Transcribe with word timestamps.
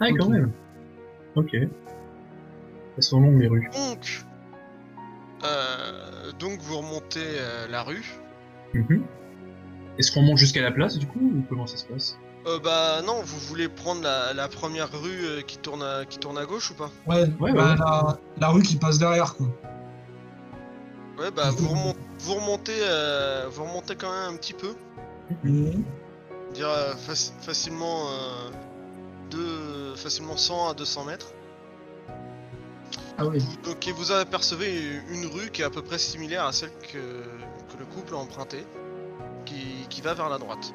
Ah, 0.00 0.08
quand 0.18 0.28
même. 0.28 0.52
Ok. 1.34 1.54
Elles 1.54 3.02
sont 3.02 3.20
longues, 3.20 3.40
les 3.40 3.48
rues. 3.48 3.68
Donc, 3.72 4.24
euh, 5.44 6.32
donc 6.38 6.60
vous 6.60 6.78
remontez 6.78 7.20
euh, 7.24 7.66
la 7.68 7.82
rue. 7.82 8.04
Mhm. 8.74 9.02
Est-ce 9.98 10.12
qu'on 10.12 10.22
monte 10.22 10.38
jusqu'à 10.38 10.62
la 10.62 10.70
place, 10.70 10.98
du 10.98 11.06
coup, 11.06 11.18
ou 11.20 11.42
comment 11.48 11.66
ça 11.66 11.76
se 11.76 11.84
passe? 11.86 12.18
Euh, 12.46 12.58
bah 12.60 13.02
non, 13.04 13.20
vous 13.24 13.38
voulez 13.40 13.68
prendre 13.68 14.02
la, 14.02 14.32
la 14.32 14.48
première 14.48 14.90
rue 14.92 15.24
euh, 15.24 15.40
qui 15.42 15.58
tourne 15.58 15.82
à, 15.82 16.04
qui 16.04 16.18
tourne 16.18 16.38
à 16.38 16.46
gauche 16.46 16.70
ou 16.70 16.74
pas? 16.74 16.90
Ouais, 17.06 17.24
Ouais, 17.40 17.52
bah, 17.52 17.72
ouais. 17.72 17.76
La, 17.78 18.18
la 18.40 18.48
rue 18.48 18.62
qui 18.62 18.76
passe 18.76 18.98
derrière, 18.98 19.34
quoi. 19.34 19.46
Ouais, 21.18 21.32
bah 21.32 21.50
vous, 21.50 21.68
remon- 21.68 21.96
vous 22.20 22.34
remontez, 22.34 22.76
euh, 22.80 23.48
vous 23.50 23.64
remontez 23.64 23.96
quand 23.96 24.08
même 24.10 24.34
un 24.34 24.36
petit 24.36 24.52
peu. 24.54 24.74
Mhm. 25.44 25.82
dire 26.54 26.68
euh, 26.68 26.94
faci- 26.94 27.32
facilement 27.40 28.06
euh, 28.08 28.50
deux- 29.30 29.67
facilement 29.98 30.36
100 30.36 30.70
à 30.70 30.74
200 30.74 31.04
mètres. 31.04 31.32
Ah 33.18 33.26
oui. 33.26 33.38
Vous- 33.38 33.70
Donc 33.70 33.86
et 33.88 33.92
vous 33.92 34.12
apercevez 34.12 35.00
une 35.10 35.26
rue 35.26 35.50
qui 35.50 35.62
est 35.62 35.64
à 35.64 35.70
peu 35.70 35.82
près 35.82 35.98
similaire 35.98 36.44
à 36.46 36.52
celle 36.52 36.70
que, 36.92 36.98
que 36.98 37.78
le 37.78 37.84
couple 37.84 38.14
a 38.14 38.18
empruntée, 38.18 38.64
qui, 39.44 39.86
qui 39.90 40.00
va 40.00 40.14
vers 40.14 40.28
la 40.28 40.38
droite. 40.38 40.72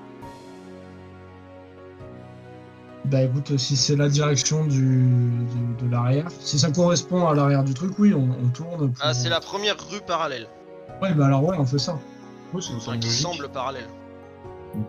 Bah 3.06 3.22
écoute, 3.22 3.58
si 3.58 3.76
c'est 3.76 3.96
la 3.98 4.08
direction 4.08 4.66
du, 4.66 5.02
du- 5.02 5.86
de 5.86 5.92
l'arrière, 5.92 6.28
si 6.40 6.58
ça 6.58 6.72
correspond 6.72 7.28
à 7.28 7.36
l'arrière 7.36 7.64
du 7.64 7.74
truc, 7.74 7.98
oui, 8.00 8.14
on, 8.14 8.30
on 8.44 8.48
tourne. 8.50 8.92
Pour... 8.94 9.04
Ah, 9.06 9.14
c'est 9.14 9.28
la 9.30 9.42
première 9.42 9.76
rue 9.90 10.00
parallèle, 10.02 10.48
Ouais, 11.02 11.14
bah 11.14 11.26
alors 11.26 11.44
ouais, 11.44 11.58
on 11.60 11.66
fait 11.66 11.80
ça. 11.80 12.00
Oui, 12.54 12.62
ça 12.64 12.70
nous 12.72 12.78
enfin, 12.78 12.86
semble 12.94 13.00
qui 13.00 13.08
logique. 13.08 13.22
semble 13.22 13.50
parallèle. 13.50 13.88
Mhm. 14.74 14.86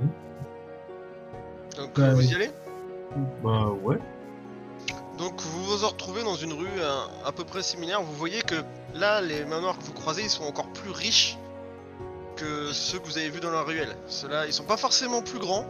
Donc 1.77 1.98
euh, 1.98 2.12
vous 2.12 2.19
oui. 2.19 2.27
y 2.27 2.34
allez? 2.36 2.50
Bah, 3.42 3.69
ouais. 3.82 3.98
Donc 5.24 5.41
vous 5.41 5.64
vous 5.78 5.87
retrouvez 5.87 6.23
dans 6.23 6.37
une 6.37 6.52
rue 6.52 6.69
euh, 6.77 7.06
à 7.24 7.33
peu 7.33 7.45
près 7.45 7.62
similaire. 7.62 8.02
Vous 8.02 8.12
voyez 8.12 8.42
que 8.42 8.56
là, 8.92 9.22
les 9.22 9.47
manoirs 9.47 9.78
que 9.78 9.83
vous 9.84 9.94
croisez, 9.94 10.20
ils 10.22 10.28
sont 10.28 10.44
encore 10.44 10.70
plus 10.75 10.91
riches 10.91 11.39
que 12.36 12.70
ceux 12.75 12.98
que 12.98 13.06
vous 13.06 13.16
avez 13.16 13.31
vus 13.31 13.41
dans 13.41 13.50
la 13.50 13.62
ruelle. 13.62 13.97
Ceux-là, 14.06 14.47
ils 14.47 14.53
sont 14.53 14.64
pas 14.66 14.77
forcément 14.77 15.22
plus 15.22 15.39
grands, 15.39 15.64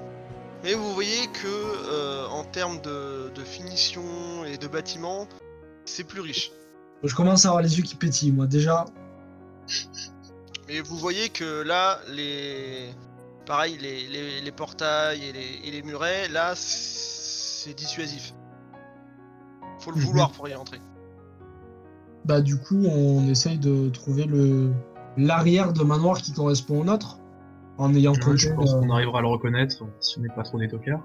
mais 0.64 0.74
vous 0.74 0.92
voyez 0.92 1.28
que 1.28 1.46
euh, 1.46 2.27
en 2.30 2.42
termes 2.42 2.80
de, 2.80 3.30
de 3.33 3.44
finition 3.44 4.44
et 4.44 4.58
de 4.58 4.66
bâtiments, 4.66 5.28
c'est 5.84 6.02
plus 6.02 6.20
riche. 6.20 6.50
Je 7.05 7.14
commence 7.14 7.44
à 7.44 7.50
avoir 7.50 7.62
les 7.62 7.77
yeux 7.77 7.84
qui 7.84 7.94
pétillent, 7.94 8.33
moi, 8.33 8.48
déjà. 8.48 8.86
Mais 10.66 10.80
vous 10.80 10.96
voyez 10.96 11.28
que 11.28 11.62
là, 11.62 12.00
les 12.08 12.92
pareil, 13.46 13.78
les, 13.80 14.08
les- 14.08 14.41
les 14.41 14.52
portails 14.52 15.22
et 15.27 15.33
les, 15.33 15.61
et 15.62 15.70
les 15.70 15.83
murets, 15.83 16.27
là, 16.28 16.55
c'est 16.56 17.74
dissuasif. 17.74 18.34
Faut 19.84 19.90
le 19.90 20.00
vouloir 20.00 20.30
pour 20.30 20.48
y 20.48 20.54
entrer. 20.54 20.80
Bah 22.24 22.40
du 22.40 22.56
coup, 22.58 22.82
on 22.86 23.27
essaye 23.28 23.58
de 23.58 23.90
trouver 23.90 24.24
le 24.24 24.72
l'arrière 25.16 25.72
de 25.72 25.82
manoir 25.84 26.18
qui 26.18 26.32
correspond 26.32 26.80
au 26.80 26.84
nôtre, 26.84 27.18
en 27.78 27.94
ayant 27.94 28.12
Ouais, 28.14 28.18
compté. 28.20 28.36
je 28.38 28.52
pense 28.55 28.72
euh, 28.74 28.80
qu'on 28.80 28.90
arrivera 28.90 29.18
à 29.18 29.22
le 29.22 29.28
reconnaître 29.28 29.84
si 30.00 30.18
on 30.18 30.22
n'est 30.22 30.28
pas 30.34 30.42
trop 30.42 30.58
des 30.58 30.68
tocards. 30.68 31.02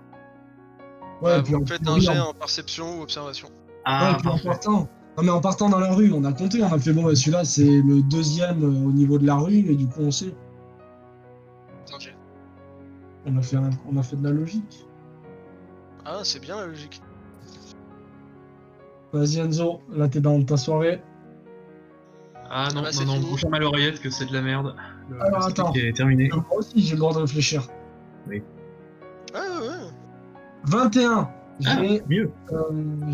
Ouais, 1.21 1.31
Euh, 1.31 1.41
puis 1.41 1.53
vous 1.53 1.61
en- 1.61 1.65
faites 1.65 1.87
un 1.87 1.99
jet 1.99 2.17
en- 2.17 2.29
en 2.29 2.33
perception 2.33 2.99
ou 2.99 3.01
observation. 3.03 3.49
Ah, 3.85 4.15
puis 4.19 4.29
en 4.29 4.37
partant. 4.37 4.87
Non 5.17 5.23
mais 5.23 5.31
en 5.31 5.41
partant 5.41 5.67
dans 5.67 5.79
la 5.79 5.91
rue, 5.93 6.13
on 6.13 6.23
a 6.23 6.31
compté, 6.31 6.63
on 6.63 6.71
a 6.71 6.79
fait 6.79 6.93
bon, 6.93 7.03
bah, 7.03 7.13
celui-là 7.15 7.43
c'est 7.43 7.65
le 7.81 8.01
deuxième 8.03 8.63
euh, 8.63 8.87
au 8.87 8.91
niveau 8.93 9.17
de 9.17 9.25
la 9.27 9.35
rue, 9.35 9.57
et 9.69 9.75
du 9.75 9.85
coup 9.87 9.99
on 9.99 10.11
sait. 10.11 10.33
On 13.25 13.37
a 13.37 13.41
fait, 13.41 13.57
un- 13.57 13.69
on 13.91 13.97
a 13.97 14.03
fait 14.03 14.15
de 14.15 14.23
la 14.23 14.31
logique. 14.31 14.87
Ah, 16.05 16.21
c'est 16.23 16.39
bien 16.39 16.55
la 16.55 16.67
logique. 16.67 17.01
Vas-y 19.13 19.39
Enzo, 19.39 19.81
là 19.91 20.07
t'es 20.07 20.19
dans 20.21 20.41
ta 20.43 20.57
soirée. 20.57 21.01
Ah 22.51 22.67
non, 22.73 22.81
Bah, 22.81 22.87
non, 22.87 22.91
c'est 22.91 23.05
non, 23.05 23.19
bouge 23.19 23.45
à 23.51 23.59
l'oreillette 23.59 23.99
que 24.01 24.09
c'est 24.09 24.25
de 24.25 24.33
la 24.33 24.41
merde. 24.41 24.75
Le, 25.09 25.21
Alors, 25.21 25.39
le 25.41 25.45
attends. 25.51 25.73
est 25.73 25.95
terminé. 25.95 26.29
Moi 26.33 26.43
aussi 26.51 26.81
j'ai 26.81 26.93
le 26.93 26.99
droit 26.99 27.13
de 27.13 27.19
réfléchir. 27.19 27.63
Ouais, 28.27 28.43
ouais, 29.33 29.39
ouais. 29.39 29.75
21 30.65 31.29
Ah, 31.65 31.75
mieux. 32.07 32.31
euh, 32.51 32.69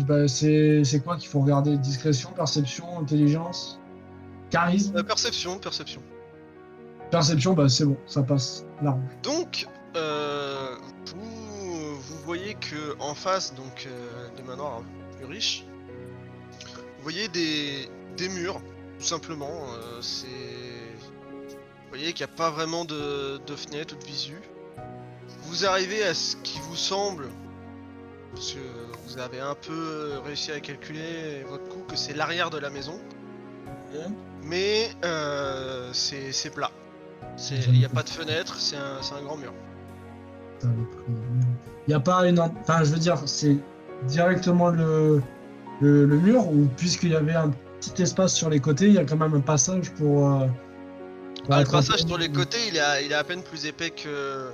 bah, 0.06 0.28
c'est 0.28 0.84
c'est 0.84 1.00
quoi 1.00 1.16
qu'il 1.16 1.28
faut 1.28 1.40
regarder? 1.40 1.76
Discrétion, 1.78 2.30
perception, 2.34 2.98
intelligence, 3.00 3.80
charisme 4.50 4.96
Euh, 4.96 5.02
perception, 5.02 5.58
perception. 5.58 6.02
Perception, 7.10 7.52
bah 7.54 7.68
c'est 7.68 7.84
bon, 7.84 7.96
ça 8.06 8.22
passe. 8.22 8.66
Large. 8.82 8.98
Donc, 9.22 9.66
euh, 9.96 10.74
vous, 11.14 11.94
vous 11.96 12.16
voyez 12.24 12.54
que 12.54 12.96
en 13.00 13.14
face 13.14 13.54
donc 13.54 13.86
euh, 13.86 14.28
des 14.36 14.42
manoirs 14.42 14.78
un 14.80 14.82
peu 14.82 15.18
plus 15.18 15.26
riches, 15.32 15.66
vous 15.68 15.75
voyez 17.06 17.28
des, 17.28 17.88
des 18.16 18.28
murs, 18.28 18.60
tout 18.98 19.04
simplement. 19.04 19.46
euh, 19.48 20.00
c'est, 20.00 20.26
vous 20.26 21.88
voyez 21.90 22.12
qu'il 22.12 22.26
n'y 22.26 22.32
a 22.32 22.36
pas 22.36 22.50
vraiment 22.50 22.84
de, 22.84 23.38
de 23.46 23.54
fenêtres 23.54 23.94
ou 23.94 23.98
de 23.98 24.04
visu. 24.04 24.40
Vous 25.42 25.64
arrivez 25.64 26.02
à 26.02 26.14
ce 26.14 26.34
qui 26.42 26.58
vous 26.68 26.74
semble, 26.74 27.28
parce 28.34 28.54
que 28.54 28.58
vous 29.06 29.18
avez 29.18 29.38
un 29.38 29.54
peu 29.54 30.18
réussi 30.24 30.50
à 30.50 30.58
calculer 30.58 31.44
votre 31.48 31.68
coup, 31.68 31.84
que 31.88 31.94
c'est 31.94 32.12
l'arrière 32.12 32.50
de 32.50 32.58
la 32.58 32.70
maison, 32.70 32.98
mais 34.42 34.90
euh, 35.04 35.90
c'est 35.92 36.32
c'est 36.32 36.50
plat. 36.50 36.72
Il 37.52 37.78
n'y 37.78 37.84
a 37.84 37.88
pas 37.88 38.02
de 38.02 38.08
fenêtre, 38.08 38.56
c'est 38.58 38.76
un, 38.76 39.00
c'est 39.00 39.14
un 39.14 39.22
grand 39.22 39.36
mur. 39.36 39.52
Il 40.64 41.88
n'y 41.88 41.94
a 41.94 42.00
pas 42.00 42.26
une. 42.28 42.40
Enfin, 42.40 42.82
je 42.82 42.90
veux 42.90 42.98
dire, 42.98 43.22
c'est 43.26 43.56
directement 44.08 44.70
le, 44.70 45.22
le, 45.80 46.06
le 46.06 46.18
mur, 46.18 46.48
ou 46.48 46.66
puisqu'il 46.76 47.10
y 47.10 47.16
avait 47.16 47.34
un 47.34 47.50
petit 47.80 48.02
espace 48.02 48.34
sur 48.34 48.48
les 48.50 48.60
côtés, 48.60 48.86
il 48.86 48.94
y 48.94 48.98
a 48.98 49.04
quand 49.04 49.16
même 49.16 49.34
un 49.34 49.40
passage 49.40 49.90
pour. 49.92 50.26
euh, 50.30 50.46
pour 51.44 51.54
Ah, 51.54 51.60
le 51.62 51.66
passage 51.66 52.00
sur 52.00 52.18
les 52.18 52.30
côtés, 52.30 52.58
il 52.68 52.76
est, 52.76 52.80
à, 52.80 53.00
il 53.02 53.12
est 53.12 53.14
à 53.14 53.24
peine 53.24 53.42
plus 53.42 53.66
épais 53.66 53.90
que 53.90 54.50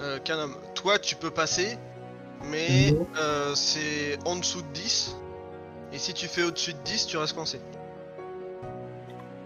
euh, 0.00 0.18
qu'un 0.24 0.38
homme. 0.38 0.56
Toi, 0.74 0.98
tu 0.98 1.14
peux 1.16 1.30
passer, 1.30 1.78
mais 2.50 2.92
Mhm. 2.92 3.06
euh, 3.20 3.52
c'est 3.54 4.18
en 4.26 4.36
dessous 4.36 4.62
de 4.62 4.66
10. 4.74 5.16
Et 5.92 5.98
si 5.98 6.12
tu 6.14 6.26
fais 6.28 6.42
au-dessus 6.42 6.72
de 6.72 6.78
10, 6.84 7.06
tu 7.06 7.16
restes 7.16 7.34
coincé. 7.34 7.60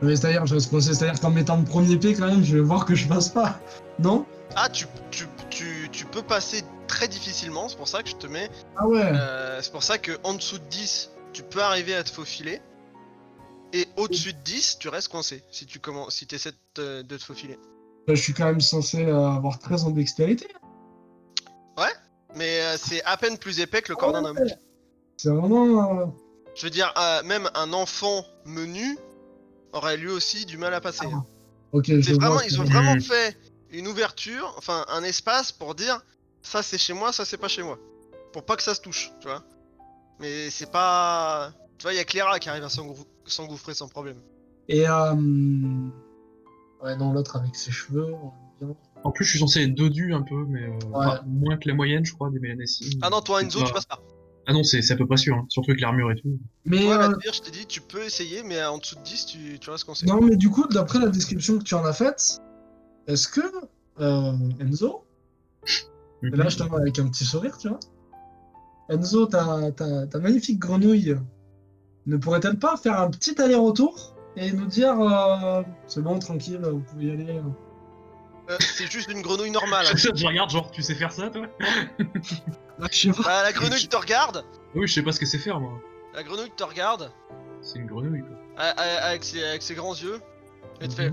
Mais 0.03 0.17
c'est-à-dire, 0.17 0.45
je 0.47 0.55
vais 0.55 0.61
se 0.61 0.69
coincer, 0.69 0.93
c'est-à-dire 0.95 1.21
qu'en 1.21 1.31
mettant 1.31 1.57
le 1.57 1.65
premier 1.65 1.97
pied, 1.97 2.15
quand 2.15 2.27
même, 2.27 2.45
je 2.45 2.57
vais 2.57 2.63
voir 2.63 2.85
que 2.85 2.95
je 2.95 3.09
passe 3.09 3.29
pas. 3.29 3.59
Non? 3.99 4.27
Ah, 4.57 4.69
tu, 4.69 4.87
tu, 5.11 5.25
tu, 5.51 5.89
tu 5.91 6.05
peux 6.07 6.23
passer 6.23 6.63
très 6.95 7.09
difficilement, 7.09 7.69
c'est 7.69 7.77
pour 7.77 7.89
ça 7.89 8.03
que 8.03 8.09
je 8.09 8.17
te 8.17 8.27
mets. 8.27 8.49
Ah 8.77 8.87
ouais 8.87 9.03
euh, 9.03 9.61
c'est 9.63 9.73
pour 9.73 9.83
ça 9.83 9.99
que 9.99 10.13
en 10.23 10.35
dessous 10.35 10.59
de 10.59 10.65
10, 10.65 11.11
tu 11.33 11.43
peux 11.43 11.61
arriver 11.63 11.95
à 11.95 12.05
te 12.05 12.11
faufiler. 12.11 12.61
Et 13.73 13.89
au-dessus 13.97 14.33
de 14.33 14.39
10, 14.45 14.79
tu 14.79 14.89
restes 14.89 15.09
coincé 15.09 15.43
si 15.51 15.67
tu 15.67 15.81
commences, 15.81 16.15
si 16.15 16.29
essaies 16.31 16.53
de, 16.53 16.57
te- 16.75 17.03
de 17.03 17.17
te 17.17 17.25
faufiler. 17.25 17.59
Bah, 18.07 18.15
Je 18.15 18.23
suis 18.23 18.33
quand 18.33 18.45
même 18.45 18.61
censé 18.61 19.05
euh, 19.05 19.29
avoir 19.29 19.59
13 19.59 19.85
ans 19.85 19.91
d'expérience. 19.91 20.43
Mais 22.37 22.61
euh, 22.63 22.77
c'est 22.77 23.01
à 23.05 23.17
peine 23.17 23.39
plus 23.39 23.61
épais 23.61 23.81
que 23.81 23.93
le 23.93 23.97
corps 23.97 24.13
d'un 24.13 24.25
homme. 24.25 24.37
C'est 25.17 25.31
vraiment. 25.31 26.01
euh, 26.01 26.07
Je 26.57 26.65
veux 26.67 26.71
dire, 26.71 26.93
même 27.25 27.49
un 27.55 27.73
enfant 27.73 28.25
menu 28.45 28.99
aurait 29.73 29.97
lui 29.97 30.09
aussi 30.09 30.45
du 30.45 30.57
mal 30.59 30.75
à 30.75 30.81
passer. 30.81 31.07
hein. 31.07 31.25
Ok, 31.71 31.87
je 31.87 32.15
vois. 32.15 32.43
ils 32.45 32.61
ont 32.61 32.65
vraiment 32.65 32.99
fait 33.01 33.37
une 33.71 33.87
ouverture, 33.87 34.53
enfin 34.59 34.85
un 34.89 35.05
espace 35.05 35.53
pour 35.53 35.77
dire 35.77 36.01
ça 36.45 36.63
c'est 36.63 36.79
chez 36.79 36.93
moi, 36.93 37.13
ça 37.13 37.25
c'est 37.25 37.37
pas 37.39 37.49
chez 37.49 37.65
moi. 37.65 37.79
Pour 38.33 38.45
pas 38.45 38.55
que 38.57 38.63
ça 38.63 38.75
se 38.75 38.81
touche, 38.81 39.11
tu 39.21 39.27
vois. 39.27 39.43
Mais 40.21 40.49
c'est 40.51 40.71
pas. 40.71 41.53
Tu 41.79 41.83
vois, 41.83 41.93
il 41.93 41.97
y 41.97 42.01
a 42.01 42.05
Clara 42.05 42.39
qui 42.39 42.49
arrive 42.49 42.63
à 42.65 42.69
s'engouffrer 43.27 43.75
sans 43.75 43.89
problème. 43.89 44.19
Et. 44.69 44.89
Euh... 44.89 45.15
Ouais, 46.83 46.97
non, 46.97 47.13
l'autre 47.13 47.37
avec 47.37 47.57
ses 47.57 47.71
cheveux. 47.73 48.15
En 49.03 49.11
plus, 49.11 49.25
je 49.25 49.31
suis 49.31 49.39
censé 49.39 49.63
être 49.63 49.75
dodu 49.75 50.15
un 50.15 50.23
peu, 50.23 50.45
mais 50.47 50.63
euh, 50.65 50.71
Ouais. 50.71 50.79
enfin, 51.07 51.21
moins 51.27 51.57
que 51.57 51.69
la 51.69 51.75
moyenne, 51.75 52.05
je 52.05 52.13
crois, 52.15 52.31
des 52.31 52.39
mélanésies. 52.39 52.99
Ah 53.03 53.11
non, 53.11 53.21
toi 53.21 53.43
Enzo, 53.43 53.59
tu 53.59 53.65
pas- 53.67 53.73
passes 53.73 53.87
pas. 53.87 54.01
Ah 54.47 54.53
non, 54.53 54.63
c'est 54.63 54.89
à 54.91 54.97
peu 54.97 55.07
près 55.07 55.17
sûr, 55.17 55.35
hein. 55.37 55.47
surtout 55.49 55.71
avec 55.71 55.81
l'armure 55.81 56.11
et 56.13 56.17
tout. 56.17 56.39
Mais. 56.67 56.87
Ouais, 56.87 56.95
euh, 56.95 57.17
pire, 57.17 57.33
je 57.33 57.41
t'ai 57.43 57.51
dit, 57.51 57.67
tu 57.67 57.81
peux 57.81 58.03
essayer, 58.03 58.43
mais 58.43 58.63
en 58.65 58.79
dessous 58.79 58.97
de 58.97 59.03
10, 59.03 59.27
tu, 59.27 59.59
tu 59.59 59.71
restes 59.71 59.85
coincé. 59.85 60.07
Non, 60.07 60.21
mais 60.21 60.37
du 60.37 60.51
coup, 60.51 60.67
d'après 60.69 60.99
la 60.99 61.09
description 61.09 61.59
que 61.59 61.65
tu 61.65 61.75
en 61.75 61.85
as 61.85 61.93
faite, 61.95 62.41
est-ce 63.07 63.29
que 63.29 63.41
euh, 64.01 64.33
Enzo, 64.61 65.05
et 66.33 66.37
là 66.37 66.49
je 66.49 66.57
te 66.59 66.63
vois 66.65 66.81
avec 66.81 66.99
un 66.99 67.09
petit 67.09 67.25
sourire, 67.25 67.57
tu 67.59 67.69
vois, 67.69 67.81
Enzo, 68.91 69.27
ta, 69.27 69.73
ta, 69.73 70.07
ta 70.07 70.19
magnifique 70.19 70.59
grenouille, 70.59 71.17
ne 72.07 72.17
pourrait-elle 72.17 72.59
pas 72.59 72.77
faire 72.77 73.01
un 73.01 73.11
petit 73.11 73.41
aller-retour 73.41 74.15
et 74.37 74.53
nous 74.53 74.67
dire 74.67 74.99
euh, 75.01 75.63
c'est 75.87 76.03
bon, 76.03 76.19
tranquille, 76.19 76.61
vous 76.63 76.81
pouvez 76.81 77.07
y 77.07 77.11
aller 77.13 77.31
euh. 77.39 77.43
Euh, 78.51 78.57
c'est 78.61 78.91
juste 78.91 79.11
une 79.11 79.23
grenouille 79.23 79.51
normale. 79.53 79.87
hein. 79.87 79.95
je 80.15 80.27
regarde, 80.27 80.51
genre, 80.51 80.71
tu 80.71 80.83
sais 80.83 80.95
faire 80.95 81.13
ça, 81.13 81.31
toi 81.31 81.47
Ah, 82.79 82.87
je 82.93 82.99
sais 82.99 83.11
pas. 83.13 83.23
Bah, 83.23 83.43
la 83.43 83.53
grenouille 83.53 83.89
te 83.89 83.97
regarde, 83.97 84.45
Oui, 84.75 84.87
je 84.87 84.93
sais 84.93 85.03
pas 85.03 85.13
ce 85.13 85.21
que 85.21 85.25
c'est 85.25 85.39
faire, 85.39 85.61
moi. 85.61 85.81
la 86.15 86.23
grenouille 86.23 86.51
te 86.55 86.65
regarde, 86.65 87.11
C'est 87.63 87.79
une 87.79 87.87
grenouille, 87.87 88.21
quoi. 88.21 88.65
avec 88.67 89.25
ses, 89.25 89.43
avec 89.43 89.63
ses 89.63 89.75
grands 89.75 89.95
yeux, 89.95 90.21
et 90.83 90.89
te 90.89 90.93
fait. 90.93 91.13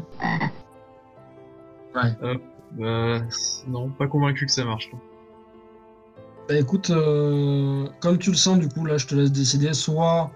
Ouais. 1.96 2.12
Euh, 2.24 2.36
non, 2.78 3.90
pas 3.98 4.08
convaincu 4.08 4.46
que 4.46 4.52
ça 4.52 4.66
marche. 4.66 4.92
Bah 6.48 6.58
écoute, 6.58 6.90
euh, 6.90 7.88
comme 8.00 8.18
tu 8.18 8.32
le 8.32 8.36
sens, 8.36 8.60
du 8.60 8.68
coup, 8.68 8.86
là, 8.86 8.98
je 8.98 9.08
te 9.08 9.16
laisse 9.16 9.32
décider. 9.32 9.74
Soit 9.74 10.32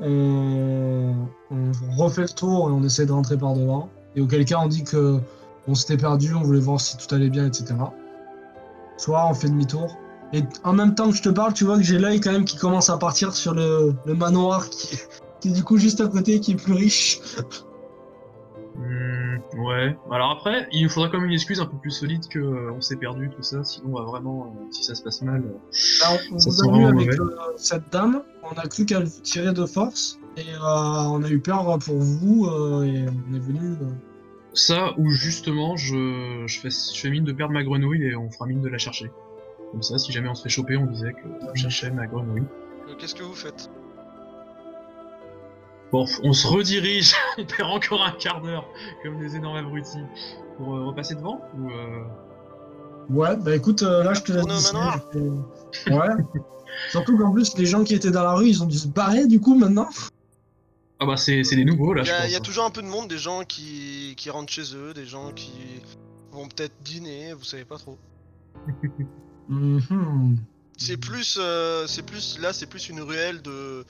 on, 0.00 1.14
on 1.50 1.96
refait 1.96 2.22
le 2.22 2.28
tour 2.28 2.68
et 2.68 2.72
on 2.72 2.82
essaie 2.82 3.06
de 3.06 3.12
rentrer 3.12 3.38
par 3.38 3.54
devant. 3.54 3.88
Et 4.16 4.20
auquel 4.20 4.44
cas, 4.44 4.58
on 4.58 4.66
dit 4.66 4.84
que 4.84 5.20
on 5.68 5.74
s'était 5.74 5.96
perdu, 5.96 6.34
on 6.34 6.42
voulait 6.42 6.60
voir 6.60 6.80
si 6.80 6.96
tout 6.96 7.12
allait 7.14 7.30
bien, 7.30 7.46
etc. 7.46 7.74
Soit 8.96 9.26
on 9.28 9.34
fait 9.34 9.48
demi-tour. 9.48 9.96
Et 10.32 10.42
en 10.64 10.72
même 10.72 10.94
temps 10.94 11.10
que 11.10 11.16
je 11.16 11.22
te 11.22 11.28
parle, 11.28 11.52
tu 11.52 11.64
vois 11.64 11.76
que 11.76 11.82
j'ai 11.82 11.98
l'œil 11.98 12.20
quand 12.20 12.32
même 12.32 12.44
qui 12.44 12.56
commence 12.56 12.90
à 12.90 12.98
partir 12.98 13.34
sur 13.34 13.54
le, 13.54 13.94
manoir 14.06 14.68
qui 14.70 14.98
est 15.44 15.52
du 15.52 15.62
coup 15.62 15.76
juste 15.76 16.00
à 16.00 16.08
côté, 16.08 16.40
qui 16.40 16.52
est 16.52 16.56
plus 16.56 16.72
riche. 16.72 17.20
Hmm, 18.78 19.38
ouais. 19.64 19.96
Alors 20.10 20.30
après, 20.32 20.68
il 20.72 20.82
nous 20.82 20.88
faudra 20.88 21.08
quand 21.08 21.18
même 21.18 21.28
une 21.28 21.34
excuse 21.34 21.60
un 21.60 21.66
peu 21.66 21.76
plus 21.78 21.90
solide 21.90 22.26
que 22.28 22.38
euh, 22.38 22.72
on 22.76 22.80
s'est 22.80 22.96
perdu, 22.96 23.30
tout 23.34 23.42
ça. 23.42 23.64
Sinon, 23.64 23.90
on 23.94 23.98
va 24.00 24.04
vraiment, 24.04 24.54
euh, 24.56 24.64
si 24.70 24.82
ça 24.84 24.94
se 24.94 25.02
passe 25.02 25.22
mal. 25.22 25.42
euh, 25.42 25.48
Là, 26.02 26.18
on, 26.30 26.34
on 26.34 26.38
Ça 26.38 26.50
vous 26.50 26.56
sent 26.56 26.68
a 26.68 26.76
vu 26.78 26.84
avec 26.84 27.20
euh, 27.20 27.28
cette 27.56 27.90
dame, 27.90 28.22
on 28.42 28.52
a 28.58 28.66
cru 28.68 28.84
qu'elle 28.84 29.04
vous 29.04 29.20
tirait 29.22 29.52
de 29.54 29.64
force. 29.66 30.18
Et 30.36 30.42
euh, 30.52 30.58
on 30.62 31.22
a 31.22 31.28
eu 31.30 31.38
peur 31.38 31.78
pour 31.78 31.98
vous 31.98 32.46
euh, 32.46 32.82
et 32.84 33.06
on 33.08 33.34
est 33.34 33.38
venu. 33.40 33.72
euh, 33.80 33.88
Ça, 34.52 34.92
ou 34.98 35.10
justement, 35.10 35.76
je, 35.76 36.44
je, 36.46 36.60
fais, 36.60 36.68
je 36.70 37.00
fais 37.00 37.08
mine 37.10 37.24
de 37.24 37.32
perdre 37.32 37.54
ma 37.54 37.64
grenouille 37.64 38.04
et 38.04 38.14
on 38.16 38.30
fera 38.30 38.46
mine 38.46 38.60
de 38.60 38.68
la 38.68 38.78
chercher. 38.78 39.10
Comme 39.72 39.82
ça, 39.82 39.98
si 39.98 40.12
jamais 40.12 40.28
on 40.28 40.34
se 40.34 40.42
fait 40.42 40.48
choper, 40.50 40.76
on 40.76 40.86
disait 40.86 41.12
que 41.12 41.26
on 41.50 41.54
cherchait 41.54 41.90
ma 41.90 42.06
grenouille. 42.06 42.44
Qu'est-ce 42.98 43.14
que 43.14 43.22
vous 43.24 43.34
faites? 43.34 43.70
Bon, 45.92 46.04
on 46.22 46.32
se 46.32 46.46
redirige, 46.46 47.14
on 47.38 47.44
perd 47.44 47.70
encore 47.70 48.02
un 48.04 48.12
quart 48.12 48.40
d'heure, 48.40 48.68
comme 49.02 49.18
des 49.18 49.36
énormes 49.36 49.56
abrutis, 49.56 50.02
pour 50.56 50.74
euh, 50.74 50.84
repasser 50.86 51.14
devant 51.14 51.40
ou 51.56 51.70
euh... 51.70 52.04
Ouais, 53.08 53.36
bah 53.36 53.54
écoute, 53.54 53.82
euh, 53.82 54.02
là 54.02 54.14
je 54.14 54.22
te 54.22 54.32
laisse. 54.32 54.46
Décider, 54.46 55.30
Ouais. 55.88 56.08
Surtout 56.90 57.16
qu'en 57.16 57.32
plus, 57.32 57.56
les 57.56 57.64
gens 57.64 57.84
qui 57.84 57.94
étaient 57.94 58.10
dans 58.10 58.24
la 58.24 58.34
rue, 58.34 58.48
ils 58.48 58.62
ont 58.62 58.66
dû 58.66 58.76
se 58.76 58.88
barrer 58.88 59.26
du 59.26 59.40
coup 59.40 59.54
maintenant. 59.54 59.88
Ah 60.98 61.06
bah 61.06 61.16
c'est 61.16 61.44
c'est 61.44 61.56
des 61.56 61.64
nouveaux 61.64 61.94
là, 61.94 62.02
Il 62.02 62.06
y, 62.06 62.08
je 62.08 62.12
a, 62.12 62.16
pense. 62.16 62.26
il 62.26 62.32
y 62.32 62.34
a 62.34 62.38
hein. 62.38 62.40
toujours 62.40 62.64
un 62.64 62.70
peu 62.70 62.82
de 62.82 62.88
monde, 62.88 63.08
des 63.08 63.18
gens 63.18 63.44
qui, 63.44 64.14
qui 64.16 64.28
rentrent 64.30 64.52
chez 64.52 64.74
eux, 64.74 64.92
des 64.92 65.06
gens 65.06 65.30
qui 65.32 65.52
vont 66.32 66.48
peut-être 66.48 66.74
dîner, 66.82 67.32
vous 67.32 67.44
savez 67.44 67.64
pas 67.64 67.78
trop. 67.78 67.96
Mhm. 69.48 70.38
C'est 70.76 70.96
plus, 70.96 71.38
euh, 71.40 71.86
c'est 71.86 72.02
plus, 72.02 72.38
là 72.40 72.52
c'est 72.52 72.66
plus 72.66 72.88
une 72.88 73.00
ruelle 73.00 73.40
de, 73.42 73.84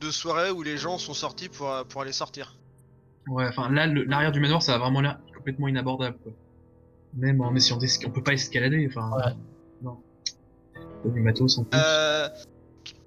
de 0.00 0.10
soirée 0.10 0.50
où 0.50 0.62
les 0.62 0.76
gens 0.76 0.98
sont 0.98 1.14
sortis 1.14 1.48
pour, 1.48 1.72
pour 1.88 2.02
aller 2.02 2.12
sortir. 2.12 2.56
Ouais, 3.28 3.46
enfin 3.46 3.70
là, 3.70 3.86
l'arrière 3.86 4.32
du 4.32 4.40
manoir, 4.40 4.62
ça 4.62 4.74
a 4.74 4.78
vraiment 4.78 5.00
l'air 5.00 5.18
complètement 5.34 5.68
inabordable. 5.68 6.18
Quoi. 6.22 6.32
Même 7.14 7.40
en 7.40 7.54
essayant 7.54 7.76
d'escalader, 7.76 8.10
on 8.10 8.14
peut 8.14 8.22
pas 8.24 8.32
escalader. 8.32 8.86
Enfin, 8.90 9.10
Ouais. 9.16 9.32
non. 9.82 10.00
Faut 11.02 11.10
du 11.10 11.20
matos 11.20 11.58
en 11.58 11.64
plus. 11.64 11.78
Euh, 11.78 12.28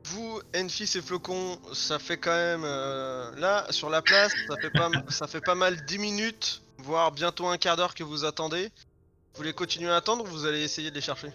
vous, 0.05 0.41
Enfis 0.55 0.89
et 0.97 1.01
Flocon, 1.01 1.57
ça 1.73 1.99
fait 1.99 2.17
quand 2.17 2.31
même, 2.31 2.63
euh, 2.65 3.31
là 3.37 3.65
sur 3.71 3.89
la 3.89 4.01
place, 4.01 4.33
ça 4.47 4.55
fait 4.57 4.69
pas, 4.69 4.89
ça 5.09 5.27
fait 5.27 5.41
pas 5.41 5.55
mal 5.55 5.83
10 5.85 5.97
minutes, 5.99 6.61
voire 6.79 7.11
bientôt 7.11 7.47
un 7.47 7.57
quart 7.57 7.77
d'heure 7.77 7.95
que 7.95 8.03
vous 8.03 8.25
attendez. 8.25 8.65
Vous 8.65 9.37
voulez 9.37 9.53
continuer 9.53 9.89
à 9.89 9.95
attendre 9.95 10.23
ou 10.25 10.27
vous 10.27 10.45
allez 10.45 10.61
essayer 10.61 10.89
de 10.91 10.95
les 10.95 11.01
chercher? 11.01 11.29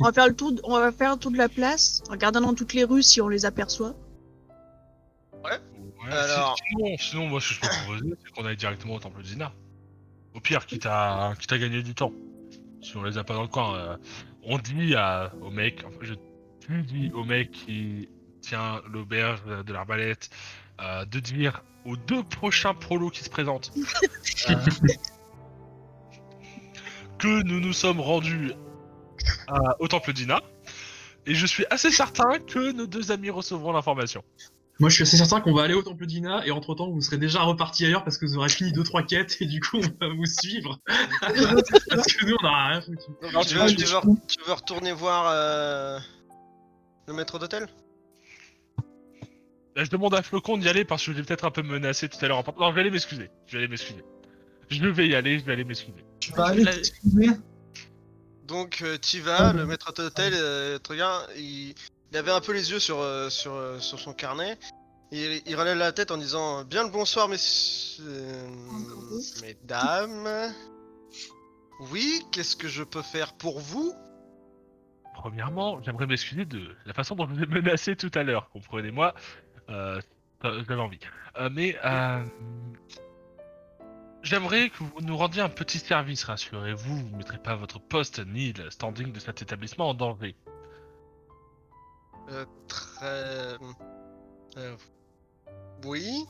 On 0.00 0.04
va 0.04 0.12
faire 0.12 0.26
le 0.28 0.34
tour, 0.34 0.52
de- 0.52 0.60
on 0.64 0.78
va 0.78 0.90
faire 0.92 1.16
de 1.16 1.36
la 1.36 1.48
place, 1.48 2.02
en 2.08 2.12
regardant 2.12 2.40
dans 2.40 2.54
toutes 2.54 2.74
les 2.74 2.84
rues 2.84 3.02
si 3.02 3.20
on 3.20 3.28
les 3.28 3.44
aperçoit. 3.44 3.94
Ouais, 5.44 5.58
Alors- 6.10 6.56
si- 6.58 6.64
sinon, 6.76 6.96
sinon, 6.98 7.26
moi, 7.28 7.40
ce 7.40 7.48
que 7.50 7.54
je 7.54 7.60
peux 7.60 7.68
proposer, 7.68 8.14
c'est 8.24 8.30
qu'on 8.32 8.44
aille 8.46 8.56
directement 8.56 8.94
au 8.94 8.98
temple 9.00 9.22
d'Ina. 9.22 9.52
Au 10.34 10.40
pire, 10.40 10.66
quitte 10.66 10.86
à, 10.86 11.34
quitte 11.38 11.52
à 11.52 11.58
gagner 11.58 11.82
du 11.82 11.94
temps. 11.94 12.12
Si 12.82 12.96
on 12.96 13.02
les 13.04 13.18
a 13.18 13.24
pas 13.24 13.34
dans 13.34 13.42
le 13.42 13.48
coin, 13.48 13.76
euh, 13.76 13.96
on 14.42 14.58
dit 14.58 14.94
à, 14.96 15.32
au 15.42 15.50
mec, 15.50 15.84
enfin, 15.86 15.96
je 16.02 16.14
tu 16.60 16.82
dis 16.82 17.10
au 17.14 17.24
mec 17.24 17.52
qui 17.52 18.08
tient 18.40 18.80
l'auberge 18.90 19.42
de 19.66 19.72
l'arbalète, 19.72 20.30
euh, 20.80 21.04
de 21.04 21.20
dire 21.20 21.62
aux 21.84 21.96
deux 21.96 22.22
prochains 22.22 22.74
prolos 22.74 23.10
qui 23.10 23.22
se 23.22 23.28
présentent 23.30 23.70
euh, 24.50 24.54
que 27.18 27.42
nous 27.42 27.60
nous 27.60 27.72
sommes 27.72 28.00
rendus 28.00 28.52
à- 29.48 29.76
au 29.80 29.88
temple 29.88 30.12
d'Ina. 30.12 30.42
Et 31.26 31.34
je 31.34 31.46
suis 31.46 31.64
assez 31.70 31.90
certain 31.90 32.38
que 32.38 32.72
nos 32.72 32.86
deux 32.86 33.10
amis 33.12 33.30
recevront 33.30 33.72
l'information. 33.72 34.22
Moi, 34.80 34.90
je 34.90 34.94
suis 34.96 35.02
assez 35.04 35.16
certain 35.16 35.40
qu'on 35.40 35.54
va 35.54 35.62
aller 35.62 35.74
au 35.74 35.82
temple 35.82 36.04
d'Ina 36.04 36.44
et 36.46 36.50
entre 36.50 36.74
temps, 36.74 36.90
vous 36.90 37.00
serez 37.00 37.16
déjà 37.16 37.42
reparti 37.42 37.86
ailleurs 37.86 38.02
parce 38.02 38.18
que 38.18 38.26
vous 38.26 38.36
aurez 38.36 38.48
fini 38.48 38.72
2-3 38.72 39.04
quêtes 39.06 39.36
et 39.40 39.46
du 39.46 39.60
coup, 39.60 39.78
on 39.78 40.06
va 40.06 40.12
vous 40.12 40.26
suivre. 40.26 40.80
parce 41.20 42.12
que 42.12 42.26
nous, 42.26 42.34
on 42.42 42.44
a 42.46 42.68
rien 42.70 42.80
foutu. 42.80 43.06
Donc, 43.32 43.46
tu, 43.46 43.54
veux, 43.54 43.60
vois, 43.60 43.68
tu 43.70 43.76
du 43.76 43.84
veux- 43.84 44.00
coup- 44.00 44.18
tu 44.26 44.36
veux 44.46 44.52
retourner 44.52 44.92
voir 44.92 45.26
euh, 45.28 45.98
le 47.06 47.14
maître 47.14 47.38
d'hôtel? 47.38 47.68
Là, 49.76 49.82
je 49.84 49.90
demande 49.90 50.14
à 50.14 50.22
Flocon 50.22 50.56
d'y 50.58 50.68
aller 50.68 50.84
parce 50.84 51.04
que 51.04 51.12
je 51.12 51.16
l'ai 51.16 51.22
peut-être 51.24 51.44
un 51.44 51.50
peu 51.50 51.62
menacé 51.62 52.08
tout 52.08 52.18
à 52.24 52.28
l'heure. 52.28 52.38
en 52.38 52.42
partant. 52.42 52.60
Non, 52.60 52.70
je 52.70 52.74
vais 52.74 52.80
aller 52.82 52.90
m'excuser. 52.90 53.30
Je 53.46 53.52
vais 53.52 53.58
aller 53.58 53.68
m'excuser. 53.68 54.04
Je 54.68 54.84
vais 54.86 55.08
y 55.08 55.14
aller, 55.14 55.38
je 55.38 55.44
vais 55.44 55.52
aller 55.52 55.64
m'excuser. 55.64 56.04
Tu 56.20 56.32
vas 56.32 56.46
aller 56.46 56.64
t'excuser? 56.64 57.30
Donc 58.44 58.82
euh, 58.82 58.98
t'y 58.98 59.20
vas, 59.20 59.52
le 59.52 59.64
maître 59.64 59.92
d'hôtel 59.92 60.34
euh, 60.36 60.78
te 60.78 60.90
regarde, 60.90 61.28
il, 61.36 61.74
il 62.12 62.16
avait 62.16 62.30
un 62.30 62.40
peu 62.40 62.52
les 62.52 62.70
yeux 62.70 62.78
sur, 62.78 63.00
euh, 63.00 63.30
sur, 63.30 63.54
euh, 63.54 63.78
sur 63.78 63.98
son 63.98 64.12
carnet. 64.12 64.58
Il, 65.10 65.42
il 65.46 65.56
relève 65.56 65.78
la 65.78 65.92
tête 65.92 66.10
en 66.10 66.16
disant 66.18 66.64
Bien 66.64 66.84
le 66.84 66.90
bonsoir, 66.90 67.28
messieurs. 67.28 68.04
Mesdames. 69.42 70.52
Oui, 71.90 72.22
qu'est-ce 72.32 72.56
que 72.56 72.68
je 72.68 72.82
peux 72.82 73.02
faire 73.02 73.32
pour 73.32 73.60
vous? 73.60 73.94
Premièrement, 75.14 75.82
j'aimerais 75.82 76.06
m'excuser 76.06 76.44
de 76.44 76.76
la 76.84 76.92
façon 76.92 77.14
dont 77.14 77.26
je 77.26 77.34
vous 77.34 77.42
ai 77.42 77.46
menacé 77.46 77.96
tout 77.96 78.10
à 78.14 78.22
l'heure. 78.22 78.50
Comprenez-moi, 78.50 79.14
euh, 79.70 80.00
euh, 80.44 80.62
j'avais 80.68 80.80
envie. 80.80 80.98
Euh, 81.38 81.48
mais 81.50 81.76
euh, 81.84 82.24
j'aimerais 84.24 84.70
que 84.70 84.78
vous 84.78 84.92
nous 85.02 85.16
rendiez 85.16 85.42
un 85.42 85.48
petit 85.48 85.78
service, 85.78 86.24
rassurez-vous. 86.24 86.96
Vous 86.96 87.10
ne 87.10 87.16
mettrez 87.16 87.38
pas 87.38 87.54
votre 87.54 87.78
poste 87.78 88.20
ni 88.26 88.52
le 88.52 88.70
standing 88.70 89.12
de 89.12 89.20
cet 89.20 89.42
établissement 89.42 89.90
en 89.90 89.94
danger. 89.94 90.34
Euh, 92.30 92.44
Très. 92.66 93.56
euh, 94.56 94.76
oui. 95.84 96.24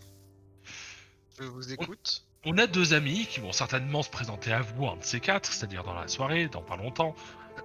Je 1.38 1.44
vous 1.44 1.72
écoute. 1.72 2.26
On 2.44 2.58
a 2.58 2.66
deux 2.66 2.92
amis 2.92 3.26
qui 3.26 3.40
vont 3.40 3.52
certainement 3.52 4.02
se 4.02 4.10
présenter 4.10 4.52
à 4.52 4.60
vous, 4.60 4.86
un 4.86 4.96
de 4.96 5.02
ces 5.04 5.20
quatre, 5.20 5.50
c'est-à-dire 5.52 5.82
dans 5.82 5.94
la 5.94 6.08
soirée, 6.08 6.48
dans 6.48 6.60
pas 6.62 6.76
longtemps. 6.76 7.14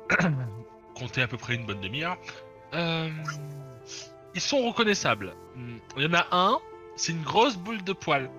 Comptez 0.96 1.22
à 1.22 1.28
peu 1.28 1.38
près 1.38 1.56
une 1.56 1.66
bonne 1.66 1.82
demi-heure. 1.82 2.18
Euh, 2.74 3.10
Ils 4.36 4.42
sont 4.42 4.66
reconnaissables. 4.68 5.34
Hmm, 5.56 5.78
Il 5.98 6.04
y 6.04 6.08
en 6.08 6.14
a 6.14 6.28
un, 6.32 6.60
c'est 6.96 7.12
une 7.12 7.24
grosse 7.24 7.58
boule 7.58 7.84
de 7.84 7.94
poils. 7.94 8.30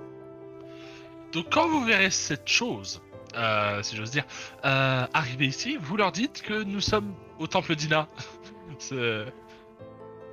Donc 1.32 1.46
quand 1.52 1.68
vous 1.68 1.84
verrez 1.84 2.10
cette 2.10 2.48
chose, 2.48 3.00
euh, 3.36 3.82
si 3.82 3.96
j'ose 3.96 4.10
dire, 4.10 4.24
euh, 4.64 5.06
arriver 5.12 5.46
ici, 5.46 5.76
vous 5.80 5.96
leur 5.96 6.12
dites 6.12 6.42
que 6.42 6.62
nous 6.62 6.80
sommes 6.80 7.14
au 7.38 7.46
temple 7.46 7.74
d'Ina. 7.76 8.08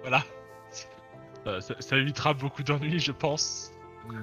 Voilà. 0.01 0.23
Ça, 1.43 1.59
ça- 1.61 1.75
ça 1.79 1.97
évitera 1.97 2.33
beaucoup 2.33 2.63
d'ennuis, 2.63 2.99
je 2.99 3.11
pense. 3.11 3.71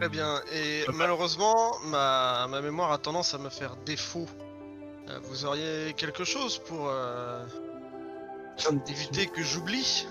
Très 0.01 0.09
bien. 0.09 0.41
Et 0.53 0.85
malheureusement, 0.95 1.75
ma, 1.87 2.47
ma 2.49 2.61
mémoire 2.63 2.91
a 2.93 2.99
tendance 2.99 3.35
à 3.35 3.39
me 3.39 3.51
faire 3.51 3.77
défaut. 3.85 4.27
Euh, 5.09 5.19
vous 5.25 5.45
auriez 5.45 5.93
quelque 5.95 6.25
chose 6.25 6.59
pour 6.59 6.89
euh, 6.89 7.45
éviter 8.89 9.27
que 9.27 9.43
j'oublie? 9.43 10.07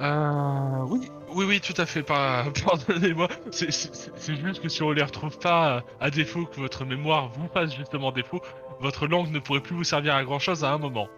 Euh, 0.00 0.84
oui, 0.86 1.10
oui, 1.30 1.44
oui, 1.44 1.60
tout 1.60 1.74
à 1.80 1.86
fait. 1.86 2.02
Pas, 2.02 2.44
pardonnez-moi. 2.64 3.28
C'est, 3.50 3.70
c'est- 3.72 3.94
c'est- 3.94 4.12
c'est 4.16 4.36
juste 4.36 4.60
que 4.62 4.68
si 4.68 4.82
on 4.82 4.92
les 4.92 5.02
retrouve 5.02 5.38
pas, 5.38 5.76
euh, 5.76 5.80
à 6.00 6.10
défaut 6.10 6.46
que 6.46 6.60
votre 6.60 6.84
mémoire 6.84 7.28
vous 7.30 7.48
fasse 7.48 7.74
justement 7.74 8.12
défaut, 8.12 8.40
votre 8.80 9.06
langue 9.06 9.30
ne 9.32 9.40
pourrait 9.40 9.60
plus 9.60 9.74
vous 9.74 9.84
servir 9.84 10.14
à 10.14 10.22
grand 10.24 10.38
chose 10.38 10.64
à 10.64 10.70
un 10.72 10.78
moment. 10.78 11.08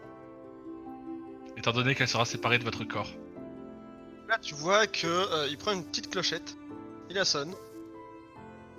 Étant 1.57 1.73
donné 1.73 1.95
qu'elle 1.95 2.09
sera 2.09 2.25
séparée 2.25 2.59
de 2.59 2.65
votre 2.65 2.85
corps. 2.85 3.09
Là, 4.29 4.39
tu 4.41 4.55
vois 4.55 4.87
que 4.87 5.07
euh, 5.07 5.47
il 5.51 5.59
prend 5.59 5.73
une 5.73 5.85
petite 5.85 6.09
clochette, 6.11 6.57
il 7.11 7.17
la 7.17 7.25
sonne, 7.25 7.53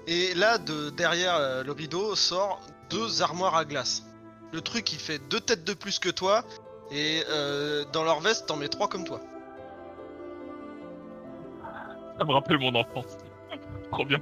et 0.08 0.34
là, 0.34 0.58
de 0.58 0.90
derrière 0.90 1.36
euh, 1.36 1.64
le 1.64 1.72
rideau, 1.74 2.16
sort 2.16 2.60
deux 2.90 3.22
armoires 3.22 3.56
à 3.56 3.66
glace. 3.66 4.04
Le 4.52 4.62
truc, 4.62 4.92
il 4.94 5.00
fait 5.00 5.20
deux 5.30 5.40
têtes 5.42 5.64
de 5.64 5.74
plus 5.74 6.00
que 6.00 6.10
toi, 6.10 6.44
et 6.92 7.22
euh, 7.30 7.84
dans 7.94 8.04
leur 8.04 8.20
veste, 8.22 8.48
t'en 8.48 8.56
mets 8.56 8.68
trois 8.70 8.88
comme 8.88 9.04
toi. 9.04 9.20
Ça 12.18 12.26
me 12.26 12.32
rappelle 12.32 12.60
mon 12.60 12.76
enfance. 12.76 13.18
Trop 13.92 14.06
bien. 14.06 14.20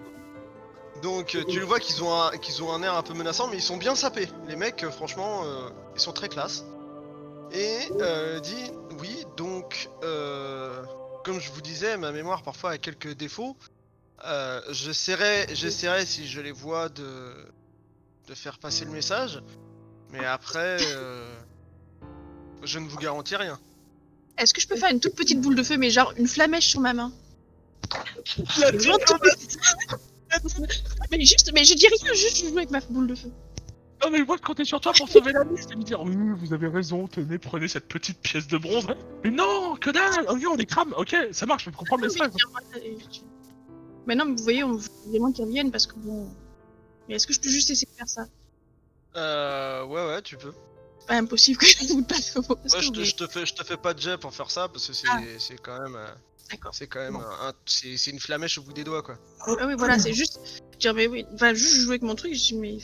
Donc, 1.02 1.36
euh, 1.36 1.44
tu 1.48 1.60
le 1.60 1.66
vois 1.66 1.80
qu'ils 1.80 2.04
ont, 2.04 2.14
un, 2.14 2.32
qu'ils 2.38 2.62
ont 2.64 2.74
un 2.74 2.84
air 2.84 2.94
un 2.96 3.04
peu 3.04 3.14
menaçant, 3.14 3.48
mais 3.48 3.58
ils 3.58 3.62
sont 3.62 3.78
bien 3.78 3.96
sapés. 3.96 4.28
Les 4.48 4.56
mecs, 4.56 4.84
euh, 4.84 4.92
franchement, 4.92 5.44
euh, 5.46 5.70
ils 5.96 6.02
sont 6.02 6.12
très 6.12 6.28
classe. 6.28 6.66
Et 7.52 7.78
euh, 8.02 8.40
dit, 8.40 8.72
oui, 9.00 9.24
donc, 9.38 9.90
euh, 10.04 10.84
comme 11.24 11.40
je 11.40 11.52
vous 11.52 11.62
disais, 11.62 11.98
ma 11.98 12.12
mémoire 12.12 12.44
parfois 12.44 12.72
a 12.72 12.78
quelques 12.78 13.16
défauts. 13.16 13.56
Euh, 14.26 14.62
j'essaierai, 14.70 15.48
j'essaierai 15.54 16.06
si 16.06 16.28
je 16.28 16.42
les 16.42 16.52
vois 16.52 16.90
de, 16.90 17.34
de 18.28 18.34
faire 18.34 18.60
passer 18.60 18.84
le 18.86 18.92
message. 18.92 19.42
Mais 20.12 20.26
après, 20.26 20.78
euh, 20.82 21.34
je 22.64 22.80
ne 22.80 22.88
vous 22.90 22.98
garantis 22.98 23.36
rien. 23.36 23.58
Est-ce 24.38 24.54
que 24.54 24.62
je 24.62 24.68
peux 24.68 24.76
faire 24.76 24.92
une 24.92 25.00
toute 25.00 25.16
petite 25.16 25.40
boule 25.40 25.56
de 25.56 25.64
feu, 25.64 25.78
mais 25.78 25.90
genre 25.90 26.14
une 26.18 26.28
flamèche 26.28 26.68
sur 26.68 26.82
ma 26.82 26.94
main? 26.94 27.12
Toute 28.24 29.20
petite. 29.22 29.58
Mais 31.12 31.20
juste, 31.22 31.52
mais 31.54 31.64
je 31.64 31.74
dis 31.74 31.88
rien, 31.88 32.14
juste 32.14 32.38
je 32.44 32.50
joue 32.50 32.58
avec 32.58 32.70
ma 32.72 32.80
boule 32.82 33.08
de 33.08 33.16
feu. 33.16 33.32
Non 34.04 34.12
mais 34.12 34.24
moi 34.24 34.38
je 34.38 34.46
comptais 34.46 34.64
sur 34.64 34.80
toi 34.80 34.94
pour 34.98 35.10
sauver 35.10 35.34
la 35.34 35.44
liste 35.44 35.72
et 35.72 35.76
me 35.76 35.84
dire 35.84 36.02
oui 36.02 36.16
vous 36.38 36.54
avez 36.54 36.68
raison, 36.68 37.08
tenez, 37.08 37.38
prenez 37.38 37.68
cette 37.68 37.88
petite 37.88 38.20
pièce 38.22 38.48
de 38.48 38.58
bronze. 38.58 38.86
Mais 39.24 39.32
non, 39.32 39.76
que 39.76 39.90
dalle, 39.90 40.26
ok 40.30 40.42
on 40.52 40.56
les 40.56 40.66
crame, 40.66 40.94
ok, 40.96 41.16
ça 41.32 41.46
marche, 41.46 41.66
je 41.66 41.70
comprends 41.72 41.98
le 41.98 42.08
Oui, 42.08 42.14
message. 42.14 42.32
Mais 44.08 44.16
non, 44.16 44.26
mais 44.26 44.36
vous 44.38 44.44
voyez, 44.44 44.64
on 44.64 44.74
veut 44.74 44.88
vraiment 45.08 45.32
qu'ils 45.32 45.46
reviennent 45.46 45.72
parce 45.72 45.86
que 45.88 45.96
bon. 45.98 46.30
Mais 47.08 47.16
est-ce 47.16 47.28
que 47.28 47.34
je 47.34 47.40
peux 47.42 47.50
juste 47.50 47.70
essayer 47.72 47.92
de 47.92 47.98
faire 47.98 48.08
ça? 48.08 48.26
Euh, 49.18 49.84
ouais, 49.86 50.06
ouais, 50.08 50.22
tu 50.22 50.38
peux. 50.38 50.54
C'est 51.00 51.08
pas 51.08 51.16
impossible 51.16 51.58
que 51.58 51.66
je 51.68 51.88
vous 51.94 52.04
passe 52.04 52.38
au 52.38 52.42
je, 52.42 52.90
te, 52.90 52.98
vous- 53.00 53.04
je 53.04 53.16
te 53.16 53.28
fais, 53.28 53.46
je 53.46 53.54
te 53.54 53.64
fais 53.66 53.78
pas 53.78 53.94
de 53.94 54.00
jet 54.00 54.18
pour 54.18 54.34
faire 54.34 54.50
ça 54.52 54.68
parce 54.70 54.88
que 54.88 54.94
c'est 54.94 55.08
Ah. 55.12 55.20
c'est 55.40 55.58
quand 55.62 55.78
même, 55.82 55.96
euh, 55.96 56.08
D'accord. 56.52 56.74
c'est 56.74 56.88
quand 56.88 57.00
même 57.00 57.14
Bon. 57.14 57.22
un, 57.22 57.50
un- 57.50 57.54
c'est 57.66 57.96
c'est 57.98 58.12
une 58.12 58.20
flamèche 58.20 58.58
au 58.58 58.64
bout 58.64 58.74
des 58.74 58.84
doigts 58.84 59.04
quoi. 59.04 59.18
Ah 59.48 59.66
oui, 59.68 59.76
voilà, 59.78 60.00
c'est 60.00 60.14
juste. 60.14 60.40
Dire, 60.80 60.94
mais 60.94 61.08
oui, 61.08 61.26
enfin, 61.34 61.54
juste 61.54 61.76
jouer 61.76 61.92
avec 61.94 62.02
mon 62.04 62.16
truc, 62.16 62.34
je 62.34 62.40
dis, 62.40 62.56
mais. 62.56 62.78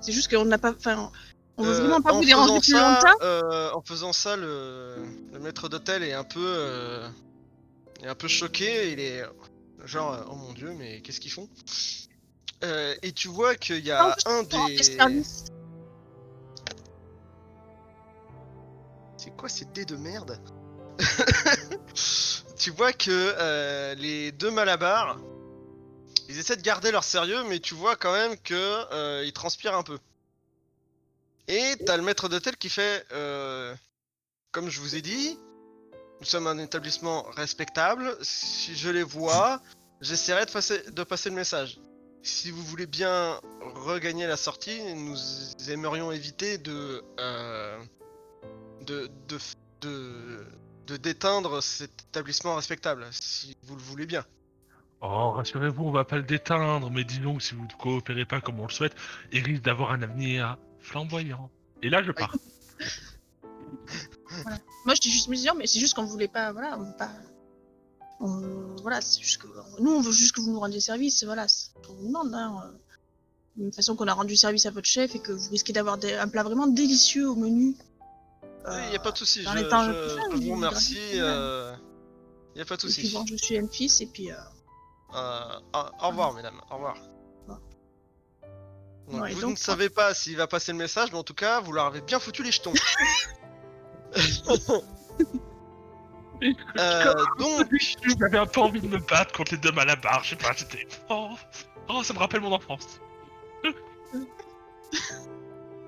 C'est 0.00 0.12
juste 0.12 0.28
qu'on 0.30 0.44
n'a 0.44 0.58
pas. 0.58 0.72
Enfin, 0.72 1.10
on 1.56 1.62
veut 1.62 1.70
Euh, 1.72 1.80
vraiment 1.80 2.02
pas 2.02 2.12
en 2.12 2.18
vous 2.20 2.24
déranger 2.26 2.60
faisant 2.60 2.60
plus 2.60 2.72
ça, 2.72 2.94
longtemps. 2.94 3.24
euh, 3.24 3.70
en 3.72 3.82
faisant 3.82 4.12
ça, 4.12 4.36
le, 4.36 4.96
le 5.32 5.38
maître 5.38 5.68
d'hôtel 5.68 6.02
est 6.02 6.12
un 6.12 6.24
peu, 6.24 6.44
euh, 6.44 7.08
est 8.02 8.08
un 8.08 8.14
peu 8.14 8.28
choqué. 8.28 8.92
Il 8.92 9.00
est 9.00 9.22
genre, 9.84 10.26
oh 10.30 10.34
mon 10.34 10.52
dieu, 10.52 10.72
mais 10.76 11.00
qu'est-ce 11.00 11.20
qu'ils 11.20 11.32
font? 11.32 11.48
Euh, 12.64 12.94
Et 13.02 13.12
tu 13.12 13.28
vois 13.28 13.54
qu'il 13.54 13.84
y 13.84 13.90
a 13.90 14.14
un 14.26 14.42
des. 14.42 15.22
C'est 19.16 19.30
quoi 19.36 19.48
ces 19.48 19.64
dés 19.66 19.84
de 19.84 19.96
merde? 19.96 20.38
Tu 22.58 22.70
vois 22.70 22.92
que 22.92 23.10
euh, 23.10 23.94
les 23.96 24.32
deux 24.32 24.50
malabars, 24.50 25.18
ils 26.28 26.38
essaient 26.38 26.56
de 26.56 26.62
garder 26.62 26.90
leur 26.90 27.04
sérieux, 27.04 27.44
mais 27.48 27.60
tu 27.60 27.74
vois 27.74 27.96
quand 27.96 28.12
même 28.12 28.36
que 28.38 28.54
euh, 28.54 29.24
ils 29.26 29.32
transpirent 29.32 29.76
un 29.76 29.82
peu. 29.82 29.98
Et 31.48 31.74
t'as 31.84 31.96
le 31.96 32.02
maître 32.02 32.28
d'hôtel 32.28 32.56
qui 32.56 32.70
fait, 32.70 33.04
euh, 33.12 33.74
comme 34.52 34.70
je 34.70 34.80
vous 34.80 34.96
ai 34.96 35.02
dit, 35.02 35.38
nous 36.20 36.26
sommes 36.26 36.46
un 36.46 36.58
établissement 36.58 37.24
respectable. 37.36 38.16
Si 38.22 38.74
je 38.74 38.88
les 38.88 39.02
vois, 39.02 39.60
j'essaierai 40.00 40.46
de 40.46 40.50
passer, 40.50 40.82
de 40.90 41.02
passer 41.04 41.28
le 41.28 41.36
message. 41.36 41.78
Si 42.22 42.50
vous 42.50 42.62
voulez 42.62 42.86
bien 42.86 43.38
regagner 43.60 44.26
la 44.26 44.36
sortie, 44.38 44.80
nous 44.94 45.16
aimerions 45.68 46.10
éviter 46.10 46.56
de, 46.58 47.04
de, 48.80 49.10
de, 49.28 49.38
de, 49.82 50.46
de 50.86 50.96
déteindre 50.96 51.62
cet 51.62 52.02
établissement 52.10 52.54
respectable, 52.56 53.06
si 53.10 53.56
vous 53.64 53.76
le 53.76 53.82
voulez 53.82 54.06
bien. 54.06 54.24
Oh 55.00 55.32
rassurez-vous, 55.32 55.84
on 55.84 55.90
va 55.90 56.04
pas 56.04 56.16
le 56.16 56.22
déteindre, 56.22 56.90
mais 56.90 57.04
disons 57.04 57.36
que 57.36 57.42
si 57.42 57.54
vous 57.54 57.64
ne 57.64 57.72
coopérez 57.78 58.24
pas 58.24 58.40
comme 58.40 58.58
on 58.60 58.66
le 58.66 58.72
souhaite, 58.72 58.94
il 59.32 59.42
risque 59.44 59.62
d'avoir 59.62 59.90
un 59.92 60.00
avenir 60.02 60.56
flamboyant. 60.80 61.50
Et 61.82 61.90
là 61.90 62.02
je 62.02 62.12
pars. 62.12 62.34
Moi, 64.84 64.94
je 64.94 65.00
dis 65.00 65.10
juste 65.10 65.28
mes 65.28 65.36
mais 65.56 65.66
c'est 65.66 65.78
juste 65.80 65.94
qu'on 65.94 66.04
voulait 66.04 66.28
pas. 66.28 66.52
Voilà, 66.52 66.78
on 66.78 66.82
veut 66.84 66.96
pas. 66.98 67.10
on- 68.20 68.76
Voilà, 68.82 69.00
c'est 69.00 69.20
juste 69.20 69.40
que. 69.40 69.46
Nous, 69.80 69.90
on 69.90 70.00
veut 70.00 70.12
juste 70.12 70.34
que 70.34 70.40
vous 70.40 70.50
nous 70.52 70.60
rendiez 70.60 70.80
service, 70.80 71.24
voilà. 71.24 71.48
C'est 71.48 71.68
ce 71.70 71.86
qu'on 71.86 71.94
vous 71.94 72.06
demande, 72.06 72.34
hein. 72.34 72.62
euh. 72.64 72.72
De 73.56 73.64
toute 73.64 73.74
façon, 73.76 73.96
qu'on 73.96 74.06
a 74.06 74.12
rendu 74.12 74.36
service 74.36 74.66
à 74.66 74.70
votre 74.70 74.86
chef 74.86 75.14
et 75.14 75.18
que 75.18 75.32
vous 75.32 75.50
risquez 75.50 75.72
d'avoir 75.72 75.96
des- 75.96 76.14
un 76.14 76.28
plat 76.28 76.42
vraiment 76.42 76.66
délicieux 76.66 77.28
au 77.30 77.34
menu. 77.34 77.74
Oui, 78.68 78.74
il 78.84 78.88
n'y 78.90 78.96
a 78.96 78.98
pas 78.98 79.12
de 79.12 79.18
souci, 79.18 79.42
je, 79.44 79.62
temps 79.68 79.84
je- 79.84 79.92
je 79.92 80.36
il 80.38 80.48
vous 80.48 80.54
remercie. 80.56 80.98
Il 81.12 81.20
n'y 82.56 82.62
a 82.62 82.64
pas 82.64 82.74
de 82.76 82.80
souci. 82.80 83.12
bon, 83.12 83.24
je 83.26 83.36
suis 83.36 83.58
un 83.58 83.68
fils 83.68 84.00
et 84.00 84.06
puis. 84.06 84.32
euh, 84.32 84.36
Euh, 85.14 85.60
au, 85.72 86.04
au 86.04 86.08
revoir, 86.08 86.32
mesdames, 86.34 86.60
au 86.70 86.74
revoir. 86.74 86.96
Bon. 87.46 87.58
Donc, 89.08 89.22
Ouais, 89.22 89.32
vous 89.34 89.40
donc, 89.40 89.50
ne 89.52 89.56
savez 89.56 89.88
pas 89.88 90.14
s'il 90.14 90.36
va 90.36 90.48
passer 90.48 90.72
le 90.72 90.78
message, 90.78 91.12
mais 91.12 91.18
en 91.18 91.22
tout 91.22 91.32
cas, 91.34 91.60
vous 91.60 91.70
leur 91.72 91.86
avez 91.86 92.00
bien 92.00 92.18
foutu 92.18 92.42
les 92.42 92.50
jetons. 92.50 92.72
Euh, 96.78 97.14
donc, 97.38 97.66
J'avais 98.20 98.36
un 98.36 98.44
peu 98.46 98.60
envie 98.60 98.80
de 98.82 98.88
me 98.88 98.98
battre 98.98 99.32
contre 99.32 99.52
les 99.52 99.58
deux 99.58 99.72
malabars, 99.72 100.22
je 100.22 100.30
sais 100.30 100.36
pas, 100.36 100.52
c'était... 100.54 100.86
Oh, 101.08 101.30
oh, 101.88 102.02
ça 102.02 102.12
me 102.12 102.18
rappelle 102.18 102.42
mon 102.42 102.52
enfance. 102.52 103.00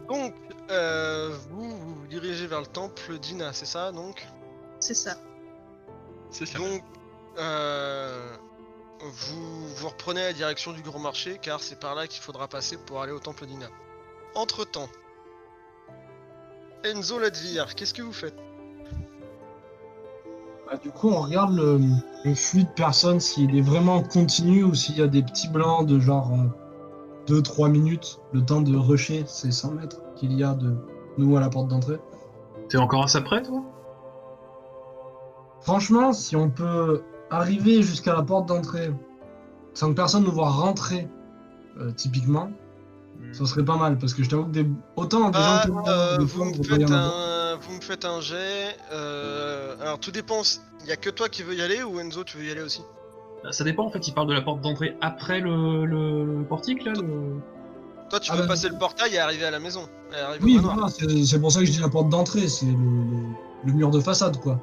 donc 0.09 0.35
euh, 0.71 1.35
vous, 1.51 1.77
vous 1.77 1.95
vous 1.95 2.07
dirigez 2.09 2.47
vers 2.47 2.61
le 2.61 2.67
temple 2.67 3.19
d'Ina, 3.19 3.53
c'est 3.53 3.67
ça 3.67 3.93
donc 3.93 4.27
C'est 4.81 4.95
ça. 4.95 5.17
C'est 6.31 6.47
ça. 6.47 6.59
Donc, 6.59 6.83
euh, 7.39 8.37
vous, 9.01 9.69
vous 9.69 9.89
reprenez 9.89 10.21
la 10.21 10.33
direction 10.33 10.73
du 10.73 10.83
grand 10.83 10.99
marché 10.99 11.39
car 11.41 11.61
c'est 11.61 11.79
par 11.79 11.95
là 11.95 12.07
qu'il 12.07 12.23
faudra 12.23 12.49
passer 12.49 12.77
pour 12.77 13.01
aller 13.01 13.13
au 13.13 13.21
temple 13.21 13.47
d'Ina. 13.47 13.69
Entre 14.35 14.65
temps, 14.65 14.89
Enzo 16.85 17.19
Ladvir, 17.19 17.75
qu'est-ce 17.75 17.95
que 17.95 18.03
vous 18.03 18.13
faites? 18.13 18.37
Bah, 20.67 20.77
du 20.77 20.91
coup, 20.91 21.09
on 21.09 21.23
regarde 21.23 21.57
le, 21.57 21.81
le 22.25 22.35
flux 22.35 22.65
de 22.65 22.69
personnes, 22.69 23.21
s'il 23.21 23.57
est 23.57 23.63
vraiment 23.63 24.03
continu 24.03 24.65
ou 24.65 24.75
s'il 24.75 24.99
y 24.99 25.03
a 25.03 25.07
des 25.07 25.23
petits 25.23 25.49
blancs 25.49 25.87
de 25.87 25.99
genre 25.99 26.31
2-3 27.27 27.71
minutes, 27.71 28.19
le 28.33 28.45
temps 28.45 28.61
de 28.61 28.77
rusher 28.77 29.25
ces 29.27 29.51
100 29.51 29.73
mètres 29.73 30.03
qu'il 30.19 30.33
y 30.39 30.45
a 30.45 30.55
de 30.55 30.75
nous 31.17 31.37
à 31.37 31.41
la 31.41 31.49
porte 31.49 31.69
d'entrée. 31.69 31.99
T'es 32.69 32.77
encore 32.79 33.05
à 33.05 33.09
ça 33.09 33.21
près, 33.21 33.43
toi? 33.43 33.63
Franchement, 35.61 36.13
si 36.13 36.37
on 36.37 36.51
peut 36.51 37.03
arriver 37.31 37.83
jusqu'à 37.83 38.15
la 38.15 38.23
porte 38.23 38.47
d'entrée 38.47 38.91
sans 39.75 39.91
que 39.91 39.95
personne 39.97 40.25
nous 40.25 40.33
voit 40.33 40.51
rentrer, 40.51 41.09
euh, 41.79 41.91
typiquement, 41.93 42.51
ça 43.33 43.45
serait 43.47 43.65
pas 43.65 43.77
mal. 43.77 43.99
Parce 43.99 44.15
que 44.15 44.23
je 44.23 44.31
t'avoue 44.31 44.45
que 44.47 44.51
des... 44.51 44.67
autant 44.97 45.31
des 45.31 45.39
Ah, 45.41 45.63
gens 45.65 45.69
comme 45.73 45.83
euh, 45.89 46.19
vous, 46.21 46.45
me 46.45 46.63
faites 46.63 46.91
un, 46.91 47.57
vous 47.61 47.75
me 47.77 47.81
faites 47.81 48.05
un 48.05 48.21
jet. 48.21 48.77
euh, 48.93 49.77
alors 49.81 49.99
tout 49.99 50.11
dépend. 50.11 50.43
Il 50.83 50.89
y 50.89 50.93
a 50.93 50.97
que 50.97 51.11
toi 51.11 51.29
qui 51.29 51.43
veux 51.43 51.55
y 51.55 51.63
aller 51.63 51.83
ou 51.83 52.01
Enzo 52.01 52.25
tu 52.25 52.39
veux 52.39 52.45
y 52.45 52.51
aller 52.51 52.63
aussi? 52.63 52.83
Bah, 53.43 53.53
Ça 53.53 53.63
dépend, 53.65 53.85
en 53.87 53.91
fait, 53.91 54.07
il 54.09 54.15
parle 54.15 54.29
de 54.29 54.35
la 54.35 54.43
porte 54.43 54.61
d'entrée 54.61 54.97
après 55.01 55.41
le, 55.41 55.85
le 55.85 56.45
portique, 56.49 56.85
là 56.85 56.93
le... 56.93 57.37
Toi 58.11 58.21
tu 58.21 58.31
Ah 58.33 58.37
veux 58.37 58.43
bah, 58.43 58.49
passer 58.49 58.69
le 58.69 58.79
portail 58.79 59.15
et 59.15 59.19
arriver 59.19 59.45
à 59.45 59.51
la 59.51 59.59
maison. 59.61 59.83
Et 60.13 60.43
Oui, 60.43 60.57
voilà, 60.59 60.87
c'est 60.89 61.39
pour 61.41 61.53
ça 61.53 61.61
que 61.61 61.67
je 61.67 61.73
dis 61.73 61.79
la 61.81 61.89
porte 61.91 62.09
d'entrée, 62.09 62.49
c'est 62.49 62.67
le, 62.67 62.73
le- 62.73 63.35
le 63.67 63.73
mur 63.73 63.91
de 63.91 64.01
façade, 64.01 64.39
quoi. 64.41 64.61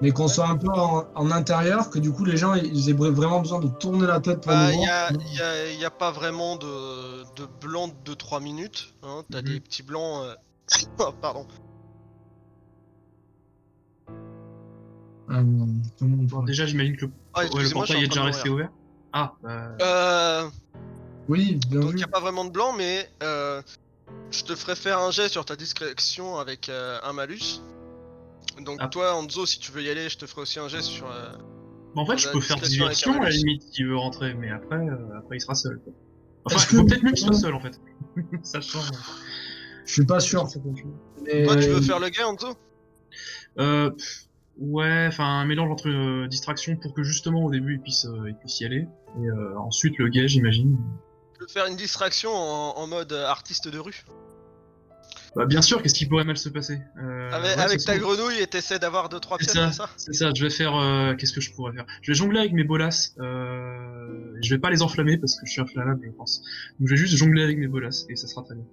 Mais 0.00 0.10
qu'on 0.10 0.28
soit 0.28 0.48
un 0.48 0.56
peu 0.56 0.68
en, 0.68 1.04
en 1.14 1.30
intérieur, 1.30 1.88
que 1.90 1.98
du 1.98 2.12
coup 2.12 2.24
les 2.24 2.36
gens 2.36 2.54
ils 2.54 2.90
aient 2.90 2.92
vraiment 2.92 3.40
besoin 3.40 3.60
de 3.60 3.68
tourner 3.68 4.06
la 4.06 4.20
tête 4.20 4.40
pour 4.42 4.52
Bah, 4.52 4.66
nous 4.66 4.72
il 4.74 4.82
y 4.82 4.86
voir. 4.86 5.08
a, 5.08 5.12
y 5.12 5.40
a- 5.40 5.72
y 5.72 5.84
a 5.84 5.90
pas 5.90 6.10
vraiment 6.10 6.56
de, 6.56 7.22
de 7.36 7.46
blanc 7.60 7.88
de 7.88 8.12
2-3 8.12 8.42
minutes. 8.42 8.94
Hein. 9.02 9.22
T'as 9.30 9.38
Mhm. 9.40 9.44
des 9.48 9.60
petits 9.60 9.82
blancs. 9.82 10.24
euh, 10.24 10.34
oh, 10.98 11.10
pardon. 11.20 11.46
Euh, 15.30 15.42
comment 15.98 16.16
on 16.20 16.24
Bon, 16.24 16.40
peut- 16.40 16.46
déjà, 16.46 16.66
j'imagine 16.66 16.96
que 16.96 17.06
le, 17.06 17.12
Ah, 17.32 17.44
ouais, 17.44 17.62
le 17.62 17.70
portail 17.70 18.04
est 18.04 18.08
déjà 18.08 18.22
resté 18.24 18.48
ouvert. 18.50 18.68
Ah, 19.12 19.32
bah... 19.42 19.68
Euh, 19.80 20.48
Oui, 21.28 21.58
bien 21.70 21.80
donc 21.80 21.94
il 21.96 22.04
a 22.04 22.08
pas 22.08 22.20
vraiment 22.20 22.44
de 22.44 22.50
blanc, 22.50 22.72
mais 22.76 23.08
euh, 23.22 23.62
je 24.30 24.42
te 24.44 24.54
ferai 24.54 24.76
faire 24.76 24.98
un 24.98 25.10
jet 25.10 25.28
sur 25.28 25.44
ta 25.44 25.56
discrétion 25.56 26.38
avec 26.38 26.68
euh, 26.68 26.98
un 27.02 27.12
malus. 27.12 27.60
Donc 28.60 28.78
Ah. 28.80 28.88
toi, 28.88 29.18
Enzo, 29.20 29.46
si 29.46 29.58
tu 29.58 29.72
veux 29.72 29.82
y 29.82 29.88
aller, 29.88 30.08
je 30.08 30.18
te 30.18 30.26
ferai 30.26 30.42
aussi 30.42 30.58
un 30.58 30.68
jet 30.68 30.82
sur. 30.82 31.10
euh, 31.10 31.32
en 31.96 32.06
fait, 32.06 32.18
je 32.18 32.28
peux 32.28 32.40
faire 32.40 32.58
diversion 32.58 33.20
à 33.20 33.24
la 33.24 33.30
limite 33.30 33.62
s'il 33.72 33.86
veut 33.86 33.96
rentrer, 33.96 34.34
mais 34.34 34.50
après, 34.50 34.76
euh, 34.76 35.18
après 35.18 35.36
il 35.36 35.40
sera 35.40 35.54
seul. 35.54 35.80
quoi. 35.82 35.92
Enfin, 36.44 36.66
il 36.70 36.76
vaut 36.76 36.84
que- 36.84 36.88
peut-être 36.90 37.02
mieux 37.04 37.12
qu'il 37.12 37.24
soit 37.26 37.32
seul 37.34 37.54
en 37.54 37.60
fait. 37.60 37.80
Sachant. 38.42 38.80
Je 39.86 39.92
suis 39.92 40.04
pas 40.06 40.20
sûr. 40.20 40.46
mais- 41.24 41.44
Toi, 41.44 41.56
tu 41.56 41.68
veux 41.68 41.80
faire 41.80 42.00
le 42.00 42.10
Euh, 43.58 43.90
pff, 43.90 44.24
ouais, 44.58 45.06
enfin 45.08 45.24
un 45.40 45.44
mélange 45.46 45.70
entre 45.70 45.88
euh, 45.88 46.26
distraction 46.28 46.76
pour 46.76 46.92
que 46.94 47.02
justement 47.02 47.44
au 47.44 47.50
début 47.50 47.74
il 47.74 47.80
puisse, 47.80 48.04
euh, 48.06 48.28
il 48.28 48.34
puisse 48.36 48.60
y 48.60 48.64
aller, 48.64 48.86
et 49.22 49.26
euh, 49.26 49.56
ensuite 49.58 49.96
le 49.98 50.08
gay, 50.08 50.26
j'imagine. 50.26 50.76
Tu 51.34 51.40
veux 51.40 51.48
faire 51.48 51.66
une 51.66 51.76
distraction 51.76 52.30
en, 52.32 52.76
en 52.76 52.86
mode 52.86 53.12
euh, 53.12 53.26
artiste 53.26 53.68
de 53.68 53.78
rue 53.78 54.04
Bah, 55.36 55.46
bien 55.46 55.62
sûr, 55.62 55.82
qu'est-ce 55.82 55.94
qui 55.94 56.06
pourrait 56.06 56.24
mal 56.24 56.36
se 56.36 56.48
passer? 56.48 56.78
Euh, 56.96 57.30
Avec, 57.32 57.56
ouais, 57.56 57.62
avec 57.62 57.80
ça 57.80 57.92
ta 57.92 57.98
grenouille 57.98 58.38
et 58.40 58.46
t'essaies 58.46 58.78
d'avoir 58.78 59.08
2-3 59.08 59.36
C'est 59.40 59.52
pièces, 59.52 59.52
c'est 59.52 59.72
ça 59.72 59.90
c'est 59.96 60.12
ça. 60.12 60.30
Je 60.34 60.42
vais 60.44 60.50
faire. 60.50 60.76
euh, 60.76 61.14
Qu'est-ce 61.16 61.32
que 61.32 61.40
je 61.40 61.52
pourrais 61.52 61.72
faire? 61.72 61.86
Je 62.02 62.10
vais 62.12 62.14
jongler 62.14 62.38
avec 62.40 62.52
mes 62.52 62.64
bolasses. 62.64 63.14
Euh... 63.18 64.36
Je 64.42 64.54
vais 64.54 64.60
pas 64.60 64.70
les 64.70 64.82
enflammer 64.82 65.16
parce 65.18 65.34
que 65.36 65.46
je 65.46 65.52
suis 65.52 65.60
inflammable, 65.60 66.00
je 66.04 66.10
pense. 66.12 66.40
Donc 66.78 66.88
je 66.88 66.94
vais 66.94 66.96
juste 67.00 67.16
jongler 67.16 67.42
avec 67.42 67.58
mes 67.58 67.68
bolasses 67.68 68.04
et 68.08 68.16
ça 68.16 68.26
sera 68.28 68.42
très 68.42 68.54
bien. 68.54 68.64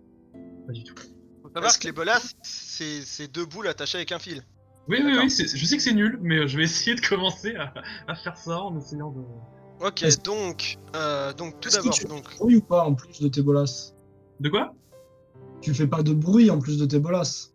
Pas 0.67 0.73
du 0.73 0.83
tout. 0.83 0.95
Faut 1.41 1.49
savoir 1.53 1.77
que 1.79 1.85
les 1.85 1.91
bolas, 1.91 2.21
c'est 2.43 3.27
deux 3.31 3.45
boules 3.45 3.67
attachées 3.67 3.97
avec 3.97 4.11
un 4.11 4.19
fil. 4.19 4.43
Oui, 4.87 4.99
oui, 5.03 5.13
oui. 5.17 5.29
Je 5.29 5.65
sais 5.65 5.77
que 5.77 5.83
c'est 5.83 5.93
nul, 5.93 6.17
mais 6.21 6.47
je 6.47 6.57
vais 6.57 6.63
essayer 6.63 6.95
de 6.95 7.01
commencer 7.05 7.55
à, 7.55 7.73
à 8.07 8.15
faire 8.15 8.35
ça 8.37 8.59
en 8.59 8.77
essayant 8.79 9.11
de. 9.11 9.21
Ok, 9.83 10.05
donc, 10.23 10.77
euh, 10.95 11.33
donc 11.33 11.59
tout 11.59 11.69
d'abord, 11.69 11.93
tu- 11.93 12.05
donc, 12.05 12.23
Oui 12.39 12.55
ou 12.57 12.61
pas 12.61 12.83
en 12.85 12.93
plus 12.93 13.19
de 13.21 13.27
tes 13.27 13.41
bolasses 13.41 13.95
De 14.39 14.49
quoi? 14.49 14.73
Tu 15.61 15.73
fais 15.73 15.87
pas 15.87 16.03
de 16.03 16.13
bruit 16.13 16.49
en 16.51 16.59
plus 16.59 16.77
de 16.77 16.85
tes 16.85 16.99
bolasses. 16.99 17.53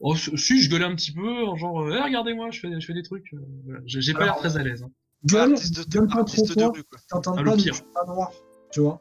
Oh, 0.00 0.14
si, 0.16 0.36
si, 0.38 0.62
je 0.62 0.70
gueulais 0.70 0.84
un 0.84 0.94
petit 0.94 1.12
peu, 1.12 1.44
en 1.46 1.56
genre, 1.56 1.80
euh, 1.82 1.96
Eh, 1.98 2.02
regardez-moi, 2.02 2.50
je 2.50 2.60
fais, 2.60 2.80
je 2.80 2.86
fais 2.86 2.94
des 2.94 3.02
trucs. 3.02 3.32
euh, 3.34 3.38
voilà. 3.64 3.80
J'ai 3.84 4.00
j'ai 4.00 4.12
pas 4.12 4.20
l'air 4.24 4.34
Alors, 4.34 4.38
très 4.38 4.56
à 4.56 4.62
l'aise. 4.62 4.82
hein. 4.82 4.90
Gueule, 5.24 5.52
Artiste 5.54 5.88
de, 5.88 5.98
gueule 5.98 6.06
pas 6.08 6.22
trop 6.24 6.42
de 6.46 6.52
fort, 6.52 6.72
rue, 6.72 6.84
quoi. 6.84 6.98
t'entends 7.08 7.34
Ah, 7.36 7.42
le 7.42 7.50
pas 7.50 7.56
pire. 7.56 7.74
du 7.74 7.80
pas 7.94 8.04
noir. 8.06 8.30
Tu 8.72 8.80
vois 8.80 9.00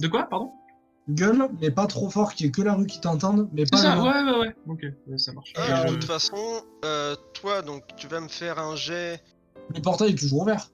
De 0.00 0.08
quoi, 0.08 0.24
pardon? 0.24 0.50
Gueule, 1.08 1.48
mais 1.60 1.70
pas 1.70 1.86
trop 1.86 2.10
fort 2.10 2.34
qu'il 2.34 2.46
y 2.46 2.48
ait 2.48 2.52
que 2.52 2.62
la 2.62 2.74
rue 2.74 2.86
qui 2.86 3.00
t'entende, 3.00 3.48
mais 3.52 3.64
C'est 3.64 3.70
pas 3.72 3.76
ça, 3.78 4.02
ouais, 4.02 4.22
ouais, 4.32 4.38
ouais. 4.40 4.56
Ok, 4.68 4.80
ouais, 5.06 5.18
ça 5.18 5.32
marche. 5.32 5.52
Et 5.56 5.70
de 5.72 5.76
je- 5.88 5.94
toute 5.94 6.04
façon, 6.04 6.36
euh, 6.84 7.14
toi, 7.34 7.62
donc, 7.62 7.82
tu 7.96 8.06
vas 8.08 8.20
me 8.20 8.28
faire 8.28 8.58
un 8.58 8.74
jet. 8.76 9.20
Le 9.74 9.80
portail 9.80 10.10
est 10.12 10.16
toujours 10.18 10.42
ouvert. 10.42 10.70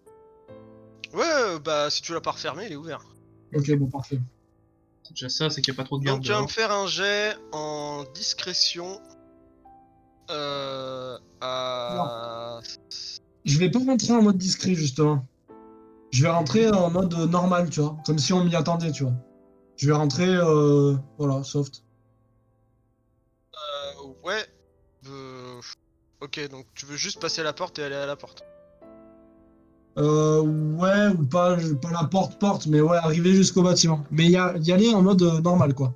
Ouais, 1.15 1.25
euh, 1.25 1.59
bah, 1.59 1.91
si 1.91 2.03
tu 2.03 2.13
l'as 2.13 2.21
pas 2.21 2.33
refermé, 2.33 2.67
il 2.67 2.73
est 2.73 2.77
ouvert. 2.77 3.05
Ok, 3.55 3.71
bon, 3.77 3.87
parfait. 3.89 4.21
C'est 5.03 5.13
déjà 5.13 5.29
ça, 5.29 5.51
c'est 5.51 5.63
qu'il 5.63 5.73
n'y 5.73 5.77
a 5.77 5.83
pas 5.83 5.87
trop 5.87 5.99
de 5.99 6.05
garde. 6.05 6.19
Donc, 6.19 6.25
tu 6.25 6.31
vas 6.31 6.37
me 6.37 6.41
dehors. 6.43 6.51
faire 6.51 6.73
un 6.73 6.87
jet 6.87 7.37
en 7.53 8.05
discrétion. 8.15 9.01
Euh. 10.31 11.17
À. 11.41 12.61
Je 13.45 13.59
vais 13.59 13.71
pas 13.71 13.79
rentrer 13.79 14.13
en 14.13 14.23
mode 14.23 14.37
discret, 14.37 14.75
justement. 14.75 15.27
Je 16.11 16.23
vais 16.23 16.29
rentrer 16.29 16.71
en 16.71 16.91
mode 16.91 17.15
normal, 17.15 17.71
tu 17.71 17.81
vois. 17.81 17.97
Comme 18.05 18.19
si 18.19 18.33
on 18.33 18.45
m'y 18.45 18.55
attendait, 18.55 18.93
tu 18.93 19.05
vois. 19.05 19.15
Je 19.77 19.87
vais 19.87 19.95
rentrer, 19.95 20.29
euh, 20.29 20.97
voilà, 21.17 21.43
soft. 21.45 21.85
Euh, 23.55 24.13
ouais. 24.25 24.45
Euh, 25.07 25.61
Ok, 26.21 26.41
donc 26.51 26.67
tu 26.75 26.85
veux 26.85 26.97
juste 26.97 27.21
passer 27.21 27.43
la 27.45 27.53
porte 27.53 27.79
et 27.79 27.85
aller 27.85 27.95
à 27.95 28.07
la 28.07 28.17
porte. 28.17 28.43
Euh, 29.99 30.41
ouais, 30.43 31.09
ou 31.09 31.25
pas, 31.27 31.57
pas 31.83 31.91
la 31.91 32.05
porte-porte, 32.05 32.67
mais 32.67 32.81
ouais, 32.81 32.97
arriver 32.99 33.33
jusqu'au 33.35 33.63
bâtiment. 33.63 34.05
Mais 34.11 34.27
y, 34.27 34.37
a- 34.37 34.55
y 34.59 34.71
aller 34.73 34.95
en 34.95 35.03
mode 35.03 35.23
euh, 35.23 35.41
normal, 35.41 35.75
quoi. 35.75 35.93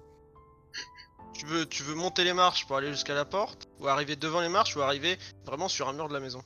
Tu 1.32 1.46
veux, 1.46 1.66
tu 1.66 1.82
veux 1.84 1.94
monter 1.94 2.24
les 2.24 2.32
marches 2.34 2.66
pour 2.66 2.76
aller 2.76 2.90
jusqu'à 2.90 3.14
la 3.14 3.24
porte 3.24 3.68
Ou 3.80 3.88
arriver 3.88 4.14
devant 4.16 4.40
les 4.40 4.48
marches 4.48 4.76
Ou 4.76 4.80
arriver 4.82 5.18
vraiment 5.46 5.68
sur 5.68 5.88
un 5.88 5.92
mur 5.92 6.08
de 6.08 6.14
la 6.14 6.20
maison? 6.20 6.40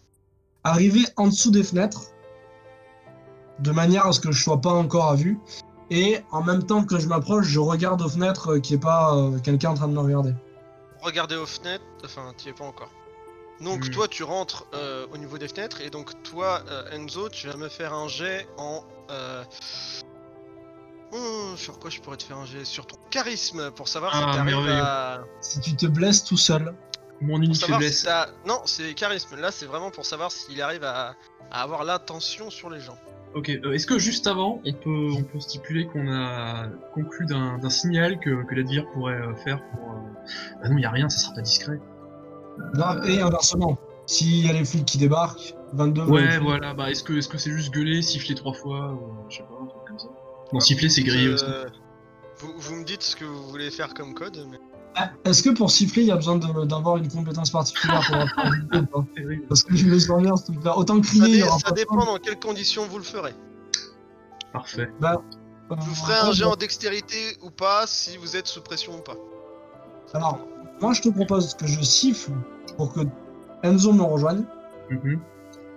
Arriver 0.64 1.04
en 1.16 1.28
dessous 1.28 1.50
des 1.50 1.62
fenêtres, 1.62 2.00
de 3.60 3.70
manière 3.70 4.06
à 4.06 4.12
ce 4.12 4.20
que 4.20 4.32
je 4.32 4.42
sois 4.42 4.60
pas 4.60 4.72
encore 4.72 5.10
à 5.10 5.14
vue. 5.14 5.38
Et 5.90 6.18
en 6.32 6.42
même 6.42 6.62
temps 6.64 6.84
que 6.84 6.98
je 6.98 7.06
m'approche, 7.06 7.46
je 7.46 7.60
regarde 7.60 8.02
aux 8.02 8.08
fenêtres 8.08 8.54
euh, 8.54 8.58
qu'il 8.60 8.76
n'y 8.76 8.80
ait 8.82 8.84
pas 8.84 9.14
euh, 9.16 9.38
quelqu'un 9.38 9.70
en 9.70 9.74
train 9.74 9.88
de 9.88 9.92
me 9.94 10.00
regarder. 10.00 10.34
Regardez 11.00 11.36
aux 11.36 11.46
fenêtres, 11.46 11.84
enfin, 12.04 12.32
t'y 12.36 12.48
es 12.48 12.52
pas 12.52 12.64
encore. 12.64 12.90
Donc 13.60 13.86
Hmm. 13.86 13.90
toi, 13.90 14.08
tu 14.08 14.22
rentres 14.22 14.66
euh, 14.74 15.06
au 15.12 15.16
niveau 15.18 15.38
des 15.38 15.48
fenêtres, 15.48 15.80
et 15.80 15.88
donc 15.90 16.22
toi, 16.22 16.62
euh, 16.70 16.90
Enzo, 16.92 17.28
tu 17.30 17.46
vas 17.48 17.56
me 17.56 17.68
faire 17.68 17.94
un 17.94 18.08
jet 18.08 18.46
en... 18.58 18.84
Euh... 19.10 19.44
sur 21.56 21.78
quoi 21.78 21.88
je 21.88 22.00
pourrais 22.00 22.18
te 22.18 22.24
faire 22.24 22.36
un 22.36 22.44
jet? 22.44 22.64
Sur 22.64 22.86
ton 22.86 22.98
charisme, 23.10 23.70
pour 23.70 23.88
savoir 23.88 24.12
Ah, 24.14 24.18
si 24.18 24.36
t'arrives 24.36 24.54
merveilleux. 24.56 24.82
à... 24.82 25.24
Si 25.40 25.60
tu 25.60 25.74
te 25.74 25.86
blesses 25.86 26.24
tout 26.24 26.36
seul, 26.36 26.74
Mon 27.22 27.40
unique 27.40 27.56
si 27.56 27.70
faiblesse. 27.70 28.06
Non, 28.46 28.60
c'est 28.66 28.92
charisme. 28.92 29.36
Là, 29.36 29.50
c'est 29.50 29.66
vraiment 29.66 29.90
pour 29.90 30.04
savoir 30.04 30.30
s'il 30.32 30.60
arrive 30.60 30.84
à... 30.84 31.14
à 31.50 31.62
avoir 31.62 31.84
l'attention 31.84 32.50
sur 32.50 32.68
les 32.68 32.80
gens. 32.80 32.98
Ok, 33.34 33.48
est-ce 33.48 33.86
que 33.86 33.98
juste 33.98 34.26
avant, 34.26 34.60
on 34.64 34.72
peut, 34.72 35.08
on 35.16 35.22
peut 35.22 35.40
stipuler 35.40 35.86
qu'on 35.86 36.10
a 36.10 36.68
conclu 36.94 37.26
d'un 37.26 37.70
signal 37.70 38.18
que, 38.18 38.44
que 38.44 38.54
l'Advir 38.54 38.86
pourrait 38.92 39.20
faire 39.44 39.62
pour. 39.70 39.94
Bah 40.62 40.68
non, 40.68 40.78
y 40.78 40.84
a 40.84 40.90
rien, 40.90 41.08
ça 41.08 41.18
sera 41.18 41.34
pas 41.34 41.42
discret. 41.42 41.78
Là, 42.74 43.00
et 43.04 43.20
inversement. 43.20 43.78
S'il 44.06 44.46
y 44.46 44.48
a 44.48 44.52
les 44.52 44.64
flics 44.64 44.84
qui 44.84 44.98
débarquent, 44.98 45.54
22 45.72 46.02
Ouais, 46.04 46.38
voilà, 46.38 46.74
bah 46.74 46.90
est-ce 46.90 47.02
que 47.02 47.12
est-ce 47.14 47.28
que 47.28 47.38
c'est 47.38 47.50
juste 47.50 47.72
gueuler, 47.72 48.02
siffler 48.02 48.34
trois 48.36 48.52
fois, 48.52 48.92
ou 48.92 49.16
je 49.28 49.38
sais 49.38 49.42
pas, 49.42 49.58
un 49.60 49.66
truc 49.66 49.80
comme 49.88 49.98
ça 49.98 50.06
Non, 50.52 50.60
siffler 50.60 50.88
c'est 50.88 51.02
grillé 51.02 51.30
aussi. 51.30 51.44
Euh, 51.44 51.66
Vous, 52.38 52.52
vous 52.56 52.76
me 52.76 52.84
dites 52.84 53.02
ce 53.02 53.16
que 53.16 53.24
vous 53.24 53.48
voulez 53.48 53.70
faire 53.70 53.92
comme 53.94 54.14
code, 54.14 54.46
mais... 54.48 54.58
Ah, 54.94 55.10
Est-ce 55.24 55.42
que 55.42 55.50
pour 55.50 55.70
siffler, 55.70 56.02
il 56.02 56.08
y 56.08 56.12
a 56.12 56.16
besoin 56.16 56.36
d'avoir 56.36 56.96
une 56.98 57.08
compétence 57.08 57.50
particulière 57.50 58.00
pour 58.06 58.16
apprendre 58.16 59.06
Terrible. 59.16 59.46
Parce 59.48 59.62
que 59.64 59.74
je 59.76 59.86
me 59.86 59.98
sens 59.98 60.22
bien, 60.22 60.36
ce 60.36 60.44
truc-là. 60.44 60.78
Autant 60.78 61.00
crier, 61.00 61.42
ça 61.64 61.72
dépend 61.72 61.96
dans 61.96 62.16
quelles 62.18 62.38
conditions 62.38 62.86
vous 62.86 62.98
le 62.98 63.04
ferez. 63.04 63.34
Parfait. 64.52 64.88
Euh, 65.02 65.16
Vous 65.70 65.94
ferez 65.96 66.28
un 66.28 66.32
jet 66.32 66.44
en 66.44 66.54
dextérité 66.56 67.36
ou 67.42 67.50
pas, 67.50 67.86
si 67.86 68.16
vous 68.16 68.36
êtes 68.36 68.46
sous 68.46 68.62
pression 68.62 68.94
ou 68.96 69.02
pas. 69.02 69.16
Alors, 70.14 70.38
moi, 70.80 70.92
je 70.92 71.02
te 71.02 71.08
propose 71.08 71.54
que 71.54 71.66
je 71.66 71.80
siffle 71.82 72.32
pour 72.76 72.92
que 72.92 73.00
Enzo 73.62 73.92
me 73.92 74.02
rejoigne. 74.02 74.44
Mhm. 74.90 75.20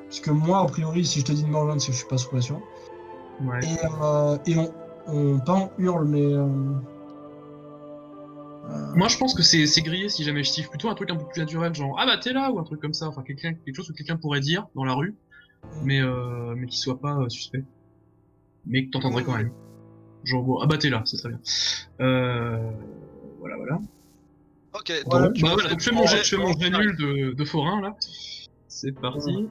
Puisque 0.07 0.29
moi, 0.29 0.59
a 0.59 0.65
priori, 0.65 1.05
si 1.05 1.19
je 1.19 1.25
te 1.25 1.31
dis 1.31 1.43
de 1.43 1.49
me 1.49 1.57
rejoindre, 1.57 1.81
c'est 1.81 1.87
que 1.87 1.93
je 1.93 1.99
suis 1.99 2.07
pas 2.07 2.17
sous 2.17 2.29
pression. 2.29 2.61
Ouais. 3.41 3.59
Et, 3.63 3.77
euh, 4.01 4.37
et 4.45 4.57
on, 4.57 4.73
on, 5.07 5.39
pas 5.39 5.53
on 5.55 5.69
hurle, 5.81 6.07
mais. 6.07 6.25
euh, 6.25 6.45
euh, 8.69 8.95
Moi 8.95 9.07
je 9.07 9.17
pense 9.17 9.33
que 9.33 9.41
c'est 9.41 9.65
c'est 9.65 9.81
grillé 9.81 10.09
si 10.09 10.23
jamais 10.23 10.43
je 10.43 10.49
siffle 10.49 10.69
plutôt 10.69 10.89
un 10.89 10.95
truc 10.95 11.09
un 11.09 11.15
peu 11.15 11.25
plus 11.25 11.39
naturel, 11.39 11.73
genre 11.73 11.95
ah 11.99 12.05
bah 12.05 12.17
t'es 12.17 12.33
là 12.33 12.51
ou 12.51 12.59
un 12.59 12.63
truc 12.63 12.81
comme 12.81 12.93
ça, 12.93 13.07
enfin 13.07 13.23
quelqu'un 13.23 13.53
quelque 13.53 13.75
chose 13.75 13.87
que 13.87 13.93
quelqu'un 13.93 14.17
pourrait 14.17 14.41
dire 14.41 14.67
dans 14.75 14.83
la 14.83 14.93
rue, 14.93 15.15
mais 15.83 16.01
euh, 16.01 16.53
mais 16.57 16.67
qui 16.67 16.77
soit 16.77 16.99
pas 16.99 17.15
euh, 17.17 17.29
suspect, 17.29 17.63
mais 18.65 18.85
que 18.85 18.91
t'entendrais 18.91 19.23
quand 19.23 19.37
même. 19.37 19.51
Genre 20.25 20.43
bon, 20.43 20.59
ah 20.61 20.67
bah 20.67 20.77
t'es 20.77 20.89
là, 20.89 21.01
c'est 21.05 21.17
très 21.17 21.29
bien. 21.29 21.39
Euh, 22.01 22.69
voilà 23.39 23.55
voilà. 23.55 23.79
Ok, 24.73 24.89
Ouais, 24.89 25.03
donc, 25.03 25.39
bah 25.41 25.49
voilà, 25.53 25.69
je 25.77 25.83
fais 25.83 25.91
mon 25.91 26.05
jet, 26.05 26.23
je 26.23 26.29
fais 26.29 26.37
mon 26.37 26.49
en 26.49 26.53
jet 26.59 26.69
direct. 26.69 26.79
nul 26.79 26.95
de, 26.97 27.33
de 27.33 27.45
forain 27.45 27.81
là. 27.81 27.95
C'est 28.67 28.91
parti. 28.91 29.47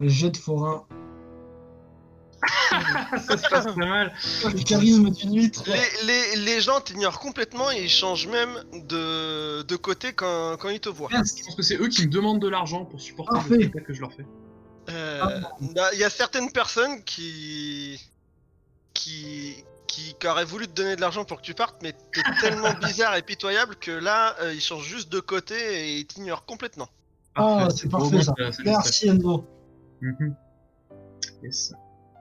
jet 0.00 0.30
de 0.30 0.36
forain. 0.36 0.84
ça 3.26 3.36
se 3.36 3.48
passe 3.48 3.66
pas 3.66 3.74
mal. 3.76 4.12
Le 4.44 4.62
charisme 4.64 5.10
d'une 5.10 5.36
huître. 5.36 5.62
Les, 5.66 6.06
les, 6.06 6.36
les 6.44 6.60
gens 6.60 6.80
t'ignorent 6.80 7.20
complètement 7.20 7.70
et 7.70 7.82
ils 7.82 7.88
changent 7.90 8.28
même 8.28 8.54
de, 8.88 9.62
de 9.62 9.76
côté 9.76 10.12
quand, 10.12 10.56
quand 10.58 10.68
ils 10.70 10.80
te 10.80 10.88
voient. 10.88 11.08
Je 11.12 11.18
pense 11.44 11.54
que 11.54 11.62
c'est 11.62 11.76
eux 11.76 11.88
qui 11.88 12.06
me 12.06 12.10
demandent 12.10 12.40
de 12.40 12.48
l'argent 12.48 12.84
pour 12.84 13.00
supporter 13.00 13.34
Parfait. 13.34 13.54
le 13.56 13.60
spectacle 13.60 13.86
que 13.86 13.92
je 13.94 14.00
leur 14.00 14.12
fais. 14.12 14.24
Euh, 14.88 15.20
Ah. 15.22 15.50
bah, 15.74 15.90
Il 15.92 15.98
y 15.98 16.04
a 16.04 16.10
certaines 16.10 16.50
personnes 16.50 17.02
qui, 17.04 18.00
qui, 18.94 19.62
qui, 19.90 20.14
qui 20.18 20.26
auraient 20.28 20.44
voulu 20.44 20.66
te 20.66 20.72
donner 20.72 20.94
de 20.96 21.00
l'argent 21.00 21.24
pour 21.24 21.38
que 21.38 21.42
tu 21.42 21.54
partes, 21.54 21.82
mais 21.82 21.92
t'es 21.92 22.22
tellement 22.40 22.72
bizarre 22.74 23.16
et 23.16 23.22
pitoyable 23.22 23.76
que 23.76 23.90
là, 23.90 24.36
euh, 24.40 24.54
ils 24.54 24.60
changent 24.60 24.86
juste 24.86 25.10
de 25.10 25.20
côté 25.20 25.54
et 25.56 25.98
ils 25.98 26.06
t'ignorent 26.06 26.44
complètement. 26.46 26.88
Ah, 27.34 27.42
Parfait, 27.68 27.76
c'est 27.76 27.88
parfait 27.88 28.16
bon, 28.16 28.22
ça. 28.22 28.34
Merci 28.64 29.08
Enzo. 29.08 29.44
Mhm. 30.00 30.34
Yes. 31.42 31.72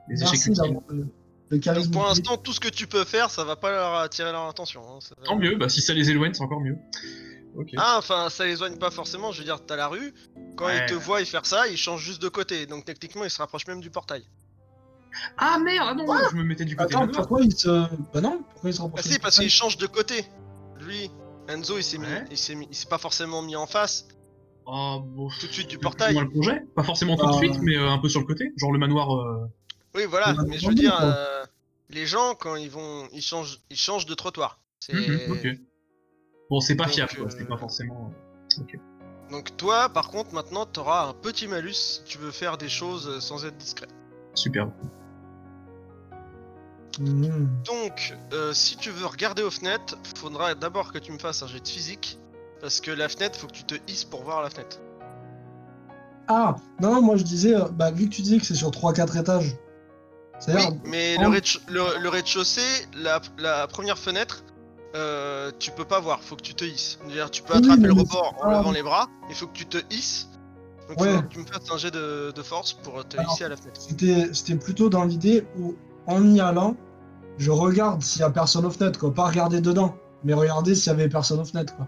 Les 0.08 0.16
échecs 0.22 0.32
Merci 0.34 0.50
d'avoir 0.52 0.82
le, 0.90 1.08
le 1.50 1.58
charisme. 1.60 1.92
Pour 1.92 2.04
l'instant, 2.04 2.38
tout 2.38 2.54
ce 2.54 2.60
que 2.60 2.70
tu 2.70 2.88
peux 2.88 3.04
faire, 3.06 3.30
ça 3.30 3.44
va 3.44 3.56
pas 3.56 3.72
leur 3.72 3.96
attirer 3.96 4.32
leur 4.32 4.48
attention. 4.48 4.82
hein, 4.90 5.00
ça 5.02 5.16
Tant 5.24 5.38
mieux, 5.38 5.56
bah 5.56 5.70
si 5.70 5.82
ça 5.82 5.94
les 5.94 6.10
éloigne, 6.10 6.34
c'est 6.34 6.44
encore 6.44 6.62
mieux. 6.62 6.78
Ah, 7.78 7.96
enfin, 7.98 8.30
ça 8.30 8.46
les 8.46 8.54
éloigne 8.54 8.78
pas 8.78 8.92
forcément. 8.92 9.32
Je 9.32 9.40
veux 9.40 9.44
dire, 9.46 9.64
t'as 9.66 9.76
la 9.76 9.88
rue. 9.88 10.14
Quand 10.56 10.66
Ouais. 10.68 10.78
ils 10.86 10.86
te 10.90 10.94
voient 10.94 11.24
faire 11.26 11.46
ça, 11.46 11.68
ils 11.68 11.78
changent 11.78 12.04
juste 12.04 12.22
de 12.22 12.30
côté. 12.30 12.66
Donc 12.66 12.86
techniquement, 12.86 13.24
ils 13.24 13.30
se 13.32 13.40
rapprochent 13.40 13.68
même 13.68 13.82
du 13.82 13.90
portail. 13.90 14.24
Ah 15.38 15.58
merde, 15.60 15.88
ah 15.90 15.94
non, 15.94 16.06
je 16.32 16.36
me 16.36 16.44
mettais 16.44 16.66
du 16.66 16.76
côté 16.76 16.94
Attends, 16.96 17.06
manoir. 17.06 17.28
pourquoi 17.28 17.42
il 17.42 17.56
se. 17.56 17.68
Bah 18.14 18.22
non, 18.22 18.44
pourquoi 18.52 18.70
il 18.70 18.74
se 18.74 18.80
Ah 18.80 18.84
rapproche 18.84 19.02
si, 19.04 19.14
du 19.14 19.20
parce 19.20 19.38
qu'il 19.40 19.50
change 19.50 19.78
de 19.78 19.88
côté. 19.88 20.26
Lui, 20.80 21.10
Enzo, 21.48 21.78
il 21.78 21.84
s'est 21.84 21.98
mis, 21.98 22.06
Ouais. 22.06 22.26
il 22.32 22.38
s'est 22.38 22.56
mis, 22.56 22.68
il 22.70 22.76
s'est 22.76 22.88
pas 22.88 22.98
forcément 22.98 23.42
mis 23.42 23.56
en 23.56 23.66
face 23.68 24.08
Oh, 24.66 25.02
bon. 25.04 25.30
tout 25.40 25.48
de 25.48 25.52
suite 25.52 25.68
du 25.68 25.80
portail. 25.80 26.16
le 26.16 26.30
projet, 26.30 26.62
pas 26.76 26.84
forcément 26.84 27.16
tout 27.18 27.26
de 27.26 27.32
Ah. 27.34 27.38
suite, 27.38 27.58
mais 27.62 27.76
euh, 27.76 27.90
un 27.90 27.98
peu 27.98 28.08
sur 28.08 28.20
le 28.20 28.26
côté, 28.28 28.54
genre 28.58 28.72
le 28.72 28.78
manoir. 28.80 29.14
euh, 29.16 29.48
Oui, 29.96 30.04
voilà. 30.08 30.36
Mais 30.48 30.60
je 30.60 30.68
veux 30.68 30.76
dire, 30.76 30.96
euh, 31.02 31.44
les 31.90 32.06
gens 32.06 32.36
quand 32.36 32.56
ils 32.56 32.70
vont, 32.70 33.08
ils 33.12 33.22
changent, 33.24 33.60
ils 33.72 33.78
changent 33.78 34.06
de 34.06 34.14
trottoir. 34.14 34.60
C'est 34.80 34.94
mhm, 34.94 35.32
ok. 35.32 35.48
Bon, 36.52 36.60
c'est 36.60 36.76
pas 36.76 36.86
Donc, 36.86 36.94
fiable, 36.94 37.12
quoi. 37.16 37.26
euh, 37.26 37.30
C'est 37.36 37.48
pas 37.48 37.58
forcément. 37.58 38.14
donc 39.32 39.56
toi, 39.58 39.90
par 39.90 40.10
contre, 40.10 40.34
maintenant, 40.34 40.66
t'auras 40.66 41.08
un 41.10 41.14
petit 41.14 41.48
malus 41.48 41.74
si 41.74 42.04
tu 42.06 42.18
veux 42.20 42.32
faire 42.32 42.58
des 42.58 42.70
choses 42.70 43.20
sans 43.20 43.46
être 43.46 43.58
discret. 43.58 43.88
Super. 44.36 44.70
Mhm. 47.00 47.48
Donc, 47.66 48.16
euh, 48.34 48.54
si 48.54 48.76
tu 48.78 48.90
veux 48.92 49.06
regarder 49.06 49.42
aux 49.44 49.52
fenêtres, 49.52 49.98
faudra 50.18 50.54
d'abord 50.56 50.92
que 50.92 50.98
tu 51.00 51.12
me 51.12 51.20
fasses 51.20 51.42
un 51.44 51.48
jet 51.48 51.60
de 51.62 51.68
physique. 51.68 52.20
Parce 52.62 52.82
que 52.82 52.92
la 52.92 53.08
fenêtre, 53.08 53.40
faut 53.40 53.48
que 53.48 53.54
tu 53.54 53.64
te 53.64 53.76
hisses 53.88 54.04
pour 54.04 54.24
voir 54.24 54.42
la 54.42 54.50
fenêtre. 54.50 54.80
Ah, 56.28 56.56
non, 56.82 56.94
non, 56.96 57.02
moi 57.02 57.16
je 57.18 57.24
disais, 57.24 57.56
euh, 57.56 57.66
bah 57.72 57.90
vu 57.92 58.08
que 58.10 58.14
tu 58.16 58.22
disais 58.22 58.38
que 58.38 58.46
c'est 58.46 58.54
sur 58.56 58.70
3-4 58.70 59.18
étages. 59.18 59.46
Oui, 59.46 59.56
C'est-à-dire, 60.40 60.72
mais 60.84 61.18
le 61.18 61.28
rez-de- 61.28 61.60
le- 61.72 62.00
le 62.02 62.10
rez-de-chaussée, 62.10 62.86
la, 62.96 63.20
la 63.40 63.66
première 63.68 63.98
fenêtre, 63.98 64.44
euh, 64.96 65.52
tu 65.58 65.72
peux 65.72 65.86
pas 65.86 66.00
voir, 66.00 66.22
faut 66.22 66.36
que 66.36 66.42
tu 66.44 66.54
te 66.54 66.64
hisses. 66.66 67.00
C'est-à-dire, 67.02 67.32
tu 67.32 67.42
peux 67.44 67.56
attraper 67.56 67.82
le 67.82 67.94
rebord 67.94 68.36
en 68.42 68.50
ah. 68.50 68.58
levant 68.60 68.72
les 68.72 68.84
bras, 68.84 69.08
il 69.30 69.36
faut 69.36 69.48
que 69.48 69.54
tu 69.58 69.66
te 69.66 69.78
hisses. 69.94 70.30
Donc, 70.88 71.00
Ouais. 71.02 71.16
faut 71.16 71.22
que 71.24 71.28
tu 71.28 71.40
me 71.40 71.46
fasses 71.46 71.72
un 71.72 71.78
jet 71.78 71.92
de, 71.92 72.32
de 72.36 72.42
force 72.44 72.74
pour 72.74 73.08
te 73.08 73.18
Alors, 73.18 73.34
hisser 73.34 73.46
à 73.46 73.50
la 73.50 73.56
fenêtre. 73.58 73.80
c'était 73.82 74.30
c'était 74.34 74.56
plutôt 74.56 74.90
dans 74.90 75.04
l'idée 75.06 75.46
où, 75.58 75.76
en 76.08 76.24
y 76.34 76.40
allant, 76.42 76.76
je 77.40 77.50
regarde 77.52 78.04
s'il 78.04 78.22
y 78.22 78.24
a 78.24 78.30
personne 78.30 78.66
aux 78.66 78.70
fenêtres, 78.70 79.00
quoi. 79.00 79.12
Pas 79.14 79.26
regarder 79.30 79.60
dedans, 79.62 79.96
mais 80.24 80.34
regarder 80.36 80.76
s'il 80.76 80.92
y 80.92 80.96
avait 80.96 81.10
personne 81.10 81.40
aux 81.40 81.46
fenêtres, 81.46 81.76
quoi. 81.76 81.88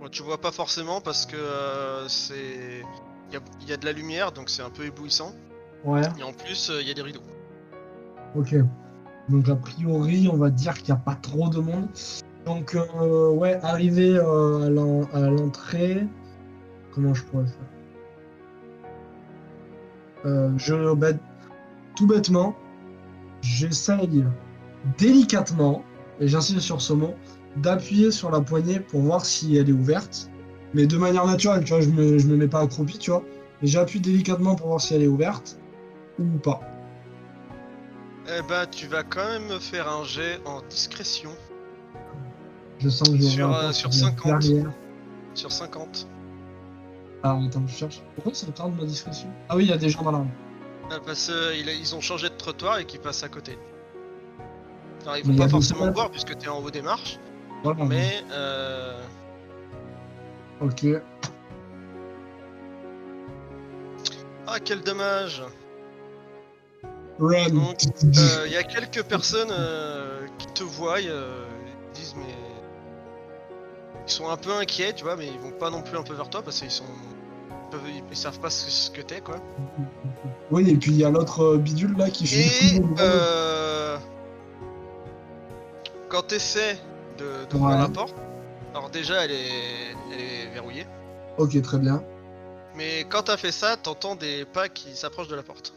Bon, 0.00 0.08
tu 0.08 0.22
vois 0.22 0.38
pas 0.40 0.52
forcément 0.52 1.00
parce 1.00 1.26
que 1.26 1.36
euh, 1.36 2.06
c'est. 2.06 2.82
Il 3.28 3.34
y 3.34 3.36
a, 3.36 3.40
il 3.60 3.68
y 3.68 3.72
a 3.72 3.76
de 3.76 3.84
la 3.84 3.92
lumière, 3.92 4.30
donc 4.32 4.48
c'est 4.50 4.62
un 4.62 4.70
peu 4.70 4.84
éblouissant. 4.84 5.32
Ouais, 5.84 6.02
Et 6.18 6.22
en 6.22 6.32
plus, 6.32 6.70
euh, 6.70 6.80
il 6.82 6.88
y 6.88 6.90
a 6.90 6.94
des 6.94 7.02
rideaux. 7.02 7.22
ok. 8.36 8.54
Donc 9.28 9.48
a 9.48 9.54
priori, 9.56 10.28
on 10.32 10.36
va 10.36 10.50
dire 10.50 10.74
qu'il 10.74 10.92
n'y 10.92 10.98
a 11.00 11.02
pas 11.04 11.14
trop 11.14 11.48
de 11.48 11.58
monde. 11.60 11.86
Donc 12.46 12.74
euh, 12.74 13.30
ouais, 13.30 13.58
arrivé 13.62 14.16
euh, 14.16 14.66
à 14.66 14.70
l'en- 14.70 15.04
à 15.12 15.20
l'entrée, 15.30 16.06
comment 16.92 17.14
je 17.14 17.22
pourrais 17.24 17.46
faire? 17.46 17.68
Euh, 20.26 20.50
Je 20.56 20.94
bah, 20.94 21.08
tout 21.96 22.06
bêtement, 22.06 22.54
j'essaye 23.42 24.24
délicatement, 24.98 25.84
et 26.20 26.28
j'insiste 26.28 26.60
sur 26.60 26.80
ce 26.80 26.92
mot, 26.92 27.14
d'appuyer 27.56 28.10
sur 28.10 28.30
la 28.30 28.40
poignée 28.40 28.80
pour 28.80 29.00
voir 29.00 29.24
si 29.24 29.56
elle 29.56 29.68
est 29.68 29.72
ouverte. 29.72 30.30
Mais 30.74 30.86
de 30.86 30.96
manière 30.96 31.26
naturelle, 31.26 31.64
tu 31.64 31.72
vois, 31.72 31.80
je 31.80 31.88
me, 31.90 32.18
je 32.18 32.26
me 32.26 32.36
mets 32.36 32.46
pas 32.48 32.60
accroupi, 32.60 32.98
tu 32.98 33.10
vois. 33.10 33.24
Et 33.62 33.66
j'appuie 33.66 34.00
délicatement 34.00 34.54
pour 34.54 34.68
voir 34.68 34.80
si 34.80 34.94
elle 34.94 35.02
est 35.02 35.08
ouverte 35.08 35.58
ou 36.18 36.24
pas. 36.38 36.60
Eh 38.26 38.42
ben, 38.48 38.66
tu 38.70 38.86
vas 38.86 39.02
quand 39.02 39.26
même 39.26 39.46
me 39.46 39.58
faire 39.58 39.88
un 39.88 40.04
jet 40.04 40.38
en 40.44 40.62
discrétion 40.68 41.30
Je 42.78 42.88
sens 42.88 43.08
que 43.08 43.16
je 43.16 43.22
vais 43.22 43.28
Sur, 43.28 43.54
euh, 43.54 43.72
sur 43.72 43.90
peu 43.90 43.96
de 43.96 44.00
50. 44.00 44.30
barrière. 44.30 44.72
sur 45.34 45.50
50. 45.50 46.06
Ah, 47.22 47.38
attends, 47.46 47.66
je 47.66 47.74
cherche. 47.74 48.02
Pourquoi 48.14 48.32
ça 48.32 48.46
ma 48.68 48.84
discrétion? 48.84 49.28
Ah 49.48 49.56
oui, 49.56 49.64
il 49.64 49.70
y 49.70 49.72
a 49.72 49.76
des 49.76 49.88
gens 49.88 50.02
dans 50.02 50.12
la 50.12 50.18
rue. 50.18 50.28
Ah, 50.90 50.98
Parce 51.04 51.30
qu'ils 51.30 51.94
ont 51.94 52.00
changé 52.00 52.28
de 52.28 52.34
trottoir 52.34 52.78
et 52.78 52.86
qu'ils 52.86 53.00
passent 53.00 53.24
à 53.24 53.28
côté. 53.28 53.58
Alors 55.02 55.16
ils 55.16 55.24
vont 55.24 55.36
pas 55.36 55.48
forcément 55.48 55.88
te 55.88 55.94
voir 55.94 56.10
puisque 56.10 56.36
t'es 56.38 56.48
en 56.48 56.58
haut 56.58 56.70
des 56.70 56.82
marches, 56.82 57.18
Voilà. 57.64 57.84
mais 57.84 58.22
euh, 58.32 59.00
Ok. 60.60 60.84
ah 64.46 64.58
quel 64.64 64.80
dommage. 64.82 65.42
Run. 67.18 67.48
Donc 67.50 67.76
euh, 68.18 68.44
il 68.46 68.52
y 68.52 68.56
a 68.56 68.62
quelques 68.62 69.02
personnes 69.04 69.50
euh, 69.50 70.26
qui 70.38 70.46
te 70.48 70.62
voient, 70.64 70.98
euh, 70.98 71.44
ils 71.94 71.98
disent 72.00 72.14
mais 72.16 72.34
ils 74.06 74.10
sont 74.12 74.28
un 74.28 74.36
peu 74.36 74.52
inquiets, 74.52 74.92
tu 74.94 75.04
vois, 75.04 75.16
mais 75.16 75.26
ils 75.26 75.38
vont 75.38 75.50
pas 75.52 75.70
non 75.70 75.82
plus 75.82 75.96
un 75.96 76.02
peu 76.02 76.14
vers 76.14 76.28
toi 76.30 76.42
parce 76.42 76.60
qu'ils 76.60 76.70
sont 76.70 76.84
ils, 77.50 77.70
peuvent- 77.70 78.02
ils 78.10 78.16
savent 78.16 78.40
pas 78.40 78.50
ce, 78.50 78.70
ce 78.70 78.90
que 78.90 79.00
t'es 79.02 79.20
quoi. 79.20 79.36
Oui, 80.50 80.68
et 80.68 80.76
puis 80.76 80.90
il 80.92 80.96
y 80.98 81.04
a 81.04 81.10
l'autre 81.10 81.40
euh, 81.42 81.58
bidule 81.58 81.96
là 81.96 82.10
qui 82.10 82.26
fait 82.26 82.76
Et 82.76 82.82
quand 86.10 86.22
t'essaies 86.26 86.78
de 87.18 87.44
d'ouvrir 87.48 87.76
Ouais. 87.76 87.82
la 87.82 87.88
porte, 87.88 88.14
alors 88.74 88.90
déjà 88.90 89.24
elle 89.24 89.30
est, 89.32 89.94
elle 90.12 90.20
est 90.20 90.50
verrouillée, 90.52 90.86
Ok, 91.38 91.60
très 91.62 91.78
bien. 91.78 92.02
mais 92.76 93.04
quand 93.08 93.22
t'as 93.24 93.36
fait 93.36 93.52
ça, 93.52 93.76
t'entends 93.76 94.16
des 94.16 94.44
pas 94.44 94.68
qui 94.68 94.94
s'approchent 94.96 95.28
de 95.28 95.36
la 95.36 95.42
porte. 95.42 95.74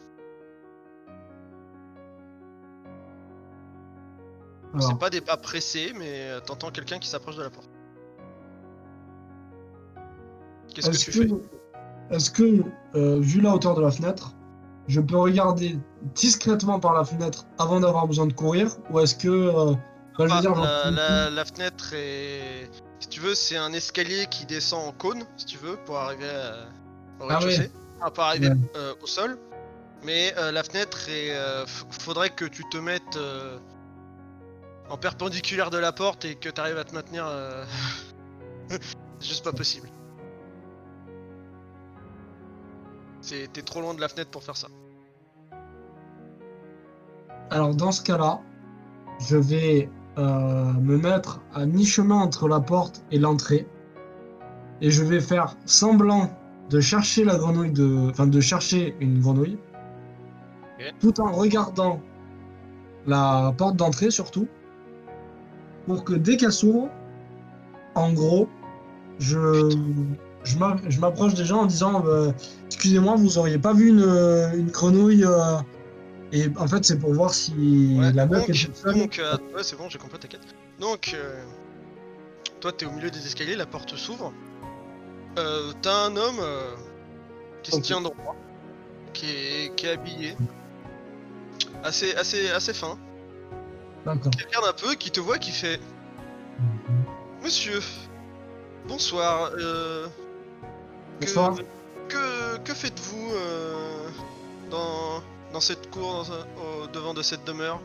Alors, 4.75 4.87
C'est 4.89 4.97
pas 4.99 5.09
des 5.11 5.21
pas 5.21 5.37
pressés, 5.37 5.93
mais 5.97 6.31
euh, 6.31 6.39
t'entends 6.39 6.71
quelqu'un 6.71 6.97
qui 6.97 7.07
s'approche 7.07 7.35
de 7.35 7.43
la 7.43 7.49
porte. 7.51 7.69
Qu'est-ce 10.73 10.87
que 10.89 10.95
est-ce 10.95 11.11
tu 11.11 11.11
que, 11.11 11.27
fais 11.27 12.15
est-ce 12.15 12.31
que 12.31 12.63
euh, 12.95 13.19
vu 13.19 13.39
la 13.41 13.53
hauteur 13.53 13.75
de 13.75 13.81
la 13.81 13.91
fenêtre, 13.91 14.33
je 14.87 14.99
peux 14.99 15.17
regarder 15.17 15.77
discrètement 16.15 16.79
par 16.79 16.93
la 16.93 17.03
fenêtre 17.05 17.45
avant 17.59 17.79
d'avoir 17.79 18.07
besoin 18.07 18.25
de 18.25 18.33
courir 18.33 18.75
Ou 18.89 18.99
est-ce 18.99 19.15
que. 19.15 19.27
euh, 19.29 19.73
je 20.19 20.41
dire, 20.41 20.55
la, 20.55 20.91
la- 20.91 21.29
la 21.29 21.45
fenêtre 21.45 21.93
est. 21.93 22.69
Si 22.99 23.07
tu 23.09 23.19
veux, 23.19 23.35
c'est 23.35 23.57
un 23.57 23.73
escalier 23.73 24.27
qui 24.29 24.45
descend 24.45 24.87
en 24.87 24.91
cône, 24.91 25.25
si 25.37 25.45
tu 25.45 25.57
veux, 25.57 25.75
pour 25.85 25.97
arriver 25.97 26.29
à- 26.29 27.23
au 27.23 27.29
Ah 27.29 27.37
rez-de-chaussée. 27.39 27.61
ouais. 27.63 27.71
Enfin, 28.01 28.11
pour 28.11 28.23
arriver 28.23 28.49
Ouais. 28.49 28.55
euh, 28.75 28.93
au 29.01 29.07
sol. 29.07 29.37
Mais 30.03 30.33
euh, 30.37 30.51
la 30.51 30.63
fenêtre 30.63 31.09
est. 31.09 31.31
euh, 31.35 31.65
faudrait 31.65 32.29
que 32.29 32.45
tu 32.45 32.63
te 32.69 32.77
mettes 32.77 33.17
en 34.89 34.97
perpendiculaire 34.97 35.69
de 35.69 35.77
la 35.77 35.91
porte 35.93 36.25
et 36.25 36.35
que 36.35 36.49
tu 36.49 36.59
arrives 36.61 36.77
à 36.77 36.83
te 36.83 36.93
maintenir. 36.93 37.25
c'est 38.69 38.79
juste 39.21 39.43
pas 39.43 39.53
possible. 39.53 39.89
T'es 43.21 43.61
trop 43.61 43.79
loin 43.81 43.93
de 43.93 44.01
la 44.01 44.09
fenêtre 44.09 44.29
pour 44.31 44.43
faire 44.43 44.57
ça. 44.57 44.67
Alors 47.49 47.73
dans 47.73 47.91
ce 47.91 48.01
cas-là, 48.03 48.41
je 49.19 49.37
vais 49.37 49.89
euh, 50.17 50.73
me 50.81 50.97
mettre 50.97 51.41
à 51.53 51.65
mi-chemin 51.65 52.15
entre 52.17 52.47
la 52.47 52.59
porte 52.59 53.03
et 53.11 53.19
l'entrée. 53.19 53.67
Et 54.81 54.91
je 54.91 55.03
vais 55.03 55.19
faire 55.21 55.55
semblant 55.65 56.29
de 56.69 56.79
chercher 56.79 57.23
la 57.23 57.37
grenouille 57.37 57.71
de. 57.71 58.09
Enfin 58.09 58.27
de 58.27 58.39
chercher 58.41 58.95
une 58.99 59.19
grenouille. 59.21 59.57
Tout 60.99 61.19
en 61.21 61.31
regardant 61.31 61.99
la 63.07 63.53
porte 63.57 63.75
d'entrée 63.75 64.11
surtout. 64.11 64.47
Pour 65.87 66.03
que 66.03 66.13
dès 66.13 66.37
qu'elle 66.37 66.51
s'ouvre, 66.53 66.89
en 67.95 68.13
gros, 68.13 68.47
je. 69.19 69.69
Je 70.45 70.57
m'a- 70.57 70.75
je 70.89 70.99
m'approche 70.99 71.35
des 71.35 71.45
gens 71.45 71.61
en 71.61 71.65
disant 71.65 72.03
euh, 72.05 72.31
Excusez-moi, 72.65 73.15
vous 73.15 73.37
auriez 73.37 73.57
pas 73.57 73.71
vu 73.73 73.87
une, 73.89 74.01
une 74.57 74.67
grenouille 74.69 75.23
euh, 75.23 75.55
et 76.33 76.49
en 76.57 76.67
fait, 76.67 76.83
c'est 76.83 76.97
pour 76.99 77.13
voir 77.13 77.33
si 77.33 77.97
Ouais, 77.99 78.11
la 78.11 78.25
meuf 78.25 78.49
est 78.49 78.53
toute 78.65 78.83
donc, 78.97 79.19
euh, 79.19 79.37
ouais, 79.55 79.63
c'est 79.63 79.77
bon, 79.77 79.87
j'ai 79.89 79.97
compris, 79.99 80.19
t'inquiète. 80.19 80.41
Donc, 80.79 81.11
euh, 81.13 81.43
toi, 82.59 82.71
t'es 82.71 82.85
au 82.85 82.91
milieu 82.91 83.09
des 83.11 83.25
escaliers, 83.25 83.55
la 83.55 83.65
porte 83.65 83.95
s'ouvre. 83.95 84.33
Euh, 85.37 85.71
T'as 85.81 86.07
un 86.07 86.15
homme 86.17 86.39
euh, 86.41 86.75
qui 87.63 87.71
se 87.71 87.79
tient 87.79 88.01
droit, 88.01 88.35
qui 89.13 89.25
est, 89.29 89.75
qui 89.75 89.85
est 89.85 89.91
habillé, 89.91 90.35
assez, 91.83 92.13
assez, 92.15 92.49
assez 92.49 92.73
fin, 92.73 92.97
D'accord. 94.05 94.31
qui 94.31 94.43
regarde 94.43 94.65
un 94.67 94.73
peu, 94.73 94.95
qui 94.95 95.11
te 95.11 95.19
voit, 95.19 95.37
qui 95.37 95.51
fait 95.51 95.79
Monsieur, 97.43 97.79
bonsoir. 98.87 99.51
Euh, 99.59 100.07
que- 101.19 101.25
Bonsoir. 101.25 101.55
Que, 102.09 102.57
que 102.59 102.73
faites-vous 102.73 103.31
dans, 104.69 105.21
dans 105.53 105.59
cette 105.59 105.89
cour, 105.91 106.25
dans- 106.27 106.83
au 106.83 106.87
devant 106.87 107.13
de 107.13 107.21
cette 107.21 107.45
demeure 107.45 107.79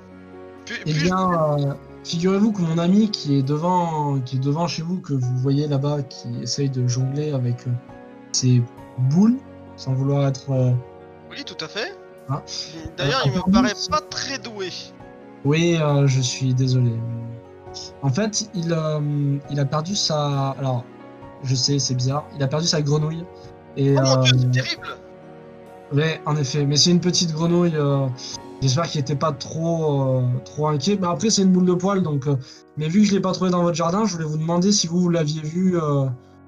Puis, 0.64 0.76
Eh 0.84 0.90
puis- 0.92 1.02
bien, 1.04 1.32
euh, 1.58 1.74
figurez-vous 2.04 2.52
que 2.52 2.60
mon 2.60 2.76
ami 2.78 3.10
qui 3.10 3.38
est 3.38 3.42
devant, 3.42 4.18
qui 4.20 4.36
est 4.36 4.40
devant 4.40 4.66
chez 4.66 4.82
vous, 4.82 5.00
que 5.00 5.14
vous 5.14 5.38
voyez 5.38 5.66
là-bas, 5.66 6.02
qui 6.02 6.28
essaye 6.42 6.68
de 6.68 6.86
jongler 6.86 7.32
avec 7.32 7.66
euh, 7.66 7.70
ses 8.32 8.62
boules, 9.10 9.36
sans 9.76 9.94
vouloir 9.94 10.26
être. 10.28 10.50
euh, 10.50 10.72
Oui, 11.30 11.42
tout 11.44 11.62
à 11.64 11.68
fait. 11.68 11.96
Ah. 12.28 12.42
D'ailleurs, 12.98 13.22
il 13.24 13.32
me 13.32 13.50
paraît 13.52 13.72
pas 13.90 14.00
très 14.02 14.38
doué. 14.38 14.68
Oui, 15.44 15.78
je 16.06 16.20
suis 16.20 16.52
désolé. 16.52 16.92
En 18.02 18.10
fait, 18.10 18.50
il, 18.54 18.76
il 19.50 19.60
a 19.60 19.64
perdu 19.64 19.94
sa. 19.96 20.50
Alors, 20.58 20.84
je 21.44 21.54
sais, 21.54 21.78
c'est 21.78 21.94
bizarre. 21.94 22.26
Il 22.36 22.42
a 22.42 22.48
perdu 22.48 22.66
sa 22.66 22.82
grenouille. 22.82 23.24
Et, 23.76 23.96
Oh 23.96 24.02
mon 24.02 24.16
dieu, 24.22 24.36
c'est 24.38 24.50
terrible 24.50 24.88
Ouais, 25.92 26.20
en 26.26 26.36
effet. 26.36 26.64
Mais 26.64 26.76
c'est 26.76 26.90
une 26.90 27.00
petite 27.00 27.32
grenouille. 27.32 27.76
euh, 27.76 28.06
J'espère 28.60 28.88
qu'il 28.88 29.00
était 29.00 29.16
pas 29.16 29.32
trop, 29.32 30.18
euh, 30.18 30.22
trop 30.44 30.68
inquiet. 30.68 30.98
Mais 31.00 31.06
après, 31.06 31.30
c'est 31.30 31.42
une 31.42 31.52
boule 31.52 31.64
de 31.66 31.74
poil. 31.74 32.02
Donc, 32.02 32.26
euh, 32.26 32.36
Mais 32.76 32.88
vu 32.88 33.00
que 33.02 33.06
je 33.08 33.12
l'ai 33.14 33.20
pas 33.20 33.32
trouvé 33.32 33.50
dans 33.50 33.62
votre 33.62 33.76
jardin, 33.76 34.04
je 34.04 34.12
voulais 34.14 34.24
vous 34.26 34.36
demander 34.38 34.72
si 34.72 34.86
vous, 34.86 35.00
vous 35.00 35.08
l'aviez 35.10 35.42
vu. 35.42 35.76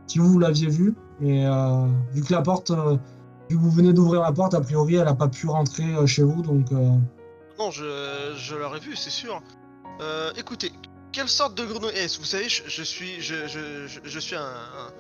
Si 0.06 0.18
vous, 0.18 0.38
l'aviez 0.38 0.68
vu. 0.68 0.94
Mais 1.20 1.44
vu 2.12 2.22
que 2.22 2.32
la 2.32 2.42
porte. 2.42 2.72
Vu 3.48 3.56
que 3.56 3.62
vous 3.62 3.70
venez 3.70 3.92
d'ouvrir 3.92 4.20
la 4.20 4.32
porte, 4.32 4.54
a 4.54 4.60
priori, 4.60 4.94
elle 4.96 5.08
a 5.08 5.14
pas 5.14 5.26
pu 5.28 5.46
rentrer 5.48 6.06
chez 6.06 6.22
vous. 6.22 6.42
Donc. 6.42 6.70
Non, 6.70 7.70
je, 7.70 7.84
je 8.36 8.54
l'aurais 8.56 8.80
vu, 8.80 8.94
c'est 8.96 9.10
sûr. 9.10 9.40
Écoutez, 10.36 10.72
quelle 11.12 11.28
sorte 11.28 11.56
de 11.56 11.64
grenouille 11.64 11.90
est-ce? 11.96 12.18
Vous 12.18 12.24
savez, 12.24 12.48
je, 12.48 12.82
suis, 12.82 13.20
je, 13.20 13.46
je, 13.46 13.98
je 14.02 14.18
suis 14.18 14.36
un, 14.36 14.40
un, 14.40 14.92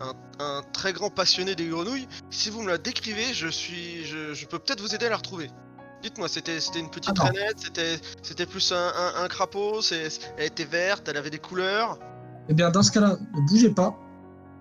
un- 0.00 0.14
un 0.44 0.62
très 0.72 0.92
grand 0.92 1.10
passionné 1.10 1.54
des 1.54 1.66
grenouilles. 1.68 2.06
Si 2.30 2.50
vous 2.50 2.62
me 2.62 2.68
la 2.68 2.78
décrivez, 2.78 3.32
je 3.32 3.48
suis, 3.48 4.04
je, 4.04 4.34
je 4.34 4.46
peux 4.46 4.58
peut-être 4.58 4.80
vous 4.80 4.94
aider 4.94 5.06
à 5.06 5.10
la 5.10 5.16
retrouver. 5.16 5.50
Dites-moi, 6.02 6.28
c'était, 6.28 6.60
c'était 6.60 6.78
une 6.80 6.90
petite 6.90 7.10
Ah 7.18 7.24
traînette, 7.24 7.56
c'était, 7.58 7.98
c'était 8.22 8.46
plus 8.46 8.70
un, 8.72 8.76
un, 8.76 9.24
un 9.24 9.28
crapaud, 9.28 9.80
elle 9.90 10.44
était 10.44 10.64
verte, 10.64 11.08
elle 11.08 11.16
avait 11.16 11.30
des 11.30 11.38
couleurs. 11.40 11.98
Eh 12.48 12.54
bien, 12.54 12.70
dans 12.70 12.82
ce 12.82 12.92
cas-là, 12.92 13.16
ne 13.34 13.46
bougez 13.48 13.70
pas. 13.70 13.98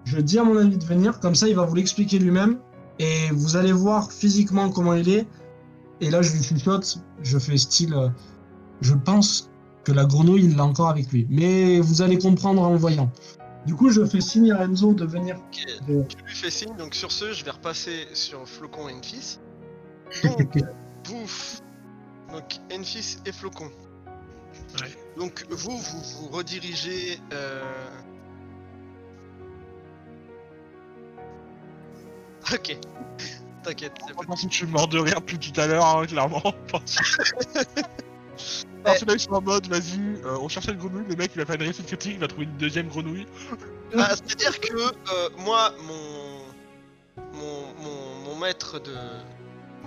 Je 0.05 0.17
dis 0.17 0.39
à 0.39 0.43
mon 0.43 0.57
ami 0.57 0.77
de 0.77 0.83
venir, 0.85 1.19
comme 1.19 1.35
ça, 1.35 1.47
il 1.47 1.55
va 1.55 1.63
vous 1.65 1.75
l'expliquer 1.75 2.17
lui-même. 2.17 2.59
Et 2.99 3.29
vous 3.31 3.55
allez 3.55 3.71
voir 3.71 4.11
physiquement 4.11 4.69
comment 4.71 4.93
il 4.95 5.07
est. 5.09 5.27
Et 6.01 6.09
là, 6.09 6.23
je 6.23 6.31
lui 6.33 6.41
chuchote, 6.43 6.97
je 7.21 7.37
fais 7.37 7.57
style. 7.57 7.93
euh, 7.93 8.09
je 8.81 8.95
pense 8.95 9.49
que 9.83 9.91
la 9.91 10.05
grenouille, 10.05 10.45
il 10.45 10.55
l'a 10.57 10.63
encore 10.65 10.89
avec 10.89 11.11
lui. 11.11 11.27
Mais 11.29 11.79
vous 11.79 12.01
allez 12.01 12.17
comprendre 12.17 12.61
en 12.63 12.71
le 12.71 12.77
voyant. 12.77 13.11
Du 13.65 13.75
coup, 13.75 13.89
je 13.89 14.05
fais 14.05 14.21
signe 14.21 14.51
à 14.51 14.63
Enzo 14.63 14.93
de 14.93 15.05
venir. 15.05 15.37
Tu 15.51 15.65
lui 16.25 16.33
fais 16.35 16.49
signe, 16.49 16.75
donc 16.77 16.95
sur 16.95 17.11
ce, 17.11 17.33
je 17.33 17.43
vais 17.43 17.51
repasser 17.51 18.07
sur 18.13 18.47
Flocon 18.47 18.87
et 18.89 18.93
Enfis. 18.93 19.39
Donc, 20.23 20.57
bouffe. 21.03 21.61
Donc, 22.31 22.59
Enfis 22.73 23.17
et 23.25 23.31
Flocon. 23.33 23.65
Ouais. 23.65 24.87
Donc, 25.17 25.45
vous, 25.49 25.77
vous 25.77 26.01
vous 26.21 26.27
redirigez. 26.29 27.19
Euh... 27.33 27.63
Ok. 32.53 32.77
T'inquiète, 33.63 33.93
c'est 34.07 34.15
pas- 34.15 34.35
Je 34.41 34.47
suis 34.47 34.65
mort 34.67 34.87
de 34.87 34.99
rire 34.99 35.19
depuis 35.19 35.37
tout 35.39 35.59
à 35.59 35.67
l'heure, 35.67 35.85
hein, 35.85 36.05
clairement. 36.05 36.41
Alors, 38.91 39.05
là, 39.07 39.13
ils 39.13 39.19
sont 39.19 39.31
en 39.33 39.41
mode, 39.41 39.67
vas-y, 39.67 39.99
euh, 40.25 40.37
on 40.41 40.47
cherchait 40.47 40.71
une 40.71 40.77
grenouille, 40.77 41.05
le 41.09 41.15
mec 41.15 41.31
il 41.35 41.39
va 41.39 41.45
faire 41.45 41.55
une 41.55 41.61
réussite 41.63 41.85
critique, 41.87 42.13
il 42.15 42.19
va 42.19 42.27
trouver 42.27 42.45
une 42.45 42.57
deuxième 42.57 42.87
grenouille. 42.87 43.25
Bah, 43.95 44.09
C'est-à-dire 44.09 44.59
que 44.59 44.73
euh, 44.77 45.29
moi, 45.39 45.71
mon... 45.85 47.23
mon, 47.33 47.61
mon, 47.83 48.25
mon 48.25 48.35
maître 48.39 48.79
de, 48.79 48.95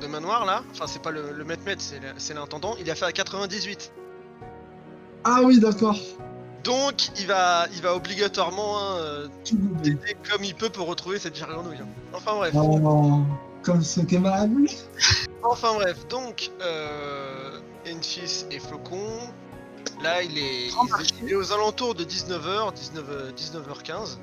de 0.01 0.07
manoir 0.07 0.45
là, 0.47 0.63
enfin 0.73 0.87
c'est 0.87 1.03
pas 1.03 1.11
le, 1.11 1.33
le 1.33 1.45
maître 1.45 1.63
maître, 1.65 1.83
c'est 1.83 2.01
le- 2.01 2.15
c'est 2.19 2.35
l'intendant, 2.35 2.75
il 2.81 2.91
a 2.91 2.95
fait 2.95 3.05
à 3.07 3.13
98. 3.13 3.93
Ah 5.25 5.41
oui, 5.45 5.61
d'accord. 5.61 5.97
Donc 6.65 7.09
il 7.19 7.27
va, 7.27 7.67
il 7.75 7.81
va 7.83 7.95
obligatoirement 7.95 8.97
euh, 8.97 9.29
t'aider 9.45 9.97
comme 10.31 10.45
il 10.45 10.55
peut 10.55 10.69
pour 10.71 10.87
retrouver 10.89 11.19
cette 11.19 11.39
grenouille. 11.39 11.79
hein. 11.81 11.87
Enfin 12.13 12.35
bref. 12.37 12.53
Oh, 12.55 13.21
comme 13.63 13.83
c'était 13.83 14.17
aimable. 14.17 14.67
Enfin 15.43 15.75
bref, 15.75 16.07
donc 16.09 16.51
euh, 16.63 17.59
Enfis 17.89 18.45
et 18.51 18.59
Flocon, 18.59 19.07
là 20.03 20.23
il 20.23 20.37
est, 20.39 20.69
il 21.23 21.31
est- 21.31 21.35
aux 21.35 21.53
alentours 21.53 21.95
de 21.95 22.05
19h, 22.05 22.73
19, 22.73 23.33
19h15. 23.35 24.19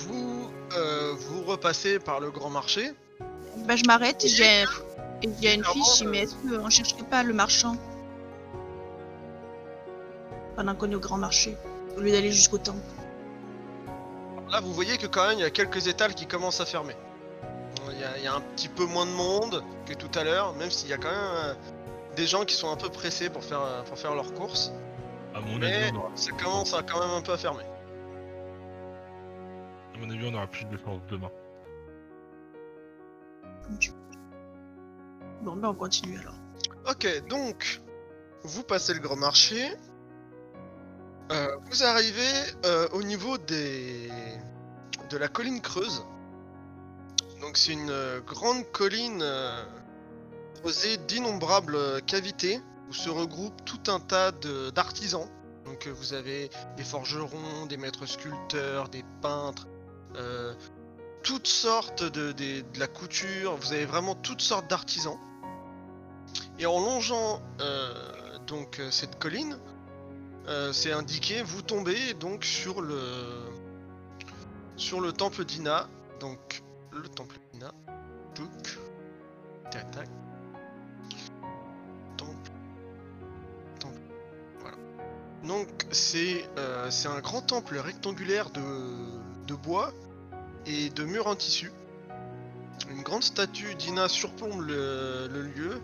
Vous, 0.00 0.50
euh, 0.76 1.14
vous 1.18 1.42
repassez 1.44 1.98
par 1.98 2.20
le 2.20 2.30
grand 2.30 2.50
marché. 2.50 2.92
Bah, 3.66 3.76
je 3.76 3.84
m'arrête 3.86 4.24
et 4.24 4.28
j'ai 4.28 4.64
il 5.22 5.38
y 5.42 5.48
a 5.48 5.54
une 5.54 5.64
fiche, 5.64 6.02
euh, 6.02 6.08
mais 6.10 6.20
est-ce 6.20 6.34
qu'on 6.34 6.70
chercherait 6.70 7.02
pas 7.02 7.22
le 7.22 7.34
marchand? 7.34 7.76
Pendant 10.56 10.74
qu'on 10.74 10.90
est 10.90 10.94
au 10.94 11.00
grand 11.00 11.18
marché, 11.18 11.56
au 11.96 12.00
lieu 12.00 12.10
d'aller 12.10 12.32
jusqu'au 12.32 12.58
temple. 12.58 12.78
Là 14.50 14.60
vous 14.60 14.72
voyez 14.72 14.96
que 14.98 15.06
quand 15.06 15.28
même 15.28 15.38
il 15.38 15.42
y 15.42 15.44
a 15.44 15.50
quelques 15.50 15.86
étals 15.86 16.14
qui 16.14 16.26
commencent 16.26 16.60
à 16.60 16.66
fermer. 16.66 16.96
Il 17.92 18.00
y, 18.00 18.04
a, 18.04 18.18
il 18.18 18.24
y 18.24 18.26
a 18.26 18.34
un 18.34 18.40
petit 18.40 18.68
peu 18.68 18.84
moins 18.84 19.06
de 19.06 19.10
monde 19.10 19.62
que 19.86 19.94
tout 19.94 20.10
à 20.18 20.24
l'heure, 20.24 20.54
même 20.54 20.70
s'il 20.70 20.88
y 20.88 20.92
a 20.92 20.98
quand 20.98 21.10
même 21.10 21.18
euh, 21.18 21.54
des 22.16 22.26
gens 22.26 22.44
qui 22.44 22.54
sont 22.54 22.70
un 22.70 22.76
peu 22.76 22.88
pressés 22.88 23.30
pour 23.30 23.42
faire, 23.42 23.62
euh, 23.62 23.82
pour 23.82 23.98
faire 23.98 24.14
leurs 24.14 24.32
courses. 24.34 24.72
À 25.34 25.40
mon 25.40 25.58
Mais 25.58 25.84
avis, 25.84 25.96
aura, 25.96 26.10
ça 26.14 26.32
commence 26.32 26.74
à 26.74 26.82
quand 26.82 27.00
même 27.00 27.10
un 27.10 27.22
peu 27.22 27.32
à 27.32 27.38
fermer. 27.38 27.64
à 29.94 29.98
mon 29.98 30.10
avis, 30.10 30.26
on 30.26 30.34
aura 30.34 30.46
plus 30.46 30.64
de 30.64 30.76
chance 30.78 31.00
demain. 31.10 31.30
Bon, 35.42 35.56
ben 35.56 35.68
on 35.68 35.74
continue 35.74 36.18
alors. 36.18 36.34
Ok, 36.88 37.06
donc, 37.28 37.80
vous 38.42 38.62
passez 38.62 38.94
le 38.94 39.00
grand 39.00 39.16
marché. 39.16 39.76
Euh, 41.30 41.56
vous 41.70 41.84
arrivez 41.84 42.32
euh, 42.64 42.88
au 42.92 43.02
niveau 43.02 43.38
des... 43.38 44.10
de 45.10 45.16
la 45.16 45.28
colline 45.28 45.60
creuse. 45.60 46.04
Donc 47.40 47.56
c'est 47.56 47.72
une 47.72 47.90
euh, 47.90 48.20
grande 48.20 48.70
colline 48.70 49.22
euh, 49.22 49.64
creusée 50.60 50.98
d'innombrables 50.98 51.74
euh, 51.74 52.00
cavités 52.00 52.60
où 52.88 52.92
se 52.92 53.08
regroupent 53.08 53.64
tout 53.64 53.90
un 53.90 53.98
tas 53.98 54.30
d'artisans. 54.74 55.26
Donc 55.64 55.86
euh, 55.86 55.90
vous 55.90 56.12
avez 56.12 56.50
des 56.76 56.84
forgerons, 56.84 57.66
des 57.66 57.78
maîtres 57.78 58.06
sculpteurs, 58.06 58.88
des 58.88 59.04
peintres, 59.22 59.66
toutes 61.22 61.46
sortes 61.46 62.02
de, 62.02 62.34
la 62.78 62.88
couture. 62.88 63.56
Vous 63.56 63.72
avez 63.72 63.86
vraiment 63.86 64.14
toutes 64.16 64.40
sortes 64.40 64.68
d'artisans. 64.68 65.18
Et 66.58 66.66
en 66.66 66.80
longeant 66.80 67.40
donc 68.48 68.80
cette 68.90 69.20
colline, 69.20 69.56
c'est 70.72 70.90
indiqué, 70.90 71.42
vous 71.42 71.62
tombez 71.62 72.14
donc 72.14 72.44
sur 72.44 72.80
le 72.82 73.00
sur 74.76 75.00
le 75.00 75.12
temple 75.12 75.44
d'Ina. 75.44 75.88
Le 76.92 77.08
temple 77.08 77.36
d'Ina. 77.52 77.72
Temple. 82.16 82.50
Temple. 83.78 84.00
Voilà. 84.60 84.76
Donc 85.44 85.68
c'est 85.90 86.44
euh, 86.58 86.90
un 87.06 87.20
grand 87.20 87.42
temple 87.42 87.76
rectangulaire 87.78 88.50
de, 88.50 89.54
bois 89.54 89.92
et 90.66 90.90
de 90.90 91.04
murs 91.04 91.26
en 91.26 91.36
tissu. 91.36 91.72
Une 92.90 93.02
grande 93.02 93.22
statue 93.22 93.74
d'Ina 93.76 94.08
surplombe 94.08 94.62
le- 94.62 95.28
lieu 95.56 95.80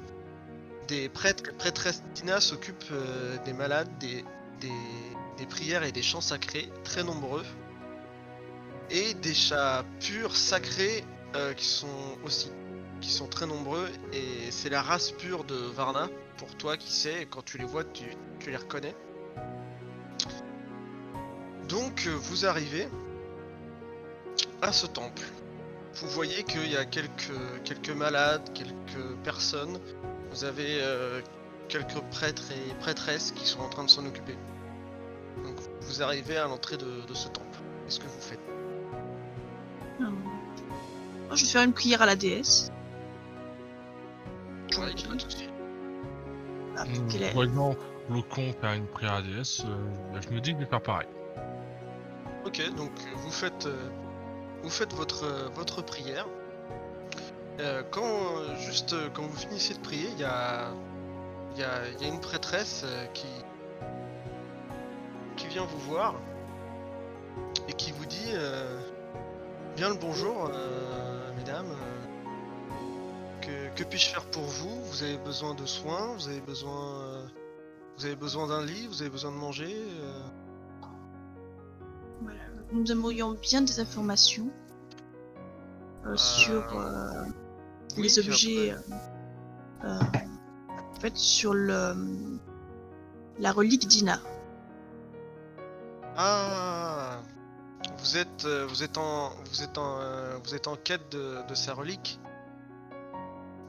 des 0.89 1.09
prêtres 1.09 1.53
prêtresses 1.57 2.03
d'Ina 2.15 2.41
s'occupent 2.41 2.85
euh, 2.93 3.37
des 3.45 3.53
malades, 3.53 3.89
des, 3.99 4.25
des, 4.61 4.71
des 5.37 5.47
prières 5.47 5.83
et 5.83 5.93
des 5.93 6.03
chants 6.03 6.21
sacrés, 6.21 6.69
très 6.85 7.03
nombreux. 7.03 7.45
Et 8.91 9.15
des 9.15 9.35
chats 9.35 9.85
purs, 10.01 10.37
sacrés, 10.37 11.05
euh, 11.35 11.55
qui 11.55 11.67
sont 11.67 12.19
aussi 12.25 12.51
qui 13.01 13.11
sont 13.11 13.27
très 13.27 13.47
nombreux. 13.47 13.89
Et 14.13 14.51
c'est 14.51 14.71
la 14.71 14.83
race 14.83 15.11
pure 15.13 15.45
de 15.45 15.55
Varna, 15.55 16.09
pour 16.39 16.57
toi 16.57 16.77
qui 16.77 16.91
sais, 16.93 17.27
quand 17.31 17.45
tu 17.45 17.59
les 17.59 17.65
vois, 17.65 17.85
tu, 17.85 18.05
les 18.47 18.57
reconnais. 18.57 18.95
Donc 21.69 22.05
euh, 22.07 22.11
vous 22.11 22.47
arrivez 22.47 22.89
à 24.63 24.73
ce 24.73 24.87
temple. 24.87 25.23
Vous 25.95 26.09
voyez 26.09 26.43
qu'il 26.45 26.71
y 26.71 26.77
a 26.77 26.85
quelques, 26.85 27.33
quelques 27.65 27.91
malades, 27.91 28.51
quelques 28.55 29.17
personnes 29.25 29.79
vous 30.31 30.45
avez 30.45 30.83
euh, 30.83 31.23
quelques 31.69 32.01
prêtres 32.11 32.51
et 32.53 32.75
prêtresses 32.75 33.33
qui 33.33 33.47
sont 33.47 33.61
en 33.61 33.71
train 33.71 33.85
de 33.85 33.91
s'en 33.91 34.05
occuper. 34.05 34.37
Donc 35.43 35.57
vous 35.81 36.03
arrivez 36.03 36.37
à 36.37 36.47
l'entrée 36.47 36.77
de 36.77 37.15
ce 37.15 37.29
temple. 37.29 37.59
Qu'est-ce 37.85 38.01
que 38.01 38.07
vous 38.07 38.21
faites? 38.21 38.56
Moi, 40.01 41.35
je 41.35 41.45
vais 41.45 41.51
faire 41.51 41.63
une 41.63 41.73
prière 41.73 42.03
à 42.03 42.07
la 42.07 42.17
déesse. 42.17 42.71
Ouais, 44.79 44.93
a. 44.93 45.51
Ah, 46.79 46.85
Voyant 47.33 47.75
le 48.11 48.23
con 48.23 48.53
faire 48.61 48.73
une 48.75 48.87
prière 48.87 49.15
à 49.15 49.23
DS, 49.23 49.65
euh, 49.65 50.21
je 50.21 50.29
me 50.35 50.41
dis 50.41 50.53
que 50.53 50.59
je 50.59 50.65
vais 50.65 50.71
faire 50.71 50.83
pareil. 50.83 51.09
Ok, 52.45 52.63
donc 52.77 52.91
vous 53.17 53.31
faites, 53.31 53.67
euh, 53.67 53.89
vous 54.63 54.71
faites 54.71 54.93
votre, 54.93 55.25
euh, 55.25 55.49
votre 55.55 55.83
prière. 55.83 56.27
Euh, 57.59 57.83
quand 57.91 58.05
euh, 58.05 58.55
juste 58.57 58.93
euh, 58.93 59.09
quand 59.13 59.23
vous 59.23 59.37
finissez 59.37 59.75
de 59.75 59.81
prier, 59.81 60.09
il 60.13 60.19
y 60.21 60.25
a, 60.25 60.69
il 61.55 61.61
y, 61.61 61.65
a, 61.65 61.89
il 61.89 62.07
y 62.07 62.11
a 62.11 62.13
une 62.13 62.21
prêtresse 62.21 62.85
euh, 62.85 63.07
qui, 63.15 63.27
qui 65.37 65.47
vient 65.49 65.65
vous 65.65 65.79
voir 65.79 66.15
et 67.69 67.73
qui 67.73 67.93
vous 67.93 68.05
dit 68.05 68.33
euh, 68.35 68.79
bien 69.77 69.91
le 69.91 69.97
bonjour, 69.97 70.51
euh, 70.53 71.31
mesdames. 71.37 71.67
que, 73.43 73.75
que 73.77 73.85
puis-je 73.85 74.09
faire 74.09 74.25
pour 74.31 74.45
vous? 74.45 74.83
Vous 74.85 75.03
avez 75.03 75.19
besoin 75.19 75.55
de 75.55 75.67
soins 75.67 76.15
Vous 76.15 76.29
avez 76.29 76.41
besoin, 76.41 77.01
euh, 77.01 77.27
vous 77.99 78.07
avez 78.07 78.17
besoin 78.17 78.47
d'un 78.49 78.65
lit 78.65 78.87
Vous 78.87 79.03
avez 79.03 79.11
besoin 79.11 79.31
de 79.33 79.37
manger 79.37 79.77
euh, 80.01 80.23
Voilà. 82.23 82.41
Nous 82.73 82.91
aimerions 82.91 83.33
bien 83.33 83.61
des 83.61 83.79
informations 83.79 84.49
sur 86.15 86.65
oui, 87.99 88.03
les 88.05 88.19
objets. 88.19 88.75
en 89.85 91.01
fait, 91.01 91.17
sur 91.17 91.53
le 91.53 91.95
la 93.39 93.53
relique 93.53 93.87
d'Ina. 93.87 94.19
Ah, 96.17 97.19
vous 97.99 98.17
êtes, 98.17 98.45
euh, 98.45 98.67
vous 98.69 98.83
êtes 98.83 98.99
en, 98.99 99.31
vous 99.51 99.63
êtes 99.63 99.79
en, 99.79 99.99
euh, 100.01 100.39
vous 100.45 100.55
êtes 100.55 100.67
en 100.69 100.77
quête 100.77 101.11
de, 101.11 101.55
sa 101.55 101.75
relique. 101.75 102.19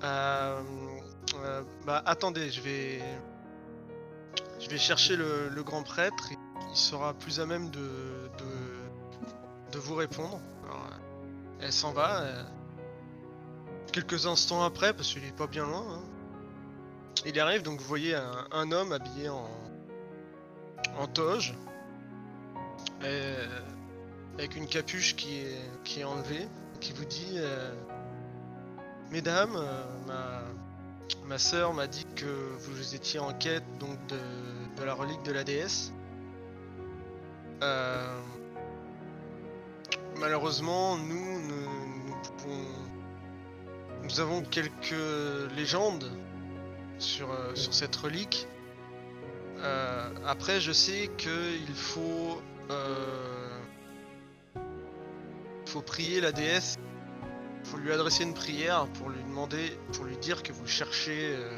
Euh, 0.03 0.61
bah 1.85 2.01
attendez, 2.05 2.49
je 2.49 2.61
vais, 2.61 3.01
je 4.59 4.69
vais 4.69 4.77
chercher 4.77 5.15
le, 5.15 5.63
grand 5.63 5.83
prêtre. 5.83 6.29
Il 6.69 6.75
sera 6.75 7.13
plus 7.13 7.39
à 7.39 7.45
même 7.45 7.69
de, 7.69 7.89
de, 9.71 9.79
vous 9.79 9.95
répondre. 9.95 10.39
Elle 11.59 11.73
s'en 11.73 11.91
va. 11.91 12.23
quelques 13.91 14.25
instants 14.25 14.63
après, 14.63 14.93
parce 14.93 15.13
qu'il 15.13 15.23
est 15.23 15.35
pas 15.35 15.47
bien 15.47 15.65
loin. 15.65 15.85
hein. 15.89 16.01
Il 17.25 17.39
arrive, 17.39 17.63
donc 17.63 17.79
vous 17.79 17.87
voyez 17.87 18.15
un, 18.51 18.71
homme 18.71 18.91
habillé 18.91 19.29
en, 19.29 19.49
en 20.99 21.07
toge. 21.07 21.55
Avec 24.37 24.55
une 24.55 24.67
capuche 24.67 25.15
qui 25.15 25.39
est, 25.39 25.71
qui 25.83 26.01
est 26.01 26.03
enlevée, 26.03 26.47
qui 26.79 26.93
vous 26.93 27.05
dit 27.05 27.35
euh, 27.37 27.71
Mesdames, 29.09 29.55
euh, 29.55 29.83
ma, 30.05 30.43
ma 31.25 31.37
sœur 31.39 31.73
m'a 31.73 31.87
dit 31.87 32.05
que 32.15 32.25
vous 32.59 32.93
étiez 32.93 33.19
en 33.19 33.33
quête 33.33 33.63
donc 33.79 33.97
de, 34.07 34.19
de 34.79 34.83
la 34.83 34.93
relique 34.93 35.23
de 35.23 35.31
la 35.31 35.43
déesse. 35.43 35.91
Euh, 37.63 38.19
malheureusement, 40.17 40.97
nous, 40.97 41.41
nous, 41.41 42.05
nous 42.05 42.15
pouvons. 42.37 42.65
Nous 44.03 44.19
avons 44.19 44.41
quelques 44.43 45.51
légendes 45.55 46.09
sur, 46.99 47.27
sur 47.55 47.73
cette 47.73 47.95
relique. 47.95 48.47
Après, 50.25 50.61
je 50.61 50.71
sais 50.71 51.09
qu'il 51.17 51.73
faut. 51.73 52.39
Faut 55.67 55.81
prier 55.81 56.21
la 56.21 56.31
déesse. 56.31 56.77
Faut 57.63 57.77
lui 57.77 57.91
adresser 57.91 58.23
une 58.23 58.33
prière 58.33 58.87
pour 58.97 59.09
lui 59.09 59.21
demander, 59.23 59.77
pour 59.93 60.05
lui 60.05 60.17
dire 60.17 60.41
que 60.43 60.53
vous 60.53 60.67
cherchez. 60.67 61.35
euh, 61.35 61.49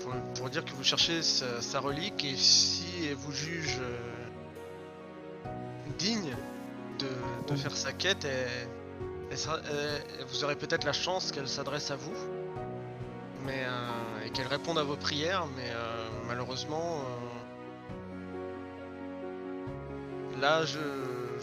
pour, 0.00 0.12
pour 0.36 0.50
dire 0.50 0.64
que 0.64 0.72
vous 0.72 0.82
cherchez 0.84 1.22
sa, 1.22 1.62
sa 1.62 1.80
relique 1.80 2.24
et 2.24 2.36
si 2.36 3.06
elle 3.08 3.14
vous 3.14 3.32
juge 3.32 3.78
euh, 3.80 5.48
digne 5.98 6.34
de, 6.98 7.06
de 7.48 7.56
faire 7.56 7.74
sa 7.76 7.92
quête, 7.92 8.24
elle- 8.24 8.68
elle 9.30 9.38
sera- 9.38 9.60
elle- 9.70 10.24
vous 10.26 10.44
aurez 10.44 10.56
peut-être 10.56 10.84
la 10.84 10.92
chance 10.92 11.30
qu'elle 11.32 11.48
s'adresse 11.48 11.90
à 11.90 11.96
vous 11.96 12.12
mais, 13.46 13.64
euh, 13.64 14.26
et 14.26 14.30
qu'elle 14.30 14.46
réponde 14.48 14.78
à 14.78 14.82
vos 14.82 14.96
prières, 14.96 15.46
mais 15.56 15.70
malheureusement, 16.26 17.00
là 20.40 20.64
je, 20.64 20.78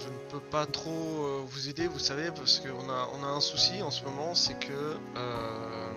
je 0.03 0.09
ne 0.09 0.17
peux 0.29 0.39
pas 0.39 0.65
trop 0.65 0.91
euh, 0.91 1.43
vous 1.45 1.69
aider, 1.69 1.87
vous 1.87 1.99
savez, 1.99 2.31
parce 2.31 2.59
qu'on 2.59 2.89
a, 2.89 3.09
on 3.13 3.23
a 3.23 3.27
un 3.27 3.41
souci 3.41 3.81
en 3.81 3.91
ce 3.91 4.03
moment, 4.03 4.33
c'est 4.33 4.57
que 4.57 4.97
euh, 5.17 5.91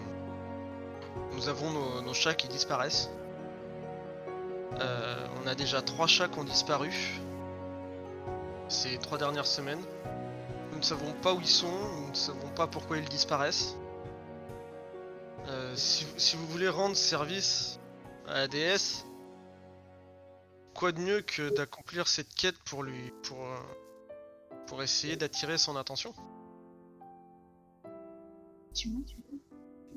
nous 1.32 1.48
avons 1.48 1.70
nos, 2.02 2.14
chats 2.14 2.34
qui 2.34 2.48
disparaissent. 2.48 3.10
Euh, 4.80 5.26
on 5.42 5.46
a 5.46 5.54
déjà 5.54 5.80
trois 5.82 6.06
chats 6.06 6.28
qui 6.28 6.38
ont 6.38 6.44
disparu 6.44 6.92
ces 8.68 8.98
trois 8.98 9.18
dernières 9.18 9.46
semaines. 9.46 9.82
Nous 10.72 10.78
ne 10.78 10.84
savons 10.84 11.12
pas 11.22 11.32
où 11.32 11.40
ils 11.40 11.46
sont, 11.46 11.70
nous 12.00 12.10
ne 12.10 12.14
savons 12.14 12.48
pas 12.48 12.66
pourquoi 12.66 12.98
ils 12.98 13.08
disparaissent. 13.08 13.76
Si, 15.76 16.36
vous 16.36 16.46
voulez 16.46 16.68
rendre 16.68 16.96
service 16.96 17.78
à 18.26 18.34
la 18.34 18.48
déesse, 18.48 19.04
quoi 20.74 20.92
de 20.92 21.00
mieux 21.00 21.20
que 21.20 21.50
d'accomplir 21.50 22.08
cette 22.08 22.34
quête 22.34 22.56
pour 22.64 22.82
lui, 22.82 23.12
pour, 23.22 23.38
pour 24.66 24.82
essayer 24.82 25.16
d'attirer 25.16 25.58
son 25.58 25.76
attention. 25.76 26.12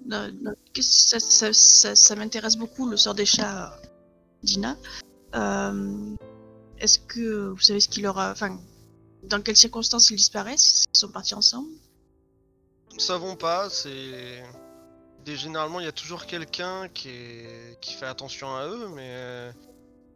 Non, 0.06 0.32
non, 0.41 0.53
ça, 0.80 1.19
ça, 1.19 1.51
ça, 1.51 1.95
ça 1.95 2.15
m'intéresse 2.15 2.56
beaucoup, 2.56 2.88
le 2.89 2.95
sort 2.97 3.15
des 3.15 3.25
chats, 3.25 3.80
Dina. 4.43 4.77
Euh, 5.36 6.15
Est-ce 6.80 6.99
que 6.99 7.47
vous 7.49 7.60
savez 7.60 7.80
ce 7.80 7.89
qu'il 7.89 8.03
leur 8.03 8.17
a. 8.17 8.32
Enfin, 8.32 8.60
dans 9.23 9.41
quelles 9.41 9.58
circonstances 9.58 10.10
ils 10.12 10.15
disparaissent 10.15 10.86
qu'ils 10.86 10.99
sont 10.99 11.10
partis 11.12 11.34
ensemble? 11.34 11.69
Nous 12.91 12.95
ne 12.97 13.01
savons 13.01 13.36
pas, 13.36 13.69
c'est. 13.69 14.43
Généralement, 15.25 15.82
il 15.82 15.86
y 15.86 15.89
a 15.89 15.91
toujours 15.91 16.25
quelqu'un 16.25 16.88
qui, 16.88 17.10
est- 17.10 17.77
qui 17.82 17.93
fait 17.93 18.06
attention 18.06 18.56
à 18.56 18.65
eux, 18.65 18.88
mais 18.95 19.10
euh, 19.12 19.51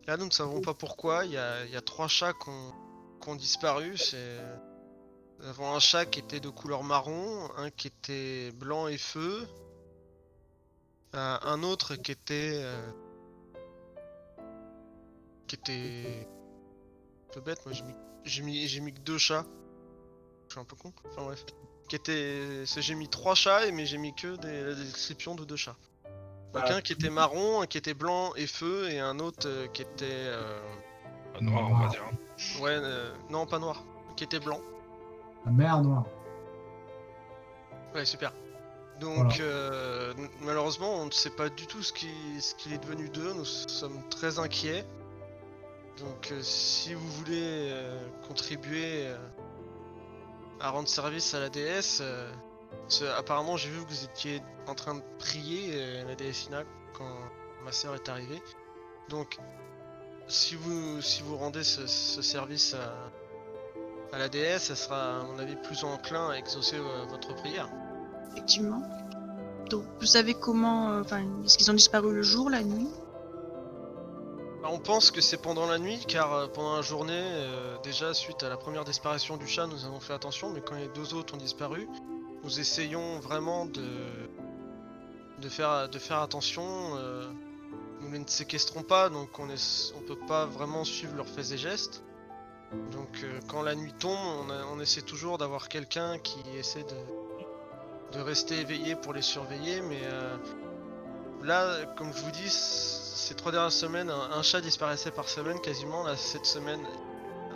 là, 0.07 0.15
nous 0.15 0.25
ne 0.25 0.31
savons 0.31 0.61
pas 0.61 0.73
pourquoi. 0.73 1.25
Il 1.25 1.31
y 1.33 1.37
a, 1.37 1.65
il 1.65 1.71
y 1.71 1.75
a 1.75 1.81
trois 1.81 2.07
chats 2.07 2.31
qui 2.31 2.47
ont, 2.47 2.71
qui 3.21 3.29
ont 3.29 3.35
disparu. 3.35 3.97
C'est... 3.97 4.39
Nous 5.39 5.47
avons 5.47 5.73
un 5.73 5.79
chat 5.79 6.05
qui 6.05 6.19
était 6.19 6.39
de 6.39 6.49
couleur 6.49 6.83
marron, 6.83 7.49
un 7.57 7.69
qui 7.71 7.87
était 7.87 8.51
blanc 8.51 8.87
et 8.87 8.97
feu, 8.97 9.47
un, 11.13 11.39
un 11.43 11.63
autre 11.63 11.95
qui 11.95 12.11
était. 12.11 12.51
euh, 12.53 12.91
qui 15.47 15.55
était. 15.55 16.27
un 17.29 17.33
peu 17.33 17.41
bête, 17.41 17.65
moi 17.65 17.73
j'ai 17.73 17.83
mis, 17.83 17.93
j'ai 18.23 18.43
mis, 18.43 18.67
j'ai 18.67 18.79
mis 18.81 18.93
que 18.93 18.99
deux 18.99 19.17
chats. 19.17 19.45
Je 20.47 20.53
suis 20.53 20.59
un 20.61 20.65
peu 20.65 20.75
con. 20.75 20.93
Enfin 21.09 21.23
bref 21.23 21.43
qui 21.89 21.95
était. 21.95 22.65
c'est- 22.65 22.81
J'ai 22.81 22.95
mis 22.95 23.09
trois 23.09 23.35
chats, 23.35 23.65
et 23.65 23.71
mais 23.71 23.85
j'ai 23.85 23.97
mis 23.97 24.13
que 24.15 24.35
des, 24.37 24.63
la 24.63 24.75
description 24.75 25.35
de 25.35 25.43
deux 25.43 25.55
chats. 25.57 25.75
Donc 26.53 26.69
un 26.69 26.81
qui 26.81 26.93
était 26.93 27.09
marron, 27.09 27.61
un 27.61 27.65
qui 27.65 27.77
était 27.77 27.93
blanc 27.93 28.33
et 28.35 28.45
feu, 28.47 28.89
et 28.91 28.99
un 28.99 29.19
autre 29.19 29.47
euh, 29.47 29.67
qui 29.67 29.81
était. 29.81 30.05
euh, 30.11 30.59
noir, 31.41 31.69
on 31.69 31.77
va 31.79 31.87
dire. 31.87 32.05
Ouais, 32.59 32.71
euh, 32.71 33.11
non, 33.29 33.45
pas 33.45 33.59
noir, 33.59 33.83
qui 34.15 34.23
était 34.23 34.39
blanc. 34.39 34.59
La 35.45 35.51
mer 35.51 35.81
noire. 35.81 36.05
Ouais, 37.93 38.05
super. 38.05 38.33
Donc, 38.99 39.15
Voilà. 39.17 39.35
euh, 39.41 40.13
malheureusement, 40.41 40.93
on 40.95 41.05
ne 41.05 41.11
sait 41.11 41.31
pas 41.31 41.49
du 41.49 41.65
tout 41.67 41.81
ce 41.81 41.91
qui- 41.91 42.39
ce 42.41 42.53
qu'il 42.55 42.73
est 42.73 42.77
devenu 42.77 43.09
d'eux. 43.09 43.33
Nous 43.33 43.45
sommes 43.45 44.01
très 44.09 44.37
inquiets. 44.39 44.85
Donc, 45.97 46.29
euh, 46.31 46.39
si 46.41 46.93
vous 46.93 47.07
voulez 47.13 47.69
euh, 47.71 47.99
contribuer 48.27 49.07
à 50.59 50.69
rendre 50.69 50.87
service 50.87 51.33
à 51.33 51.39
la 51.39 51.49
déesse, 51.49 52.01
apparemment, 53.17 53.57
j'ai 53.57 53.69
vu 53.69 53.83
que 53.83 53.89
vous 53.89 54.03
étiez 54.05 54.41
en 54.67 54.75
train 54.75 54.95
de 54.95 55.01
prier 55.17 56.03
la 56.03 56.15
déesse 56.15 56.45
Ina 56.45 56.63
quand 56.93 57.09
ma 57.65 57.71
sœur 57.71 57.95
est 57.95 58.07
arrivée. 58.09 58.41
Donc, 59.09 59.37
si 60.31 60.55
vous, 60.55 61.01
si 61.01 61.21
vous 61.23 61.37
rendez 61.37 61.63
ce, 61.63 61.85
ce 61.87 62.21
service 62.21 62.73
à, 62.73 64.15
à 64.15 64.19
la 64.19 64.29
déesse, 64.29 64.69
elle 64.69 64.77
sera, 64.77 65.19
à 65.19 65.23
mon 65.23 65.37
avis, 65.39 65.55
plus 65.57 65.83
enclin 65.83 66.29
à 66.29 66.35
exaucer 66.35 66.77
euh, 66.77 67.05
votre 67.09 67.35
prière. 67.35 67.69
Effectivement. 68.31 68.81
Donc, 69.69 69.83
vous 69.99 70.05
savez 70.05 70.33
comment. 70.33 70.89
euh, 70.91 71.01
Enfin, 71.01 71.23
est-ce 71.45 71.57
qu'ils 71.57 71.69
ont 71.69 71.75
disparu 71.75 72.13
le 72.13 72.23
jour, 72.23 72.49
la 72.49 72.63
nuit? 72.63 72.89
Bah, 74.61 74.69
On 74.71 74.79
pense 74.79 75.11
que 75.11 75.21
c'est 75.21 75.41
pendant 75.41 75.67
la 75.67 75.79
nuit, 75.79 76.03
car 76.07 76.33
euh, 76.33 76.47
pendant 76.47 76.75
la 76.75 76.81
journée, 76.81 77.13
euh, 77.13 77.77
déjà 77.83 78.13
suite 78.13 78.41
à 78.43 78.49
la 78.49 78.57
première 78.57 78.85
disparition 78.85 79.37
du 79.37 79.47
chat, 79.47 79.67
nous 79.67 79.85
avons 79.85 79.99
fait 79.99 80.13
attention, 80.13 80.49
mais 80.49 80.61
quand 80.61 80.75
les 80.75 80.87
deux 80.89 81.13
autres 81.13 81.33
ont 81.33 81.37
disparu, 81.37 81.87
nous 82.43 82.59
essayons 82.59 83.19
vraiment 83.19 83.65
de, 83.65 83.85
de, 85.39 85.49
faire, 85.49 85.89
de 85.89 85.99
faire 85.99 86.19
attention. 86.19 86.63
euh, 86.97 87.29
nous 88.11 88.19
ne 88.19 88.27
séquestrons 88.27 88.83
pas, 88.83 89.09
donc 89.09 89.39
on, 89.39 89.49
est, 89.49 89.93
on 89.95 90.01
peut 90.01 90.19
pas 90.27 90.45
vraiment 90.45 90.83
suivre 90.83 91.15
leurs 91.15 91.29
faits 91.29 91.51
et 91.51 91.57
gestes. 91.57 92.03
Donc 92.91 93.21
euh, 93.23 93.39
quand 93.47 93.61
la 93.61 93.73
nuit 93.73 93.93
tombe, 93.93 94.17
on, 94.71 94.79
essaie 94.81 95.01
toujours 95.01 95.37
d'avoir 95.37 95.69
quelqu'un 95.69 96.17
qui 96.19 96.39
essaie 96.57 96.83
de, 96.83 98.19
rester 98.19 98.59
éveillé 98.59 98.95
pour 98.97 99.13
les 99.13 99.21
surveiller, 99.21 99.81
mais 99.81 100.01
euh, 100.03 100.35
là, 101.43 101.85
comme 101.97 102.11
je 102.13 102.21
vous 102.21 102.31
dis, 102.31 102.49
ces 102.49 103.33
trois 103.35 103.53
dernières 103.53 103.71
semaines, 103.71 104.09
un, 104.09 104.31
un 104.31 104.41
chat 104.41 104.59
disparaissait 104.59 105.11
par 105.11 105.29
semaine 105.29 105.59
quasiment. 105.61 106.03
Là, 106.03 106.17
cette 106.17 106.45
semaine, 106.45 106.81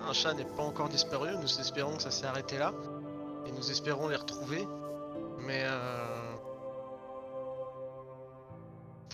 un 0.07 0.13
chat 0.13 0.33
n'est 0.33 0.45
pas 0.45 0.63
encore 0.63 0.87
disparu. 0.87 1.31
Nous 1.41 1.59
espérons 1.59 1.97
que 1.97 2.03
ça 2.03 2.11
s'est 2.11 2.27
arrêté 2.27 2.57
là. 2.57 2.73
Et 3.45 3.51
nous 3.51 3.71
espérons 3.71 4.07
les 4.07 4.15
retrouver. 4.15 4.65
Mais 5.39 5.63
euh, 5.65 6.04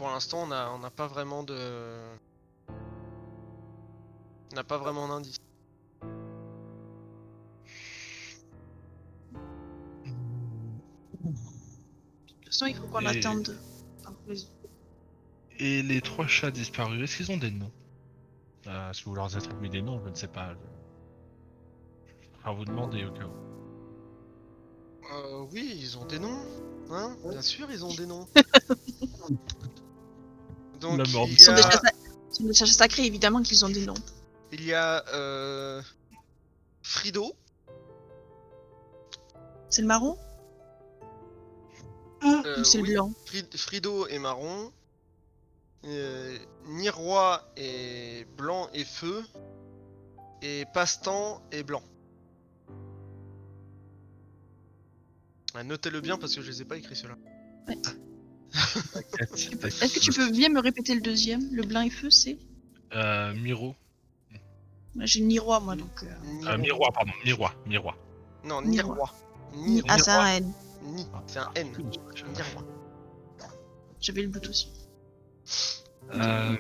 pour 0.02 0.10
l'instant, 0.10 0.42
on 0.42 0.48
n'a 0.48 0.72
on 0.74 0.80
n'a 0.80 0.90
pas 0.90 1.06
vraiment 1.06 1.44
de. 1.44 1.56
On 4.52 4.56
n'a 4.56 4.64
pas 4.64 4.80
vraiment 4.80 5.08
d'indice. 5.08 5.38
De 11.24 11.30
toute 12.34 12.46
façon, 12.48 12.66
il 12.66 12.76
faut 12.76 12.88
qu'on 12.88 13.02
Et- 13.02 13.20
attende. 13.20 13.56
Ah. 14.06 14.10
Et 15.60 15.84
les 15.84 16.02
trois 16.02 16.26
chats 16.26 16.50
disparus, 16.50 17.04
est-ce 17.04 17.18
qu'ils 17.18 17.32
ont 17.32 17.38
des 17.38 17.52
noms? 17.52 17.72
Euh, 18.66 18.90
Est-ce 18.90 19.02
que 19.04 19.06
vous 19.10 19.16
leur 19.16 19.36
attribuez 19.38 19.70
des 19.70 19.84
noms? 19.84 20.02
Je 20.04 20.10
ne 20.10 20.16
sais 20.16 20.28
pas. 20.28 20.56
Je... 20.56 20.60
je 22.40 22.50
vais 22.50 22.56
vous 22.56 22.66
demander 22.66 23.06
au 23.06 23.12
cas 23.12 23.26
où. 23.28 23.36
Euh, 25.14 25.46
oui, 25.52 25.78
ils 25.80 25.96
ont 26.00 26.06
des 26.06 26.18
noms. 26.18 26.42
Hein? 26.90 27.16
Bien 27.30 27.42
sûr, 27.44 27.70
ils 27.70 27.86
ont 27.86 27.94
des 27.94 28.08
noms. 28.08 28.28
Donc, 30.82 30.98
La 30.98 31.04
mort. 31.12 31.28
il 31.28 31.34
Ils 31.34 31.40
sont 31.40 31.54
des 31.54 31.62
a- 31.62 31.70
chats 31.72 31.80
sa- 31.80 31.92
ils 32.32 32.36
sont 32.36 32.44
des 32.46 32.54
chats 32.54 32.66
sacrés, 32.66 33.06
évidemment 33.06 33.42
qu'ils 33.42 33.64
ont 33.64 33.70
des 33.70 33.86
noms. 33.86 33.94
Il 34.52 34.66
y 34.66 34.74
a 34.74 35.06
euh, 35.14 35.82
Frido, 36.82 37.34
C'est 39.70 39.82
le 39.82 39.88
marron 39.88 40.18
euh, 42.24 42.60
ou 42.60 42.64
c'est 42.64 42.80
oui, 42.82 42.90
le 42.90 42.94
blanc 42.96 43.12
Frid- 43.26 43.56
Frido 43.58 44.08
est 44.08 44.20
marron, 44.20 44.72
euh, 45.86 46.38
Niroi 46.68 47.42
est 47.56 48.26
blanc 48.36 48.68
et 48.74 48.84
feu, 48.84 49.24
et 50.42 50.66
Pastan 50.74 51.42
est 51.52 51.64
blanc. 51.64 51.84
Ah, 55.54 55.64
Notez-le 55.64 56.02
bien 56.02 56.18
parce 56.18 56.36
que 56.36 56.42
je 56.42 56.50
les 56.50 56.62
ai 56.62 56.66
pas 56.66 56.78
écrits 56.78 56.96
ceux-là. 56.96 57.16
Est-ce 58.54 59.94
que 59.96 60.00
tu 60.00 60.12
peux 60.12 60.30
bien 60.32 60.50
me 60.50 60.60
répéter 60.60 60.94
le 60.96 61.02
deuxième? 61.02 61.54
Le 61.54 61.64
blanc 61.64 61.82
et 61.82 61.90
feu, 61.90 62.10
c'est? 62.10 62.38
Euh, 62.94 63.34
Miro. 63.34 63.76
J'ai 65.00 65.22
Niroi, 65.22 65.60
moi, 65.62 65.76
donc. 65.78 66.04
euh, 66.04 66.48
Euh, 66.48 66.58
Miroir, 66.58 66.92
pardon. 66.92 67.14
Miroir. 67.24 67.56
Miroir. 67.66 67.98
Non, 68.44 68.62
Niroi. 68.62 68.96
Niroi. 68.96 69.10
Ni-. 69.54 69.84
Ah, 69.88 69.98
c'est 69.98 70.12
un 70.12 70.26
N. 70.28 70.54
Ni, 70.84 71.08
c'est 71.28 71.40
un 71.40 71.52
N. 71.56 71.72
Niroi. 71.72 72.66
J'avais 74.02 74.24
le 74.24 74.28
doute 74.30 74.50
aussi. 74.50 74.70
Euh... 76.14 76.58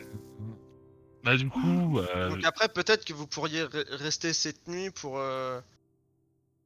Bah 1.24 1.36
du 1.36 1.50
coup, 1.50 2.00
euh, 2.00 2.30
Donc 2.30 2.44
après, 2.46 2.68
peut-être 2.70 3.04
que 3.06 3.14
vous 3.14 3.28
pourriez 3.28 3.64
re- 3.64 3.86
rester 3.96 4.32
cette 4.34 4.68
nuit 4.68 4.90
pour, 4.92 5.18
euh, 5.20 5.60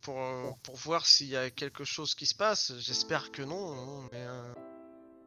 pour, 0.01 0.15
pour 0.63 0.75
voir 0.75 1.05
s'il 1.05 1.27
y 1.27 1.35
a 1.35 1.49
quelque 1.49 1.83
chose 1.83 2.13
qui 2.15 2.25
se 2.25 2.35
passe. 2.35 2.73
J'espère 2.79 3.31
que 3.31 3.41
non, 3.41 3.73
hein, 3.73 4.09
mais 4.11 4.19
euh, 4.19 4.53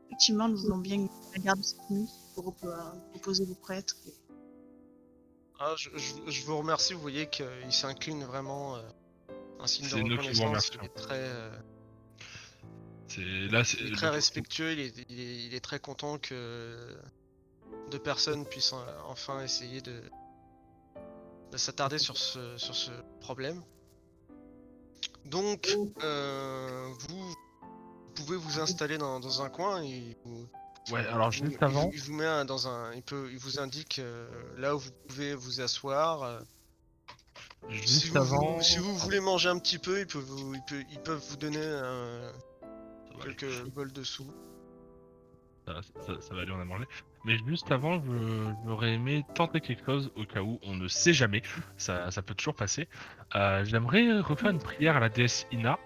Effectivement, 0.09 0.49
nous 0.49 0.57
voulons 0.59 0.79
bien 0.79 1.07
la 1.33 1.39
garde 1.39 1.63
cette 1.63 1.89
nuit 1.91 2.09
pour 2.35 2.55
euh, 2.65 2.75
reposer 3.15 3.45
vos 3.45 3.55
prêtres. 3.55 3.95
et- 4.07 4.15
ah, 5.61 5.75
je, 5.77 5.91
je- 5.97 6.31
je 6.31 6.45
vous 6.47 6.57
remercie. 6.59 6.93
Vous 6.95 7.01
voyez 7.01 7.29
qu'il 7.29 7.47
s'incline 7.73 8.25
vraiment. 8.25 8.77
euh, 8.77 8.83
un 9.61 9.67
signe 9.67 9.87
de 9.87 9.91
C'est 9.91 9.97
nous 10.03 10.05
qui 10.05 10.11
vous 10.13 10.19
reconnaissance. 10.45 10.47
remercions. 10.47 10.81
Il 10.83 10.87
est 10.87 10.95
très, 10.95 11.19
euh, 11.19 11.51
c'est 13.09 13.21
là, 13.51 13.63
il 13.81 13.93
est 13.93 13.97
très 13.97 14.09
respectueux. 14.09 14.73
Il 14.73 14.79
est, 14.81 14.95
il 15.09 15.21
est- 15.21 15.45
il 15.47 15.55
est 15.55 15.61
très 15.61 15.81
content 15.81 16.17
que 16.19 16.97
deux 17.91 17.99
personnes 17.99 18.47
puissent 18.47 18.73
euh, 18.73 18.99
enfin 19.09 19.43
essayer 19.43 19.81
de, 19.81 20.01
de 21.51 21.57
s'attarder 21.57 21.99
sur 21.99 22.17
ce, 22.17 22.57
sur 22.57 22.75
ce 22.77 22.93
problème. 23.21 23.63
Donc, 25.25 25.77
euh, 26.05 26.89
vous 27.09 27.35
pouvez 28.37 28.39
vous 28.39 28.61
installer 28.61 28.99
dans, 28.99 29.20
dans 29.20 29.43
un 29.43 29.49
coin 29.49 29.83
et 29.83 30.16
vous, 30.24 30.47
Ouais, 30.91 31.05
alors 31.07 31.31
il 31.35 31.41
vous- 31.41 31.47
juste 31.47 31.59
il 31.61 31.64
avant, 31.64 31.87
vous- 31.87 31.91
il 31.95 32.01
vous 32.01 32.12
met 32.14 32.24
un- 32.26 32.45
dans 32.45 32.66
un, 32.68 32.93
il 32.95 33.03
peut, 33.03 33.29
il 33.31 33.39
vous 33.39 33.59
indique 33.61 33.99
euh, 33.99 34.29
là 34.57 34.74
où 34.74 34.79
vous 34.79 34.91
pouvez 35.09 35.35
vous 35.35 35.61
asseoir. 35.61 36.22
euh, 36.22 36.41
si, 37.70 37.76
juste 37.83 38.07
vous, 38.09 38.16
avant, 38.18 38.61
si 38.61 38.79
vous 38.79 38.95
voulez 38.97 39.20
manger 39.20 39.49
un 39.51 39.59
petit 39.59 39.79
peu, 39.79 40.01
ils 40.01 40.07
peuvent 40.07 40.22
vous, 40.22 40.55
ils 40.55 40.62
peuvent, 40.68 40.85
ils 40.91 41.01
peuvent 41.01 41.22
vous 41.29 41.37
donner 41.37 41.59
aller, 41.62 42.31
quelques 43.22 43.64
bols 43.74 43.93
de 43.93 44.03
sous. 44.05 44.26
ça, 45.66 45.81
ça- 46.07 46.20
ça 46.20 46.35
va 46.35 46.43
aller, 46.43 46.53
on 46.53 46.61
a 46.61 46.64
mangé. 46.64 46.85
Mais 47.24 47.37
juste 47.47 47.70
avant, 47.72 48.01
j'aurais 48.64 48.93
aimé 48.95 49.26
tenter 49.35 49.61
quelque 49.61 49.85
chose 49.85 50.11
au 50.16 50.24
cas 50.24 50.41
où 50.41 50.59
on 50.62 50.74
ne 50.76 50.89
sait 50.89 51.12
jamais. 51.12 51.43
Ça, 51.76 52.11
ça 52.11 52.22
peut 52.22 52.35
toujours 52.35 52.55
passer. 52.55 52.89
Euh, 53.35 53.64
J'aimerais 53.64 54.20
refaire 54.20 54.51
une 54.51 54.61
prière 54.61 54.97
à 54.97 55.01
la 55.01 55.09
déesse 55.11 55.47
Ina. 55.53 55.79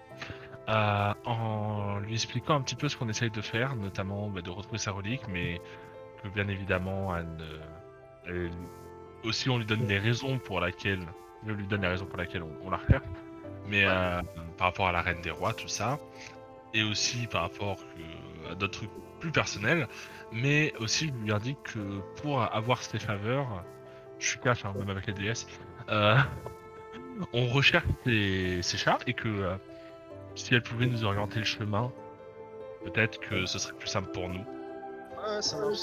Euh, 0.69 1.13
en 1.25 1.99
lui 1.99 2.13
expliquant 2.13 2.55
un 2.55 2.61
petit 2.61 2.75
peu 2.75 2.87
ce 2.89 2.95
qu'on 2.97 3.09
essaye 3.09 3.29
de 3.31 3.41
faire, 3.41 3.75
notamment 3.75 4.29
bah, 4.29 4.41
de 4.41 4.49
retrouver 4.49 4.77
sa 4.77 4.91
relique, 4.91 5.27
mais 5.27 5.59
que 6.21 6.29
bien 6.29 6.47
évidemment, 6.47 7.15
elle, 7.15 7.27
ne- 7.37 7.59
elle- 8.27 8.51
aussi 9.23 9.49
on 9.49 9.57
lui 9.57 9.65
donne 9.65 9.85
des 9.85 9.97
raisons 9.99 10.37
pour 10.39 10.59
laquelle, 10.59 11.01
je 11.45 11.51
lui 11.51 11.67
donne 11.67 11.81
les 11.81 11.87
raisons 11.89 12.05
pour 12.05 12.17
lesquelles 12.17 12.43
on, 12.43 12.55
on 12.65 12.69
la 12.69 12.77
recherche, 12.77 13.03
mais 13.67 13.83
euh, 13.85 14.21
par 14.57 14.67
rapport 14.67 14.87
à 14.87 14.91
la 14.91 15.01
reine 15.01 15.21
des 15.21 15.31
rois, 15.31 15.53
tout 15.53 15.67
ça, 15.67 15.99
et 16.73 16.83
aussi 16.83 17.27
par 17.27 17.41
rapport 17.43 17.77
que- 17.77 18.51
à 18.51 18.55
d'autres 18.55 18.79
trucs 18.79 18.91
plus 19.19 19.31
personnels, 19.31 19.87
mais 20.31 20.73
aussi 20.79 21.07
je 21.07 21.13
lui 21.25 21.31
indique 21.31 21.61
que 21.63 21.99
pour 22.21 22.41
avoir 22.41 22.81
ses 22.81 22.99
faveurs, 22.99 23.63
je 24.19 24.27
suis 24.29 24.39
cash, 24.39 24.63
hein, 24.65 24.73
même 24.77 24.89
avec 24.89 25.07
la 25.07 25.13
déesse, 25.13 25.47
euh, 25.89 26.17
on 27.33 27.47
recherche 27.47 27.85
ses, 28.05 28.61
ses 28.61 28.77
chats 28.77 28.99
et 29.07 29.13
que 29.13 29.27
euh, 29.27 29.55
si 30.35 30.53
elle 30.53 30.63
pouvait 30.63 30.85
nous 30.87 31.03
orienter 31.05 31.39
le 31.39 31.45
chemin, 31.45 31.91
peut-être 32.85 33.19
que 33.19 33.45
ce 33.45 33.59
serait 33.59 33.73
plus 33.75 33.87
simple 33.87 34.09
pour 34.11 34.29
nous. 34.29 34.39
Ouais, 35.25 35.41
ça 35.41 35.57
marche. 35.59 35.79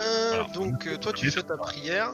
Euh, 0.00 0.32
Alors, 0.34 0.50
donc, 0.50 0.86
euh, 0.86 0.96
toi, 0.98 1.12
tu 1.12 1.30
fais 1.30 1.42
ta 1.42 1.56
prière. 1.56 2.12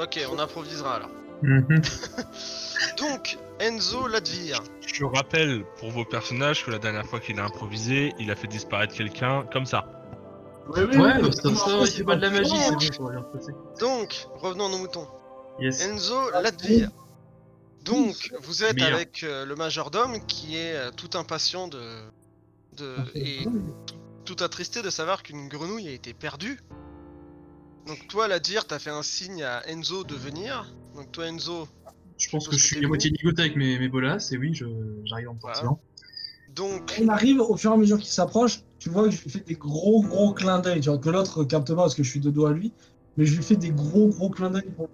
Ok, 0.00 0.18
on 0.32 0.38
improvisera 0.38 0.96
alors. 0.96 1.10
Mhm. 1.42 1.68
Donc, 2.98 3.38
Enzo 3.60 4.06
Ladvir. 4.08 4.60
Je 4.86 5.04
rappelle 5.04 5.64
pour 5.78 5.90
vos 5.90 6.04
personnages 6.04 6.64
que 6.64 6.70
la 6.70 6.78
dernière 6.78 7.06
fois 7.06 7.20
qu'il 7.20 7.38
a 7.38 7.44
improvisé, 7.44 8.12
il 8.18 8.30
a 8.30 8.36
fait 8.36 8.46
disparaître 8.48 8.94
quelqu'un 8.94 9.44
comme 9.52 9.66
ça. 9.66 9.84
Oui, 10.68 10.82
oui, 10.90 10.96
Ouais, 10.96 11.20
bah, 11.22 11.30
ça, 11.32 11.54
ça, 11.54 11.70
il 11.80 11.86
fait 11.90 12.04
pas 12.04 12.16
de 12.16 12.22
la 12.22 12.30
magie, 12.30 12.50
c'est 12.56 12.70
Donc- 12.70 12.80
bon, 12.80 12.92
ça 12.92 13.02
va 13.02 13.10
bien 13.10 13.22
se 13.22 13.36
passer. 13.38 13.52
Donc, 13.80 14.26
revenons 14.42 14.66
à 14.66 14.70
nos 14.70 14.78
moutons. 14.78 15.06
Yes. 15.60 15.80
Enzo 15.86 16.30
Ladvir. 16.32 16.90
Donc, 17.88 18.30
vous 18.40 18.64
êtes 18.64 18.82
avec 18.82 19.22
euh, 19.24 19.44
le 19.44 19.56
majordome 19.56 20.24
qui 20.26 20.56
est 20.56 20.74
euh, 20.74 20.90
tout 20.90 21.16
impatient 21.16 21.68
de, 21.68 21.82
de 22.76 22.96
et 23.14 23.46
tout 24.24 24.36
attristé 24.40 24.82
de 24.82 24.90
savoir 24.90 25.22
qu'une 25.22 25.48
grenouille 25.48 25.88
a 25.88 25.92
été 25.92 26.12
perdue. 26.12 26.58
Donc 27.86 28.06
toi, 28.08 28.28
Ladvir, 28.28 28.66
t'as 28.66 28.78
fait 28.78 28.90
un 28.90 29.02
signe 29.02 29.42
à 29.42 29.66
Enzo 29.66 30.04
de 30.04 30.14
venir. 30.14 30.70
Donc 30.94 31.10
toi, 31.12 31.26
Enzo, 31.26 31.66
Je 32.18 32.28
pense 32.28 32.46
que 32.48 32.56
je 32.58 32.64
suis 32.64 32.84
à 32.84 32.88
moitié 32.88 33.10
ligoté 33.10 33.42
avec 33.42 33.56
mes, 33.56 33.78
mes 33.78 33.88
bolas, 33.88 34.28
et 34.30 34.36
oui, 34.36 34.52
je- 34.52 34.66
j'arrive 35.04 35.30
en 35.30 35.34
Voilà. 35.40 35.54
tortillant. 35.54 35.80
donc 36.54 36.94
il 37.00 37.08
arrive, 37.08 37.40
au 37.40 37.56
fur 37.56 37.70
et 37.70 37.74
à 37.74 37.76
mesure 37.76 37.98
qu'il 37.98 38.08
s'approche, 38.08 38.60
tu 38.78 38.90
vois 38.90 39.04
que 39.04 39.10
je 39.10 39.22
lui 39.22 39.30
fais 39.30 39.40
des 39.40 39.54
gros 39.54 40.02
gros 40.02 40.34
clins 40.34 40.58
d'œil. 40.58 40.80
Tu 40.80 40.88
vois 40.90 40.98
que 40.98 41.08
l'autre 41.08 41.44
capte 41.44 41.68
pas 41.68 41.76
parce 41.76 41.94
que 41.94 42.02
je 42.02 42.10
suis 42.10 42.20
de 42.20 42.30
dos 42.30 42.46
à 42.46 42.52
lui, 42.52 42.72
mais 43.18 43.26
je 43.26 43.36
lui 43.36 43.42
fais 43.42 43.56
des 43.56 43.70
gros 43.70 44.08
gros 44.08 44.30
clins 44.30 44.48
d'œil. 44.50 44.70
Pour... 44.76 44.88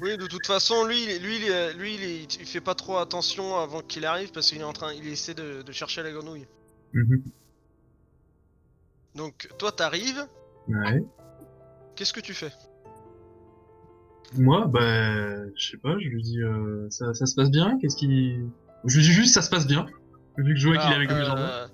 Oui, 0.00 0.16
de 0.16 0.26
toute 0.26 0.46
façon, 0.46 0.84
lui, 0.86 1.02
il 1.02 1.10
est- 1.10 1.18
lui, 1.18 1.36
il, 1.36 1.44
est- 1.50 1.72
lui, 1.74 1.94
il, 1.96 2.02
est- 2.02 2.34
il 2.40 2.46
fait 2.46 2.60
pas 2.62 2.74
trop 2.74 2.96
attention 2.96 3.56
avant 3.56 3.82
qu'il 3.82 4.06
arrive 4.06 4.30
parce 4.32 4.48
qu'il 4.48 4.60
est 4.60 4.64
en 4.64 4.72
train, 4.72 4.92
il 4.94 5.06
essaie 5.08 5.34
de, 5.34 5.60
de 5.62 5.72
chercher 5.72 6.02
la 6.02 6.12
grenouille. 6.12 6.46
Mhm. 6.94 7.22
Donc, 9.14 9.48
toi, 9.58 9.72
t'arrives. 9.72 10.26
Ouais. 10.68 11.02
Qu'est-ce 11.94 12.12
que 12.12 12.20
tu 12.20 12.34
fais? 12.34 12.52
Moi, 14.34 14.66
bah, 14.66 15.46
je 15.56 15.70
sais 15.70 15.76
pas, 15.78 15.94
je 15.98 16.08
lui 16.08 16.22
dis, 16.22 16.40
euh, 16.42 16.86
ça, 16.90 17.14
ça 17.14 17.26
se 17.26 17.34
passe 17.34 17.50
bien, 17.50 17.78
qu'est-ce 17.80 17.96
qui... 17.96 18.36
Je 18.84 18.96
lui 18.96 19.02
dis 19.04 19.12
juste, 19.12 19.34
ça 19.34 19.42
se 19.42 19.50
passe 19.50 19.66
bien. 19.66 19.86
Vu 20.36 20.54
que 20.54 20.60
je 20.60 20.68
vois 20.68 20.76
qu'il 20.76 20.90
est 20.90 20.94
Alors, 20.94 20.96
avec 20.96 21.10
mes 21.10 21.24
jambes. 21.24 21.38
euh, 21.38 21.66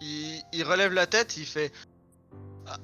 il, 0.00 0.40
il 0.54 0.64
relève 0.64 0.92
la 0.92 1.06
tête, 1.06 1.36
il 1.36 1.44
fait. 1.44 1.70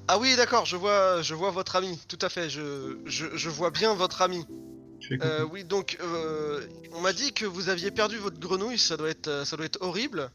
Ah, 0.07 0.17
oui, 0.17 0.35
d'accord, 0.37 0.65
je 0.65 0.77
vois, 0.77 1.21
je 1.21 1.33
vois 1.35 1.51
votre 1.51 1.75
ami. 1.75 1.99
Tout 2.07 2.19
à 2.21 2.29
fait, 2.29 2.49
je, 2.49 2.97
je, 3.05 3.25
je 3.35 3.49
vois 3.49 3.69
bien 3.71 3.93
votre 3.93 4.21
ami. 4.21 4.45
Euh, 5.21 5.45
oui, 5.51 5.65
donc, 5.65 5.97
euh, 6.01 6.61
on 6.93 7.01
m'a 7.01 7.11
dit 7.11 7.33
que 7.33 7.45
vous 7.45 7.67
aviez 7.69 7.91
perdu 7.91 8.17
votre 8.17 8.39
grenouille. 8.39 8.77
Ça 8.77 8.95
doit 8.95 9.09
être, 9.09 9.45
ça 9.45 9.57
doit 9.57 9.65
être 9.65 9.81
horrible. 9.81 10.29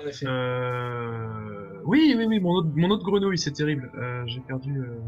En 0.00 0.06
effet. 0.06 0.26
Euh... 0.26 1.80
Oui, 1.84 2.14
oui, 2.16 2.24
oui, 2.24 2.40
mon 2.40 2.52
autre, 2.52 2.68
mon 2.74 2.90
autre 2.90 3.04
grenouille, 3.04 3.38
c'est 3.38 3.52
terrible. 3.52 3.90
Euh, 3.98 4.22
j'ai 4.26 4.40
perdu... 4.40 4.78
euh, 4.80 4.98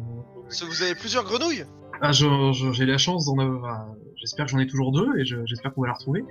vous 0.66 0.82
avez 0.82 0.94
plusieurs 0.94 1.24
grenouilles? 1.24 1.64
Ah, 2.03 2.12
je- 2.12 2.53
je- 2.53 2.72
j'ai 2.72 2.86
la 2.86 2.98
chance 2.98 3.26
d'en 3.26 3.38
avoir... 3.38 3.86
J'espère 4.16 4.46
que 4.46 4.53
j'en 4.53 4.59
ai 4.59 4.66
toujours 4.66 4.92
deux, 4.92 5.18
et 5.18 5.24
je- 5.24 5.44
j'espère 5.46 5.72
qu'on 5.72 5.82
va 5.82 5.88
la 5.88 5.94
retrouver. 5.94 6.24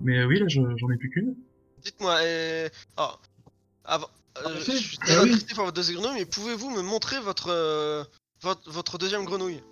Mais 0.00 0.18
euh, 0.18 0.26
oui, 0.26 0.38
là, 0.38 0.46
je- 0.48 0.76
j'en 0.76 0.90
ai 0.90 0.96
plus 0.96 1.10
qu'une. 1.10 1.34
Dites-moi, 1.82 2.16
euh... 2.22 2.68
oh, 2.98 3.10
avant, 3.84 4.08
euh, 4.44 4.54
je 4.56 4.72
suis 4.72 4.98
eh 5.02 5.06
très 5.06 5.16
attristé 5.18 5.54
par 5.54 5.64
votre 5.64 5.76
deuxième 5.76 6.00
grenouille, 6.00 6.18
mais 6.20 6.26
pouvez-vous 6.26 6.70
me 6.70 6.82
montrer 6.82 7.18
votre, 7.20 7.48
euh, 7.50 8.04
votre, 8.42 8.70
votre 8.70 8.98
deuxième 8.98 9.24
grenouille? 9.24 9.62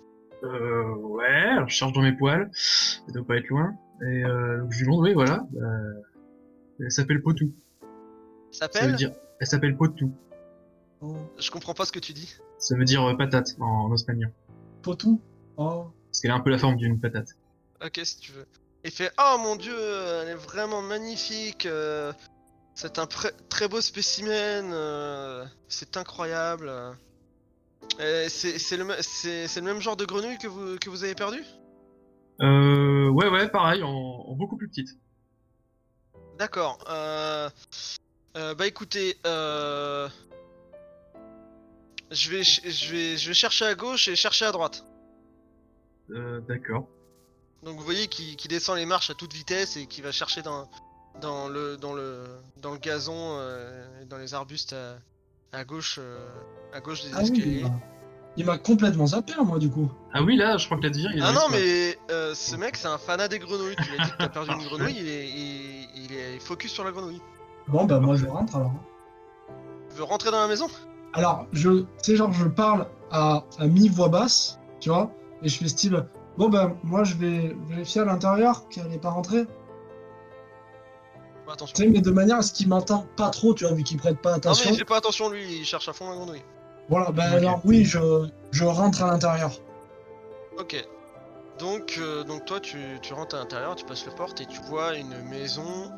Euh, 0.43 0.93
ouais, 0.95 1.25
alors 1.25 1.67
je 1.69 1.75
cherche 1.75 1.93
dans 1.93 2.01
mes 2.01 2.13
poils, 2.13 2.49
ça 2.53 3.11
doit 3.13 3.25
pas 3.25 3.35
être 3.37 3.47
loin. 3.49 3.73
Et 4.01 4.23
euh, 4.25 4.61
donc 4.61 4.71
je 4.71 4.79
lui 4.83 4.87
montre, 4.89 5.03
oui, 5.03 5.13
voilà. 5.13 5.45
Euh, 5.55 5.93
elle 6.79 6.91
s'appelle 6.91 7.21
Potou. 7.21 7.53
Ça 8.51 8.59
Ça 8.59 8.65
veut 8.67 8.73
s'appelle? 8.73 8.95
dire, 8.95 9.11
elle 9.39 9.47
s'appelle 9.47 9.77
Potou. 9.77 10.11
Oh. 11.01 11.15
Je 11.37 11.51
comprends 11.51 11.73
pas 11.73 11.85
ce 11.85 11.91
que 11.91 11.99
tu 11.99 12.13
dis. 12.13 12.35
Ça 12.57 12.75
veut 12.75 12.85
dire 12.85 13.03
euh, 13.03 13.15
patate 13.15 13.55
en, 13.59 13.89
en 13.89 13.93
espagnol. 13.93 14.31
Potou? 14.81 15.21
Oh. 15.57 15.87
Parce 16.07 16.21
qu'elle 16.21 16.31
a 16.31 16.35
un 16.35 16.39
peu 16.39 16.49
la 16.49 16.57
forme 16.57 16.75
d'une 16.77 16.99
patate. 16.99 17.29
Ok, 17.83 17.99
si 18.03 18.17
tu 18.19 18.31
veux. 18.31 18.45
Il 18.83 18.91
fait 18.91 19.11
Oh 19.19 19.37
mon 19.39 19.55
dieu, 19.55 19.75
elle 20.21 20.29
est 20.29 20.35
vraiment 20.35 20.81
magnifique. 20.81 21.65
euh, 21.65 22.13
c'est 22.75 22.99
un 22.99 23.07
très 23.07 23.67
beau 23.67 23.81
spécimen. 23.81 24.71
euh, 24.71 25.45
c'est 25.67 25.97
incroyable. 25.97 26.69
Euh, 27.99 28.27
c'est 28.29 28.77
le, 28.77 28.83
le 28.85 29.61
même 29.61 29.79
genre 29.79 29.95
de 29.95 30.05
grenouille 30.05 30.37
que 30.37 30.47
vous, 30.47 30.77
que 30.77 30.89
vous 30.89 31.03
avez 31.03 31.15
perdu? 31.15 31.43
Euh, 32.41 33.07
ouais, 33.09 33.29
ouais, 33.29 33.49
pareil, 33.49 33.81
en, 33.81 33.89
en 33.89 34.35
beaucoup 34.35 34.57
plus 34.57 34.67
petite. 34.67 34.89
D'accord. 36.37 36.83
Euh, 36.89 37.49
euh, 38.35 38.53
bah 38.55 38.67
écoutez, 38.67 39.17
euh, 39.25 40.09
je 42.11 42.29
vais, 42.29 42.43
je 42.43 42.91
vais, 42.91 43.17
je 43.17 43.27
vais 43.29 43.33
chercher 43.33 43.65
à 43.65 43.75
gauche 43.75 44.09
et 44.09 44.17
chercher 44.17 44.43
à 44.45 44.51
droite. 44.51 44.85
Euh, 46.09 46.41
d'accord. 46.41 46.89
Donc 47.63 47.77
vous 47.77 47.85
voyez 47.85 48.07
qu'il 48.07 48.35
qu'il 48.35 48.49
descend 48.49 48.77
les 48.77 48.85
marches 48.85 49.09
à 49.09 49.13
toute 49.13 49.33
vitesse 49.33 49.77
et 49.77 49.87
qu'il 49.87 50.03
va 50.03 50.11
chercher 50.11 50.41
dans, 50.41 50.69
dans, 51.21 51.47
le, 51.47 51.77
dans, 51.77 51.93
le, 51.93 52.23
dans 52.61 52.71
le 52.71 52.77
gazon 52.77 53.13
euh, 53.39 54.01
et 54.01 54.05
dans 54.05 54.17
les 54.17 54.33
arbustes 54.33 54.73
à, 54.73 55.57
à 55.57 55.63
gauche, 55.63 55.97
euh, 56.01 56.17
à 56.73 56.79
gauche 56.81 57.03
des 57.03 57.11
Ah 57.15 57.21
escaliers. 57.21 57.63
m'a- 57.63 57.79
il 58.37 58.45
m'a 58.45 58.57
complètement 58.57 59.07
zappé, 59.07 59.31
moi, 59.45 59.59
du 59.59 59.69
coup. 59.69 59.89
Ah 60.13 60.21
oui, 60.21 60.35
là, 60.35 60.57
je 60.57 60.65
crois 60.65 60.77
que 60.77 60.83
la 60.83 60.89
dire, 60.89 61.09
il 61.13 61.21
Ah 61.23 61.31
non 61.31 61.47
mais 61.51 61.97
euh, 62.11 62.35
ce 62.35 62.57
mec 62.57 62.75
c'est 62.75 62.89
un 62.89 62.97
fanat 62.97 63.29
des 63.29 63.39
grenouilles. 63.39 63.77
Tu 63.77 63.89
lui 63.89 64.01
as 64.01 64.03
dit 64.05 64.11
que 64.11 64.17
t'as 64.17 64.27
perdu 64.27 64.51
une 64.51 64.63
grenouille, 64.65 64.95
il 64.97 65.07
est, 65.07 65.29
il, 65.29 66.03
il 66.03 66.13
est 66.13 66.39
focus 66.39 66.71
sur 66.73 66.83
la 66.83 66.91
grenouille. 66.91 67.21
Bon, 67.69 67.85
bah, 67.85 67.99
moi, 68.01 68.15
je 68.17 68.25
rentre 68.25 68.57
alors. 68.57 68.73
Tu 69.89 69.95
veux 69.95 70.03
rentrer 70.03 70.31
dans 70.31 70.41
la 70.41 70.49
maison? 70.49 70.67
Alors, 71.13 71.47
je, 71.53 71.79
tu 71.79 71.85
sais, 72.01 72.15
genre, 72.17 72.33
je 72.33 72.45
parle 72.45 72.87
à, 73.09 73.45
à 73.57 73.67
mi-voix 73.67 74.09
basse, 74.09 74.59
tu 74.81 74.89
vois, 74.89 75.11
et 75.41 75.47
je 75.47 75.57
fais 75.57 75.69
style, 75.69 76.05
bon, 76.37 76.49
ben, 76.49 76.75
moi, 76.83 77.05
je 77.05 77.15
vais 77.15 77.55
vérifier 77.69 78.01
à 78.01 78.05
l'intérieur 78.05 78.67
qu'elle 78.67 78.87
n'est 78.89 78.99
pas 78.99 79.11
rentrée. 79.11 79.45
Attention. 81.51 81.73
Tu 81.75 81.83
sais, 81.83 81.89
mais 81.89 82.01
de 82.01 82.11
manière 82.11 82.37
à 82.37 82.41
ce 82.41 82.51
qu'il 82.51 82.67
m'entend 82.67 83.05
pas 83.17 83.29
trop, 83.29 83.53
tu 83.53 83.65
vois, 83.65 83.73
vu 83.73 83.83
qu'il 83.83 83.97
prête 83.97 84.19
pas 84.19 84.31
Non 84.31 84.37
attention. 84.37 84.69
mais 84.69 84.75
il 84.75 84.79
fait 84.79 84.85
pas 84.85 84.97
attention 84.97 85.29
lui, 85.29 85.59
il 85.59 85.65
cherche 85.65 85.87
à 85.87 85.93
fond 85.93 86.09
la 86.09 86.15
grenouille. 86.15 86.43
Voilà, 86.89 87.11
ben, 87.11 87.31
alors, 87.33 87.61
oui, 87.65 87.83
je, 87.83 88.27
je 88.51 88.63
rentre 88.63 89.03
à 89.03 89.07
l'intérieur. 89.07 89.51
Ok. 90.57 90.83
Donc, 91.59 91.95
euh, 91.99 92.23
donc 92.23 92.45
toi, 92.45 92.59
tu, 92.59 92.77
tu 93.01 93.13
rentres 93.13 93.35
à 93.35 93.39
l'intérieur, 93.39 93.75
tu 93.75 93.85
passes 93.85 94.05
la 94.05 94.11
porte 94.11 94.41
et 94.41 94.45
tu 94.45 94.59
vois 94.69 94.95
une 94.95 95.17
maison. 95.29 95.91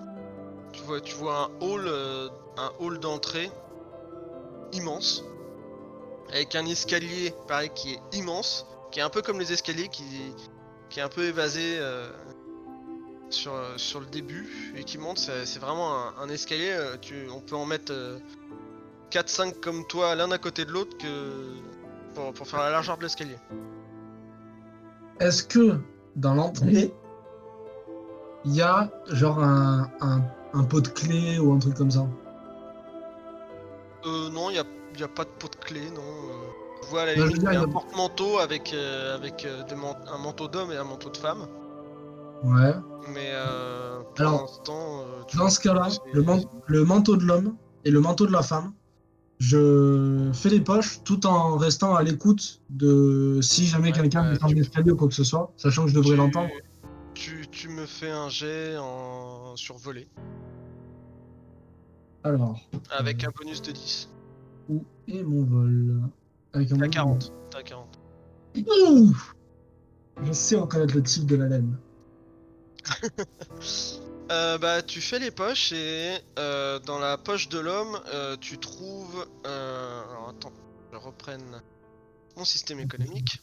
Tu 0.74 0.82
vois, 0.84 1.02
tu 1.02 1.16
vois 1.16 1.50
un 1.62 1.66
hall, 1.66 1.86
euh, 1.88 2.30
un 2.58 2.72
hall 2.80 3.00
d'entrée 3.00 3.50
immense, 4.74 5.24
avec 6.32 6.56
un 6.56 6.66
escalier, 6.66 7.34
pareil, 7.48 7.72
qui 7.74 7.93
est 7.93 8.18
immense, 8.18 8.66
qui 8.91 9.00
est 9.00 9.04
un 9.04 9.10
peu 9.10 9.22
comme 9.22 9.39
les 9.39 9.52
escaliers 9.54 9.88
qui, 9.88 10.04
qui 10.89 11.00
est 11.00 11.04
un 11.04 11.10
peu 11.10 11.24
évasé 11.24 11.78
euh, 11.80 12.10
sur, 13.30 13.53
euh, 13.53 13.78
sur 13.78 13.99
le 13.99 14.05
début 14.07 14.73
et 14.75 14.84
qui 14.84 14.97
monte. 14.97 15.17
C'est 15.19 15.59
vraiment 15.59 15.93
un, 15.95 16.13
un 16.21 16.30
escalier. 16.30 16.71
euh, 16.71 16.97
tu, 17.01 17.28
on 17.30 17.39
peut 17.41 17.55
en 17.55 17.65
mettre, 17.65 17.91
euh, 17.91 18.19
4-5 19.11 19.59
comme 19.61 19.86
toi 19.88 20.15
l'un 20.15 20.32
à 20.32 20.38
côté 20.38 20.65
de 20.65 20.71
l'autre 20.71 20.97
que 20.97 21.07
pour, 22.13 22.34
pour 22.34 22.47
faire 22.47 22.59
la 22.59 22.69
largeur 22.69 22.97
de 22.97 23.03
l'escalier. 23.03 23.38
Est-ce 25.19 25.43
que 25.43 25.80
dans 26.15 26.36
l'entrée, 26.36 26.93
il 28.45 28.55
y 28.55 28.61
a 28.61 28.89
genre 29.07 29.39
un, 29.39 29.89
un, 30.01 30.21
un 30.53 30.63
pot 30.63 30.82
de 30.82 30.88
clé 30.89 31.39
ou 31.39 31.53
un 31.53 31.59
truc 31.59 31.75
comme 31.75 31.91
ça? 31.91 32.05
Euh, 34.05 34.30
non, 34.30 34.49
il 34.49 34.53
n'y 34.53 34.59
a, 34.59 34.65
y 34.99 35.03
a 35.03 35.07
pas 35.07 35.23
de 35.25 35.30
pot 35.30 35.49
de 35.49 35.55
clé, 35.65 35.89
non. 35.91 36.01
euh. 36.01 36.47
Tu 36.82 36.89
vois, 36.89 37.01
à 37.01 37.05
la 37.05 37.15
limite, 37.15 37.43
il 37.47 37.53
y 37.53 37.55
a 37.55 37.61
un 37.61 37.65
porte-manteau 37.65 38.38
avec, 38.39 38.73
euh, 38.73 39.15
avec 39.15 39.45
euh, 39.45 39.63
man- 39.75 39.95
un 40.07 40.17
manteau 40.17 40.47
d'homme 40.47 40.71
et 40.71 40.78
un 40.78 40.84
manteau 40.84 41.09
de 41.09 41.17
femme. 41.17 41.47
Ouais. 42.43 42.73
Mais 43.13 43.31
euh, 43.33 44.01
pour 44.03 44.19
Alors, 44.19 44.41
l'instant, 44.41 45.01
euh, 45.01 45.21
Dans 45.33 45.39
vois, 45.39 45.49
ce 45.49 45.59
cas-là, 45.59 45.88
le, 46.13 46.21
man- 46.23 46.43
le 46.67 46.83
manteau 46.83 47.15
de 47.17 47.23
l'homme 47.25 47.55
et 47.83 47.91
le 47.91 47.99
manteau 47.99 48.27
de 48.27 48.31
la 48.31 48.41
femme, 48.43 48.73
je 49.39 50.29
fais 50.33 50.49
les 50.49 50.61
poches 50.61 51.03
tout 51.03 51.25
en 51.27 51.57
restant 51.57 51.95
à 51.95 52.03
l'écoute 52.03 52.61
de 52.69 53.39
si 53.41 53.65
jamais 53.65 53.89
Ouais, 53.89 53.93
quelqu'un 53.95 54.23
bah, 54.23 54.33
descend 54.33 54.51
l'escalier 54.53 54.91
ou 54.91 54.95
quoi 54.95 55.07
que 55.07 55.13
ce 55.13 55.23
soit, 55.23 55.51
sachant 55.57 55.83
que 55.83 55.89
je 55.91 55.95
devrais 55.95 56.11
tu- 56.11 56.17
l'entendre. 56.17 56.49
Tu, 57.13 57.47
tu 57.49 57.69
me 57.69 57.85
fais 57.85 58.11
un 58.11 58.29
jet 58.29 58.77
en 58.77 59.55
survolé 59.55 60.07
Alors, 62.23 62.59
avec 62.91 63.23
un 63.23 63.29
bonus 63.35 63.61
de 63.61 63.71
10. 63.71 64.09
où 64.69 64.83
est 65.07 65.23
mon 65.23 65.43
vol? 65.43 66.01
Avec 66.53 66.71
un 66.71 66.75
T'as 66.75 66.81
vol- 66.85 66.89
40. 66.89 67.33
T'as 67.51 67.63
40. 67.63 67.99
Ouh 68.57 69.15
Je 70.23 70.31
sais 70.33 70.55
reconnaître 70.55 70.95
le 70.95 71.03
type 71.03 71.25
de 71.25 71.35
la 71.35 71.47
laine. 71.47 71.77
Euh, 74.29 74.57
bah, 74.57 74.81
tu 74.81 74.99
fais 74.99 75.19
les 75.19 75.31
poches 75.31 75.71
et 75.71 76.17
euh, 76.38 76.79
dans 76.79 76.99
la 76.99 77.17
poche 77.17 77.47
de 77.47 77.59
l'homme, 77.59 77.97
euh, 78.07 78.35
tu 78.35 78.57
trouves. 78.57 79.25
alors 79.45 80.33
attends, 80.35 80.51
je 80.91 80.97
reprenne 80.97 81.61
mon 82.35 82.43
système 82.43 82.81
économique. 82.81 83.41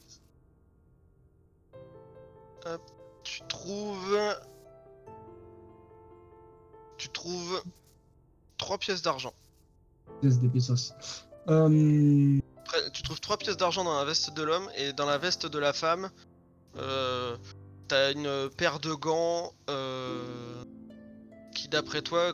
Hop, 2.67 2.83
tu 3.23 3.41
trouves. 3.49 4.19
Tu 6.99 7.09
trouves 7.09 7.63
3 8.59 8.77
pièces 8.77 9.01
d'argent. 9.01 9.33
Pièce 10.21 10.39
des 10.39 10.49
pesos. 10.49 10.93
Tu 12.93 13.03
trouves 13.03 13.21
3 13.21 13.39
pièces 13.39 13.57
d'argent 13.57 13.85
dans 13.85 13.99
la 13.99 14.05
veste 14.05 14.35
de 14.35 14.43
l'homme 14.43 14.69
et 14.77 14.93
dans 14.93 15.07
la 15.07 15.17
veste 15.19 15.47
de 15.47 15.59
la 15.59 15.73
femme, 15.73 16.11
euh, 16.77 17.37
t'as 17.95 18.13
une 18.13 18.51
paire 18.51 18.81
de 18.81 18.93
gants 18.93 19.53
euh, 19.71 20.65
qui, 21.55 21.69
d'après 21.69 22.03
toi, 22.03 22.33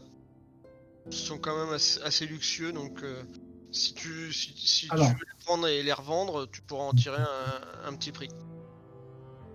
sont 1.11 1.36
quand 1.36 1.54
même 1.54 1.74
assez, 1.74 2.00
assez 2.00 2.24
luxueux. 2.24 2.72
Donc, 2.72 3.02
euh, 3.02 3.22
si 3.70 3.92
tu, 3.92 4.32
si, 4.32 4.54
si 4.56 4.86
tu 4.86 4.92
Alors. 4.92 5.08
veux 5.08 5.12
les 5.12 5.44
prendre 5.44 5.66
et 5.68 5.82
les 5.82 5.92
revendre, 5.92 6.48
tu 6.50 6.62
pourras 6.62 6.84
en 6.84 6.94
tirer 6.94 7.20
un, 7.20 7.88
un 7.88 7.94
petit 7.94 8.11
prix. 8.11 8.28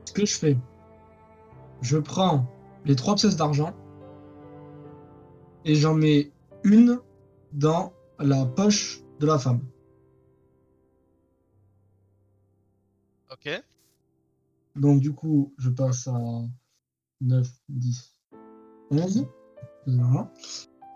ce 0.05 0.13
que 0.13 0.25
je 0.25 0.35
fais, 0.35 0.57
je 1.81 1.97
prends 1.97 2.45
les 2.85 2.95
trois 2.95 3.15
pièces 3.15 3.35
d'argent 3.35 3.73
et 5.65 5.73
j'en 5.73 5.95
mets 5.95 6.31
une 6.63 6.99
dans 7.51 7.93
la 8.19 8.45
poche 8.45 9.01
de 9.19 9.25
la 9.25 9.39
femme. 9.39 9.61
Ok. 13.31 13.49
Donc 14.75 15.01
du 15.01 15.13
coup, 15.13 15.53
je 15.57 15.69
passe 15.69 16.07
à 16.07 16.19
9, 17.21 17.47
10, 17.69 18.13
11. 18.91 19.27
Voilà. 19.87 20.31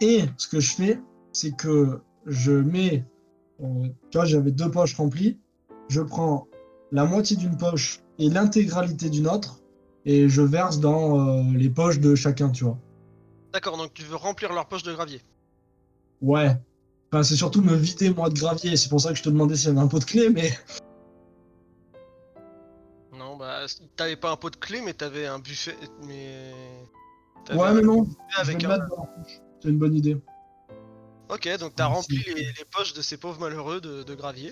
Et 0.02 0.24
ce 0.38 0.48
que 0.48 0.60
je 0.60 0.74
fais, 0.74 1.00
c'est 1.34 1.56
que 1.56 2.02
je 2.26 2.52
mets, 2.52 3.06
euh, 3.62 3.88
tu 4.12 4.18
vois, 4.18 4.26
j'avais 4.26 4.52
deux 4.52 4.70
poches 4.72 4.96
remplies, 4.96 5.40
je 5.90 6.02
prends 6.02 6.48
la 6.92 7.06
moitié 7.06 7.36
d'une 7.38 7.58
poche 7.58 8.02
et 8.18 8.30
l'intégralité 8.30 9.10
d'une 9.10 9.28
autre, 9.28 9.62
et 10.06 10.30
je 10.30 10.42
verse 10.42 10.80
dans 10.80 11.20
euh, 11.20 11.44
les 11.54 11.70
poches 11.70 12.00
de 12.00 12.16
chacun, 12.16 12.50
tu 12.50 12.64
vois. 12.64 12.78
D'accord, 13.54 13.78
donc 13.78 13.94
tu 13.94 14.04
veux 14.04 14.16
remplir 14.16 14.54
leur 14.54 14.68
poche 14.68 14.84
de 14.84 14.94
gravier. 14.94 15.22
Ouais. 16.22 16.56
Enfin, 17.12 17.24
c'est 17.24 17.36
surtout 17.36 17.62
me 17.62 17.76
vider 17.76 18.12
moi 18.12 18.30
de 18.30 18.38
gravier, 18.38 18.78
c'est 18.78 18.90
pour 18.90 19.02
ça 19.02 19.10
que 19.10 19.18
je 19.18 19.24
te 19.24 19.30
demandais 19.30 19.56
s'il 19.56 19.70
y 19.70 19.72
avait 19.72 19.80
un 19.80 19.88
pot 19.88 20.00
de 20.00 20.06
clé, 20.06 20.30
mais 20.30 20.52
t'avais 23.96 24.16
pas 24.16 24.32
un 24.32 24.36
pot 24.36 24.50
de 24.50 24.56
clé, 24.56 24.82
mais 24.84 24.94
t'avais 24.94 25.26
un 25.28 25.40
buffet. 25.40 25.76
Mais. 26.08 26.52
ouais, 27.54 27.74
mais 27.74 27.82
non, 27.82 28.08
avec 28.38 28.64
un. 28.64 28.80
C'est 29.62 29.70
une 29.70 29.78
bonne 29.80 29.96
idée. 29.96 30.18
Ok, 31.30 31.48
donc 31.60 31.76
t'as 31.76 31.86
rempli 31.86 32.24
les, 32.36 32.44
les 32.44 32.66
poches 32.72 32.94
de 32.94 33.02
ces 33.02 33.18
pauvres 33.18 33.40
malheureux 33.40 33.82
de, 33.82 34.04
de 34.04 34.16
gravier. 34.16 34.52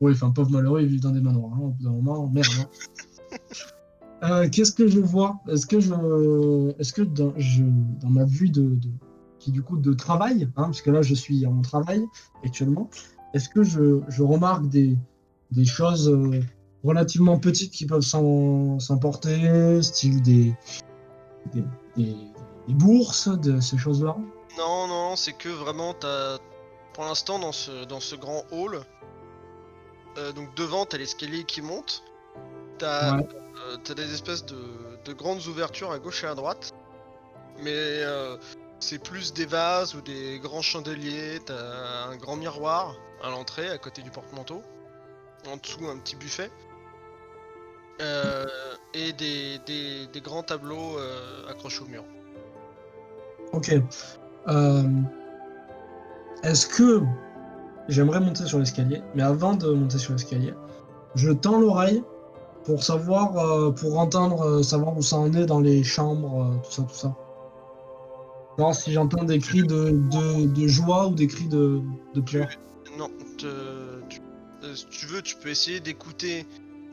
Oui, 0.00 0.12
enfin, 0.12 0.30
pauvre 0.30 0.50
malheureux, 0.50 0.82
ils 0.82 0.88
vivent 0.88 1.00
dans 1.00 1.10
des 1.10 1.20
manoirs. 1.20 1.52
hein, 1.54 1.60
au 1.60 1.68
bout 1.68 1.82
d'un 1.82 1.90
moment, 1.90 2.28
merde. 2.28 2.46
hein. 2.60 2.68
Euh, 4.24 4.48
Qu'est-ce 4.48 4.72
que 4.72 4.88
je 4.88 4.98
vois? 4.98 5.38
Est-ce 5.48 5.64
que 5.64 5.78
je, 5.78 5.92
est-ce 6.80 6.92
que 6.92 7.02
dans, 7.02 7.32
je, 7.36 7.62
dans 8.00 8.10
ma 8.10 8.24
vue 8.24 8.50
de, 8.50 8.62
de- 8.74 8.88
qui 9.38 9.52
du 9.52 9.62
coup 9.62 9.78
de 9.78 9.92
travail, 9.92 10.48
hein, 10.56 10.64
parce 10.64 10.82
que 10.82 10.90
là 10.90 11.02
je 11.02 11.14
suis 11.14 11.46
en 11.46 11.60
travail 11.62 12.04
actuellement, 12.44 12.90
est-ce 13.32 13.48
que 13.48 13.62
je, 13.62 14.00
je 14.08 14.22
remarque 14.24 14.66
des, 14.68 14.98
des 15.52 15.64
choses 15.64 16.08
euh, 16.08 16.40
relativement 16.84 17.38
petites 17.38 17.72
qui 17.72 17.86
peuvent 17.86 18.00
s'en- 18.02 18.78
s'emporter, 18.78 19.82
style 19.82 20.22
des, 20.22 20.54
des, 21.54 21.64
des- 21.96 22.16
des 22.68 22.74
bourses, 22.74 23.28
de 23.28 23.60
ces 23.60 23.78
choses-là 23.78 24.16
Non, 24.58 24.86
non, 24.86 25.16
c'est 25.16 25.32
que 25.32 25.48
vraiment, 25.48 25.94
t'as. 25.94 26.38
Pour 26.94 27.04
l'instant, 27.04 27.38
dans 27.38 27.52
ce, 27.52 27.84
dans 27.84 28.00
ce 28.00 28.16
grand 28.16 28.42
hall, 28.50 28.80
euh, 30.18 30.32
donc 30.32 30.54
devant, 30.56 30.84
t'as 30.84 30.98
l'escalier 30.98 31.44
qui 31.44 31.62
monte. 31.62 32.02
T'as 32.78 33.16
Ouais. 33.18 33.28
euh, 33.88 33.94
des 33.94 34.12
espèces 34.12 34.44
de, 34.44 34.56
de 35.04 35.12
grandes 35.12 35.46
ouvertures 35.46 35.92
à 35.92 35.98
gauche 35.98 36.24
et 36.24 36.26
à 36.26 36.34
droite. 36.34 36.72
Mais 37.62 37.70
euh, 37.74 38.36
c'est 38.80 38.98
plus 39.02 39.32
des 39.32 39.46
vases 39.46 39.94
ou 39.94 40.00
des 40.00 40.38
grands 40.40 40.62
chandeliers. 40.62 41.38
T'as 41.46 42.06
un 42.08 42.16
grand 42.16 42.36
miroir 42.36 42.94
à 43.22 43.30
l'entrée, 43.30 43.68
à 43.68 43.78
côté 43.78 44.02
du 44.02 44.10
porte-manteau. 44.10 44.62
En 45.48 45.56
dessous, 45.56 45.86
un 45.88 45.98
petit 45.98 46.16
buffet. 46.16 46.50
Euh, 48.00 48.46
et 48.94 49.12
des, 49.12 49.58
des, 49.66 50.06
des 50.06 50.20
grands 50.20 50.42
tableaux 50.42 50.98
euh, 50.98 51.50
accrochés 51.50 51.82
au 51.82 51.86
mur. 51.86 52.04
Ok. 53.52 53.72
Euh, 54.48 54.82
Est-ce 56.42 56.66
que 56.66 57.02
j'aimerais 57.88 58.20
monter 58.20 58.46
sur 58.46 58.58
l'escalier, 58.58 59.02
mais 59.14 59.22
avant 59.22 59.54
de 59.54 59.72
monter 59.72 59.98
sur 59.98 60.12
l'escalier, 60.12 60.54
je 61.16 61.30
tends 61.30 61.58
l'oreille 61.58 62.02
pour 62.64 62.84
savoir, 62.84 63.74
pour 63.74 63.98
entendre, 63.98 64.62
savoir 64.62 64.96
où 64.96 65.02
ça 65.02 65.16
en 65.16 65.32
est 65.32 65.46
dans 65.46 65.60
les 65.60 65.82
chambres, 65.82 66.60
tout 66.62 66.70
ça, 66.70 66.82
tout 66.82 66.94
ça. 66.94 67.16
Voir 68.58 68.74
si 68.74 68.92
j'entends 68.92 69.24
des 69.24 69.38
cris 69.38 69.62
de, 69.62 69.90
de, 69.90 70.46
de 70.46 70.66
joie 70.66 71.06
ou 71.08 71.14
des 71.14 71.26
cris 71.26 71.48
de, 71.48 71.80
de 72.14 72.20
pleurs. 72.20 72.50
Non, 72.98 73.08
te- 73.38 74.00
tu, 74.08 74.20
si 74.74 74.86
tu 74.86 75.06
veux, 75.06 75.22
tu 75.22 75.36
peux 75.36 75.48
essayer 75.48 75.80
d'écouter 75.80 76.46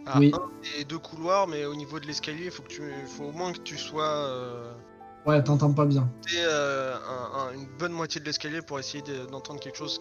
à 0.05 0.19
Oui. 0.19 0.31
un 0.33 0.41
et 0.79 0.83
deux 0.85 0.99
couloirs, 0.99 1.47
mais 1.47 1.65
au 1.65 1.75
niveau 1.75 1.99
de 1.99 2.05
l'escalier, 2.07 2.45
il 2.45 2.51
faut 2.51 2.63
que 2.63 2.67
tu, 2.69 2.81
faut 3.07 3.25
au 3.25 3.31
moins 3.31 3.51
que 3.53 3.59
tu 3.59 3.77
sois 3.77 4.03
euh, 4.27 4.71
Ouais, 5.25 5.43
t'entends 5.43 5.73
pas 5.73 5.85
bien. 5.85 6.07
euh, 6.37 6.93
un- 6.95 7.39
un- 7.39 7.53
une 7.53 7.65
bonne 7.79 7.91
moitié 7.93 8.21
de 8.21 8.25
l'escalier 8.25 8.61
pour 8.61 8.77
essayer 8.79 9.01
de- 9.01 9.25
d'entendre 9.25 9.59
quelque 9.59 9.77
chose 9.77 9.99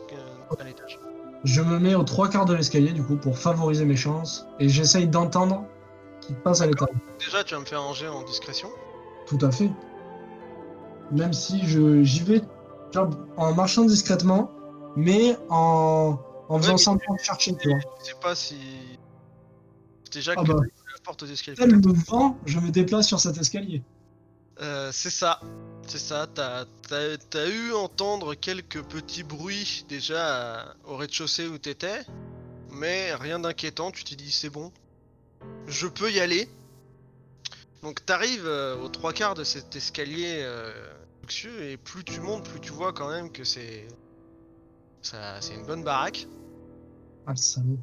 à 0.59 0.64
l'étage. 0.64 0.98
Je 1.44 1.61
me 1.62 1.78
mets 1.78 1.94
aux 1.94 2.05
trois 2.05 2.28
quarts 2.28 2.44
de 2.44 2.55
l'escalier, 2.55 2.92
du 2.92 3.02
coup, 3.02 3.16
pour 3.16 3.38
favoriser 3.38 3.84
mes 3.86 3.96
chances, 3.96 4.46
et 4.61 4.68
j'essaye 4.68 5.09
d'entendre 5.09 5.64
qui 6.20 6.34
passe 6.34 6.61
à 6.61 6.66
l'étage. 6.66 6.88
Déjà, 7.18 7.42
tu 7.44 7.55
vas 7.55 7.61
me 7.61 7.66
faire 7.66 7.80
un 7.82 7.92
jet 7.94 8.09
en 8.09 8.22
discrétion. 8.22 8.68
Tout 9.26 9.38
à 9.42 9.50
fait. 9.50 9.70
Même 11.11 11.32
si 11.32 11.66
je 11.66 12.02
j'y 12.02 12.20
vais 12.22 12.42
vois, 12.94 13.11
en 13.36 13.55
marchant 13.55 13.84
discrètement, 13.84 14.50
mais 14.96 15.36
en, 15.50 16.18
en 16.48 16.59
faisant 16.59 16.76
semblant 16.78 17.14
de 17.14 17.20
chercher, 17.20 17.55
tu 17.57 17.68
vois. 17.68 17.78
Je 18.00 18.05
sais 18.07 18.14
pas 18.20 18.34
si. 18.34 18.57
Déjà 20.14 20.32
Ah 20.36 20.42
que 20.44 20.52
bah. 20.52 20.60
la 20.62 20.98
porte 21.02 21.24
d'escalier. 21.24 21.56
Tel 21.56 21.70
le 21.70 21.92
vent, 21.92 22.38
je 22.46 22.58
me 22.60 22.70
déplace 22.70 23.08
sur 23.08 23.18
cet 23.20 23.36
escalier. 23.36 23.82
Euh, 24.60 24.90
c'est 24.92 25.10
ça, 25.10 25.40
c'est 25.88 25.98
ça. 25.98 26.28
T'as 26.32 26.64
t'as- 26.88 27.18
t'as 27.18 27.48
eu 27.50 27.72
entendre 27.72 28.34
quelques 28.36 28.82
petits 28.84 29.24
bruits 29.24 29.84
déjà 29.88 30.60
euh, 30.60 30.64
au 30.84 30.96
rez-de-chaussée 30.96 31.48
où 31.48 31.58
t'étais, 31.58 32.02
mais 32.70 33.12
rien 33.14 33.40
d'inquiétant. 33.40 33.90
Tu 33.90 34.04
t'es 34.04 34.14
dit 34.14 34.30
c'est 34.30 34.50
bon, 34.50 34.72
je 35.66 35.88
peux 35.88 36.12
y 36.12 36.20
aller. 36.20 36.48
Donc 37.82 38.06
t'arrives 38.06 38.46
euh, 38.46 38.76
aux 38.76 38.88
trois 38.88 39.12
quarts 39.12 39.34
de 39.34 39.42
cet 39.42 39.74
escalier 39.74 40.38
euh, 40.42 40.72
luxueux 41.22 41.64
et 41.64 41.76
plus 41.76 42.04
tu 42.04 42.20
montes, 42.20 42.48
plus 42.48 42.60
tu 42.60 42.70
vois 42.70 42.92
quand 42.92 43.10
même 43.10 43.32
que 43.32 43.42
c'est 43.42 43.88
ça, 45.02 45.40
c'est 45.40 45.54
une 45.54 45.66
bonne 45.66 45.82
baraque. 45.82 46.28
Ah, 47.26 47.32
le 47.32 47.36
salaud. 47.36 47.78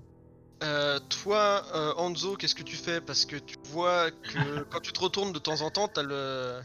Euh, 0.63 0.99
toi, 1.23 1.63
euh, 1.73 1.93
Anzo, 1.97 2.35
qu'est-ce 2.35 2.53
que 2.55 2.63
tu 2.63 2.75
fais? 2.75 3.01
Parce 3.01 3.25
que 3.25 3.35
tu 3.37 3.55
vois 3.69 4.11
que 4.11 4.63
quand 4.69 4.79
tu 4.79 4.91
te 4.93 4.99
retournes 4.99 5.33
de 5.33 5.39
temps 5.39 5.61
en 5.61 5.69
temps, 5.71 5.87
t'as 5.87 6.03
le 6.03 6.59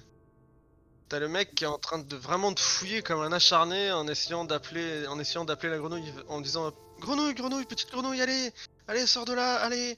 T'as 1.08 1.20
le 1.20 1.28
mec 1.28 1.54
qui 1.54 1.62
est 1.62 1.68
en 1.68 1.78
train 1.78 2.00
de 2.00 2.16
vraiment 2.16 2.50
de 2.50 2.58
fouiller 2.58 3.00
comme 3.00 3.20
un 3.20 3.30
acharné 3.32 3.92
en 3.92 4.08
essayant 4.08 4.44
d'appeler 4.44 5.06
en 5.06 5.20
essayant 5.20 5.44
d'appeler 5.44 5.70
la 5.70 5.78
grenouille 5.78 6.12
en 6.28 6.40
disant 6.40 6.72
Grenouille, 7.00 7.32
grenouille, 7.34 7.64
petite 7.64 7.90
grenouille, 7.92 8.20
allez 8.20 8.50
Allez, 8.88 9.06
sors 9.06 9.24
de 9.24 9.32
là, 9.32 9.54
allez 9.56 9.96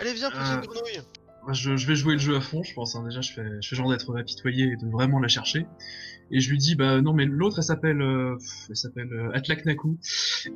Allez, 0.00 0.14
viens, 0.14 0.30
petite 0.30 0.42
Euh. 0.42 0.56
grenouille 0.66 1.00
je, 1.52 1.76
je 1.76 1.86
vais 1.86 1.94
jouer 1.96 2.14
le 2.14 2.18
jeu 2.18 2.36
à 2.36 2.40
fond, 2.42 2.62
je 2.62 2.74
pense. 2.74 2.94
hein. 2.94 3.04
Déjà, 3.04 3.20
je 3.22 3.32
fais, 3.32 3.46
je 3.62 3.68
fais 3.68 3.76
genre 3.76 3.88
d'être 3.88 4.18
apitoyé 4.18 4.72
et 4.72 4.76
de 4.76 4.90
vraiment 4.90 5.18
la 5.18 5.28
chercher. 5.28 5.64
Et 6.30 6.40
je 6.40 6.50
lui 6.50 6.58
dis, 6.58 6.74
bah 6.74 7.00
non, 7.00 7.14
mais 7.14 7.24
l'autre, 7.24 7.58
elle 7.58 7.64
s'appelle, 7.64 8.02
elle 8.68 8.76
s'appelle 8.76 9.30
Atlaknaku. 9.32 9.96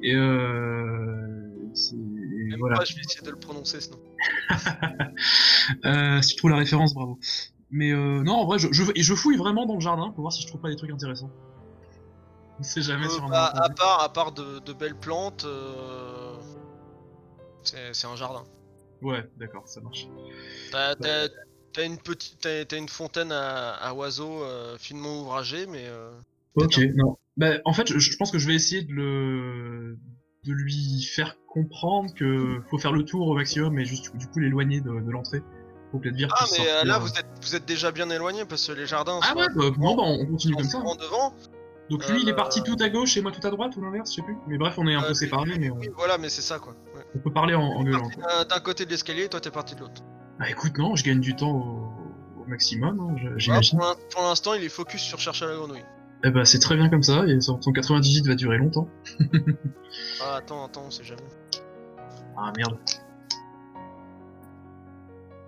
Et 0.03 0.15
euh, 0.15 1.49
c'est- 1.73 1.95
Même 2.53 2.61
voilà. 2.61 2.79
pas, 2.79 2.85
je 2.85 2.95
vais 2.95 3.01
essayer 3.01 3.23
de 3.23 3.31
le 3.31 3.39
prononcer 3.39 3.81
sinon. 3.81 3.99
Euh, 5.85 6.21
si 6.23 6.31
tu 6.31 6.37
trouves 6.37 6.51
la 6.51 6.57
référence, 6.57 6.93
bravo. 6.93 7.19
Mais 7.71 7.93
euh, 7.93 8.23
non, 8.23 8.35
en 8.35 8.47
vrai, 8.47 8.59
je, 8.59 8.69
je, 8.73 8.83
et 8.95 9.03
je 9.03 9.15
fouille 9.15 9.37
vraiment 9.37 9.65
dans 9.65 9.75
le 9.75 9.81
jardin 9.81 10.11
pour 10.11 10.23
voir 10.23 10.33
si 10.33 10.43
je 10.43 10.49
trouve 10.49 10.61
pas 10.61 10.69
des 10.69 10.77
trucs 10.77 10.91
intéressants. 10.91 11.31
On 12.59 12.63
sait 12.63 12.83
jamais 12.83 13.07
Euh, 13.07 13.11
sur 13.11 13.25
un 13.25 13.29
bah, 13.31 13.53
à 13.55 13.71
part, 13.71 14.03
à 14.03 14.13
part 14.13 14.33
de, 14.33 14.59
de 14.59 14.73
belles 14.73 14.97
plantes, 14.99 15.45
euh, 15.45 16.35
c'est 17.63 18.07
un 18.07 18.17
jardin. 18.17 18.45
Ouais, 19.01 19.25
d'accord, 19.39 19.67
ça 19.67 19.81
marche. 19.81 20.07
T'as 20.71 20.95
t'as 20.97 21.87
une 21.87 21.97
petite, 21.99 22.41
t'as 22.41 22.77
une 22.77 22.89
fontaine 22.89 23.33
à, 23.33 23.75
à 23.75 23.95
oiseaux 23.95 24.45
finement 24.79 25.21
ouvragée, 25.23 25.67
mais 25.67 25.87
euh, 25.87 26.11
Ok, 26.57 26.79
non. 26.97 27.17
Bah, 27.37 27.55
en 27.65 27.73
fait, 27.73 27.91
je, 27.91 27.99
je 27.99 28.17
pense 28.17 28.31
que 28.31 28.39
je 28.39 28.47
vais 28.47 28.55
essayer 28.55 28.83
de 28.83 28.93
le, 28.93 29.99
de 30.45 30.53
lui 30.53 31.03
faire 31.03 31.37
comprendre 31.47 32.13
que 32.15 32.61
faut 32.69 32.79
faire 32.79 32.93
le 32.93 33.05
tour 33.05 33.29
au 33.29 33.35
maximum 33.35 33.79
et 33.79 33.85
juste 33.85 34.15
du 34.17 34.27
coup 34.27 34.41
l'éloigner 34.41 34.81
de, 34.81 34.91
de 34.91 35.11
l'entrée. 35.11 35.43
Faut 35.93 36.01
ah 36.05 36.45
mais 36.53 36.71
euh, 36.71 36.85
là 36.85 36.99
vous 36.99 37.11
êtes, 37.11 37.27
vous 37.43 37.55
êtes 37.55 37.67
déjà 37.67 37.93
bien 37.93 38.09
éloigné 38.09 38.47
parce 38.47 38.67
que 38.67 38.73
les 38.73 38.87
jardins 38.87 39.21
Ah 39.23 39.33
sont 39.33 39.37
ouais, 39.39 39.47
bah, 39.55 39.65
bon, 39.77 39.95
bah, 39.95 40.03
on 40.07 40.25
continue 40.27 40.55
comme 40.57 40.65
ça. 40.65 40.79
devant. 40.79 41.35
Donc 41.91 42.09
lui, 42.09 42.23
il 42.23 42.29
est 42.29 42.33
Euh, 42.33 42.35
parti 42.37 42.63
tout 42.63 42.77
à 42.81 42.89
gauche 42.89 43.17
et 43.19 43.21
moi 43.21 43.31
tout 43.31 43.47
à 43.47 43.51
droite 43.51 43.77
ou 43.77 43.83
l'inverse, 43.83 44.11
je 44.11 44.17
sais 44.17 44.23
plus. 44.23 44.37
Mais 44.49 44.57
bref, 44.57 44.75
on 44.79 44.87
est 44.89 44.95
un 44.95 45.03
Euh, 45.03 45.09
peu 45.09 45.15
séparés, 45.15 45.59
mais 45.59 45.69
on, 45.71 45.77
Oui, 45.77 45.91
voilà, 45.95 46.17
mais 46.17 46.31
c'est 46.31 46.41
ça 46.41 46.59
quoi. 46.59 46.73
Ouais. 46.97 47.03
on 47.15 47.19
peut 47.19 47.33
parler 47.33 47.55
en, 47.55 47.61
en 47.63 47.85
gueulant. 47.85 48.09
D'un- 48.49 48.61
côté 48.61 48.87
de 48.87 48.91
l'escalier, 48.91 49.29
toi 49.29 49.39
t'es 49.41 49.51
parti 49.51 49.75
de 49.75 49.81
l'autre. 49.81 50.03
Bah 50.41 50.49
écoute, 50.49 50.79
non, 50.79 50.97
je 50.97 51.05
gagne 51.05 51.21
du 51.21 51.37
temps 51.37 51.51
au, 51.51 52.41
au 52.43 52.45
maximum, 52.47 52.99
hein, 52.99 53.15
Voilà, 53.21 53.37
j'imagine. 53.39 53.79
pour 54.11 54.23
l'instant, 54.23 54.55
il 54.55 54.65
est 54.65 54.71
focus 54.71 55.03
sur 55.03 55.21
chercher 55.21 55.45
la 55.47 55.57
grenouille. 55.57 55.85
Eh 56.25 56.31
bah 56.31 56.45
c'est 56.45 56.61
très 56.61 56.77
bien 56.77 56.89
comme 56.89 57.03
ça, 57.03 57.27
et 57.27 57.41
son, 57.41 57.61
son 57.61 57.73
98 57.73 58.27
va 58.27 58.35
durer 58.35 58.59
longtemps. 58.59 58.89
Ah 60.23 60.37
attends, 60.37 60.65
attends, 60.65 60.85
on 60.87 60.91
sait 60.91 61.05
jamais. 61.05 61.21
Ah 62.37 62.51
merde. 62.57 62.79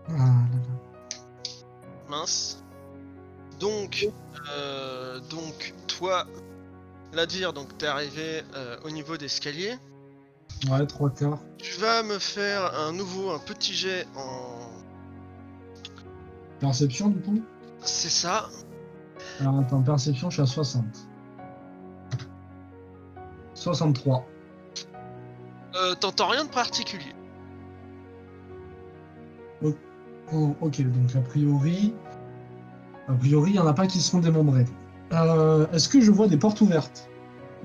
Ah, 0.08 0.12
là, 0.12 0.18
là. 0.18 1.08
Mince. 2.10 2.62
Donc, 3.58 4.08
euh, 4.52 5.20
donc 5.30 5.72
toi, 5.86 6.26
Ladvir, 7.14 7.52
donc 7.52 7.78
t'es 7.78 7.86
arrivé 7.86 8.42
euh, 8.54 8.76
au 8.84 8.90
niveau 8.90 9.16
d'escalier. 9.16 9.74
Ouais, 10.68 10.86
trois 10.86 11.10
quarts. 11.10 11.40
Tu 11.58 11.78
vas 11.80 12.02
me 12.02 12.18
faire 12.18 12.74
un 12.78 12.92
nouveau, 12.92 13.30
un 13.30 13.38
petit 13.38 13.72
jet 13.72 14.06
en. 14.16 14.70
Perception, 16.60 17.08
du 17.08 17.20
coup? 17.20 17.42
C'est 17.80 18.10
ça. 18.10 18.48
Alors, 19.40 19.58
attends, 19.60 19.82
perception, 19.82 20.30
je 20.30 20.34
suis 20.34 20.42
à 20.42 20.46
60. 20.46 20.84
63. 23.54 24.26
Euh, 25.76 25.94
T'entends 25.96 26.28
rien 26.28 26.44
de 26.44 26.50
particulier. 26.50 27.12
Oh, 30.32 30.54
ok, 30.60 30.80
donc 30.82 31.14
a 31.16 31.20
priori. 31.20 31.92
A 33.08 33.12
priori, 33.12 33.50
il 33.50 33.54
n'y 33.54 33.58
en 33.58 33.66
a 33.66 33.74
pas 33.74 33.86
qui 33.86 34.00
seront 34.00 34.20
démembrés. 34.20 34.64
Euh, 35.12 35.66
est-ce 35.72 35.88
que 35.88 36.00
je 36.00 36.10
vois 36.10 36.26
des 36.28 36.38
portes 36.38 36.60
ouvertes 36.62 37.08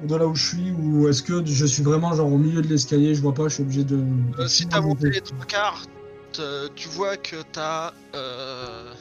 de 0.03 0.15
là 0.15 0.27
où 0.27 0.35
je 0.35 0.47
suis 0.47 0.71
ou 0.71 1.07
est-ce 1.09 1.21
que 1.23 1.45
je 1.45 1.65
suis 1.65 1.83
vraiment 1.83 2.13
genre 2.13 2.31
au 2.31 2.37
milieu 2.37 2.61
de 2.61 2.67
l'escalier, 2.67 3.15
je 3.15 3.21
vois 3.21 3.33
pas, 3.33 3.43
je 3.47 3.55
suis 3.55 3.63
obligé 3.63 3.83
de. 3.83 3.97
de 3.97 4.41
Euh, 4.41 4.47
si 4.47 4.65
t'as 4.67 4.81
monté 4.81 5.09
les 5.09 5.21
trois 5.21 5.45
quarts, 5.45 5.85
t- 6.33 6.41
tu 6.75 6.89
vois 6.89 7.15
que 7.17 7.37
t'as 7.51 7.93
euh, 8.15 8.93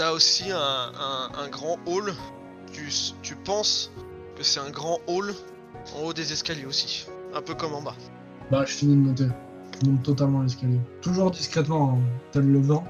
t'as 0.00 0.12
aussi 0.12 0.50
un, 0.50 0.56
un- 0.58 1.30
un 1.44 1.48
grand 1.48 1.76
hall. 1.84 2.14
Tu, 2.72 2.88
tu 3.20 3.36
penses 3.36 3.90
que 4.34 4.42
c'est 4.42 4.58
un 4.60 4.70
grand 4.70 4.98
hall 5.06 5.34
en 5.94 6.04
haut 6.04 6.14
des 6.14 6.32
escaliers 6.32 6.64
aussi, 6.64 7.06
un 7.34 7.42
peu 7.42 7.54
comme 7.54 7.74
en 7.74 7.82
bas. 7.82 7.94
Bah, 8.50 8.64
je 8.66 8.72
finis 8.72 8.96
de 8.96 9.00
monter. 9.08 9.26
Je 9.84 9.90
monte 9.90 10.02
totalement 10.02 10.40
l'escalier. 10.40 10.80
Toujours 11.02 11.30
discrètement, 11.30 11.98
hein, 11.98 11.98
tel 12.32 12.50
le 12.50 12.60
vent. 12.62 12.82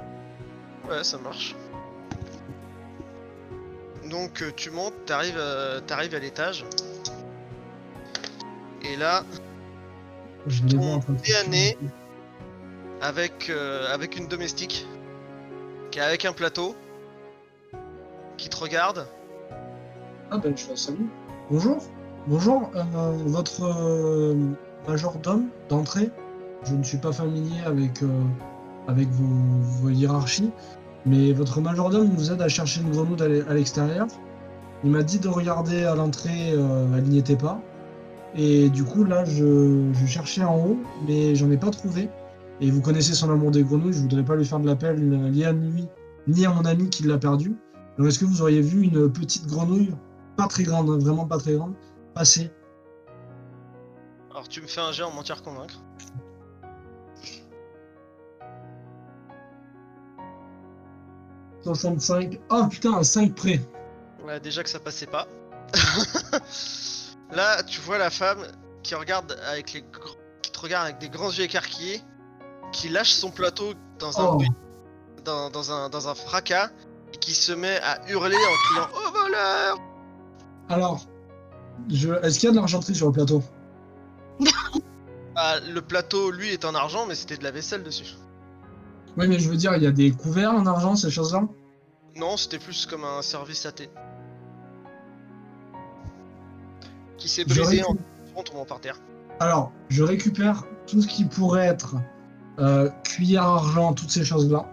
Ouais, 0.89 1.03
ça 1.03 1.19
marche. 1.19 1.57
Donc 4.09 4.41
euh, 4.43 4.53
tu 4.55 4.71
montes, 4.71 4.95
t'arrives 5.05 5.35
euh, 5.37 5.81
t'arrives 5.81 6.15
à 6.15 6.21
l'étage. 6.21 6.65
Et 8.83 8.97
là, 8.97 9.25
Je 10.47 10.63
Ton 10.63 11.01
tuer. 11.23 11.77
avec, 13.03 13.51
euh, 13.51 13.93
avec 13.93 14.17
une 14.17 14.29
domestique 14.29 14.87
qui 15.91 15.99
est 15.99 16.03
avec 16.03 16.25
un 16.25 16.33
plateau, 16.33 16.77
qui 18.41 18.49
te 18.49 18.57
regarde. 18.57 19.07
Ah 20.31 20.39
ben 20.39 20.57
je 20.57 20.71
la 20.71 20.77
salue. 20.77 21.07
Bonjour. 21.51 21.77
Bonjour, 22.27 22.71
euh, 22.75 23.13
votre 23.27 23.65
euh, 23.65 24.35
majordome 24.89 25.49
d'entrée. 25.69 26.11
Je 26.65 26.75
ne 26.75 26.83
suis 26.83 26.99
pas 26.99 27.13
familier 27.13 27.61
avec, 27.67 28.03
euh, 28.03 28.09
vos, 28.89 29.89
hiérarchies, 29.91 30.51
mais 31.05 31.33
votre 31.33 31.61
majordome 31.61 32.09
nous 32.09 32.33
aide 32.33 32.41
à 32.41 32.49
chercher 32.49 32.81
une 32.81 32.91
grenouille 32.91 33.23
à 33.23 33.29
l'e- 33.29 33.47
à 33.49 33.55
l'extérieur. 33.55 34.07
Il 34.85 34.91
m'a 34.91 35.03
dit 35.03 35.19
de 35.19 35.29
regarder 35.29 35.85
à 35.85 35.95
l'entrée, 35.95 36.53
elle 36.53 37.05
n'y 37.05 37.19
était 37.19 37.37
pas. 37.37 37.61
Et 38.35 38.71
du 38.71 38.85
coup 38.85 39.05
là 39.05 39.25
je, 39.25 39.93
cherchais 40.07 40.45
en 40.45 40.57
haut, 40.57 40.79
mais 41.07 41.35
j'en 41.35 41.51
ai 41.51 41.57
pas 41.59 41.71
trouvé. 41.71 42.09
Et 42.63 42.71
vous 42.71 42.81
connaissez 42.81 43.13
son 43.15 43.31
amour 43.31 43.51
des 43.51 43.63
grenouilles, 43.63 43.93
je 43.93 44.01
voudrais 44.01 44.25
pas 44.25 44.37
lui 44.37 44.45
faire 44.47 44.61
de 44.61 44.67
la 44.67 44.77
peine 44.77 45.31
ni 45.31 45.45
à 45.45 45.53
lui, 45.53 45.89
ni 46.27 46.47
à 46.47 46.51
mon 46.51 46.65
ami 46.65 46.89
qui 46.89 47.03
l'a 47.05 47.19
perdu. 47.19 47.55
Donc 48.01 48.09
est-ce 48.09 48.19
que 48.19 48.25
vous 48.25 48.41
auriez 48.41 48.63
vu 48.63 48.81
une 48.83 49.13
petite 49.13 49.47
grenouille 49.47 49.95
pas 50.35 50.47
très 50.47 50.63
grande, 50.63 50.89
hein, 50.89 50.97
vraiment 50.99 51.27
pas 51.27 51.37
très 51.37 51.53
grande, 51.53 51.75
passer? 52.15 52.51
Alors 54.31 54.49
tu 54.49 54.63
me 54.63 54.67
fais 54.67 54.81
un 54.81 54.91
jet 54.91 55.03
en 55.03 55.11
mentir 55.11 55.43
convaincre. 55.43 55.83
«65. 61.65 62.41
Oh 62.51 62.67
putain, 62.71 62.95
un 62.95 63.03
5 63.03 63.35
près. 63.35 63.61
Ouais, 64.25 64.41
déjà 64.41 64.63
que 64.63 64.71
ça 64.71 64.81
passait 64.81 65.07
pas. 65.07 65.27
Là, 67.33 67.63
tu 67.65 67.81
vois 67.83 67.99
la 67.99 68.09
femme 68.11 68.41
qui 68.83 68.95
regarde 68.95 69.37
avec 69.47 69.75
les 69.75 69.81
gr- 69.83 70.17
qui 70.43 70.51
te 70.51 70.59
regarde 70.59 70.87
avec 70.87 70.99
des 70.99 71.11
grands 71.11 71.31
yeux 71.31 71.45
écarquillés, 71.45 72.01
qui 72.73 72.89
lâche 72.89 73.13
son 73.13 73.31
plateau 73.31 73.75
dans 73.99 74.19
un 74.21 74.25
Oh. 74.25 74.43
dans, 75.25 75.51
dans 75.51 75.71
un 75.71 75.91
dans 75.91 76.09
un 76.09 76.15
fracas 76.15 76.71
qui 77.19 77.33
se 77.33 77.53
met 77.53 77.79
à 77.83 78.01
hurler 78.09 78.37
en 78.37 78.73
criant 78.75 78.89
"Oh 78.95 79.13
voleur 79.19 79.79
Alors, 80.69 81.07
je... 81.89 82.11
est-ce 82.25 82.39
qu'il 82.39 82.49
y 82.49 82.51
a 82.51 82.55
de 82.55 82.59
l'argenterie 82.59 82.95
sur 82.95 83.07
le 83.07 83.13
plateau? 83.13 83.43
Ah, 85.37 85.57
Le 85.73 85.81
plateau, 85.81 86.31
lui, 86.33 86.49
est 86.51 86.65
en 86.65 86.75
argent, 86.75 87.07
mais 87.07 87.15
c'était 87.15 87.37
de 87.37 87.45
la 87.45 87.51
vaisselle 87.53 87.83
dessus. 87.83 88.15
Oui, 89.17 89.27
mais 89.29 89.39
je 89.39 89.49
veux 89.49 89.57
dire, 89.57 89.75
il 89.77 89.83
y 89.83 89.87
a 89.87 89.91
des 89.93 90.11
couverts 90.11 90.53
en 90.53 90.67
argent, 90.67 90.97
ces 90.97 91.09
choses-là? 91.11 91.47
Non, 92.17 92.37
c'était 92.37 92.59
plus 92.59 92.85
comme 92.85 93.05
un 93.05 93.23
service 93.23 93.65
à 93.65 93.73
thé. 93.73 93.89
Qui 97.17 97.29
s'est 97.29 97.45
brisé 97.45 97.81
récup- 97.83 97.97
en 98.35 98.43
tombant 98.43 98.65
par 98.65 98.81
terre. 98.81 98.97
Alors, 99.39 99.73
je 99.89 100.03
récupère 100.03 100.65
tout 100.87 101.01
ce 101.01 101.07
qui 101.07 101.25
pourrait 101.25 101.67
être 101.67 101.95
euh, 102.59 102.91
cuillère 103.05 103.45
argent, 103.45 103.93
toutes 103.95 104.11
ces 104.11 104.25
choses-là. 104.25 104.67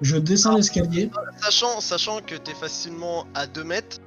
Je 0.00 0.16
descends 0.16 0.54
l'escalier. 0.56 1.10
Sachant, 1.42 1.80
sachant 1.80 2.20
que 2.20 2.34
t'es 2.36 2.54
facilement 2.54 3.26
à 3.34 3.46
2 3.46 3.64
mètres, 3.64 3.98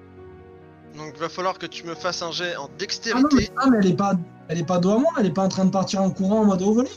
donc 0.98 1.18
va 1.18 1.28
falloir 1.30 1.58
que 1.58 1.66
tu 1.66 1.84
me 1.86 1.96
fasses 1.96 2.22
un 2.22 2.32
jet 2.32 2.56
en 2.56 2.66
Ah 2.66 2.68
non, 2.70 2.78
dextérité. 2.78 3.36
mais, 3.36 3.50
ah, 3.58 3.68
mais 3.70 3.78
elle 3.80 3.88
est 3.88 3.96
pas, 3.96 4.14
elle 4.48 4.60
est 4.60 4.66
pas 4.66 4.78
dos 4.80 4.92
à 4.92 4.98
moi, 5.00 5.12
elle 5.20 5.26
est 5.26 5.34
pas 5.34 5.44
en 5.44 5.50
train 5.50 5.66
de 5.66 5.72
partir 5.72 6.02
en 6.02 6.10
courant 6.12 6.42
en 6.42 6.46
mode 6.46 6.62
volet. 6.62 6.90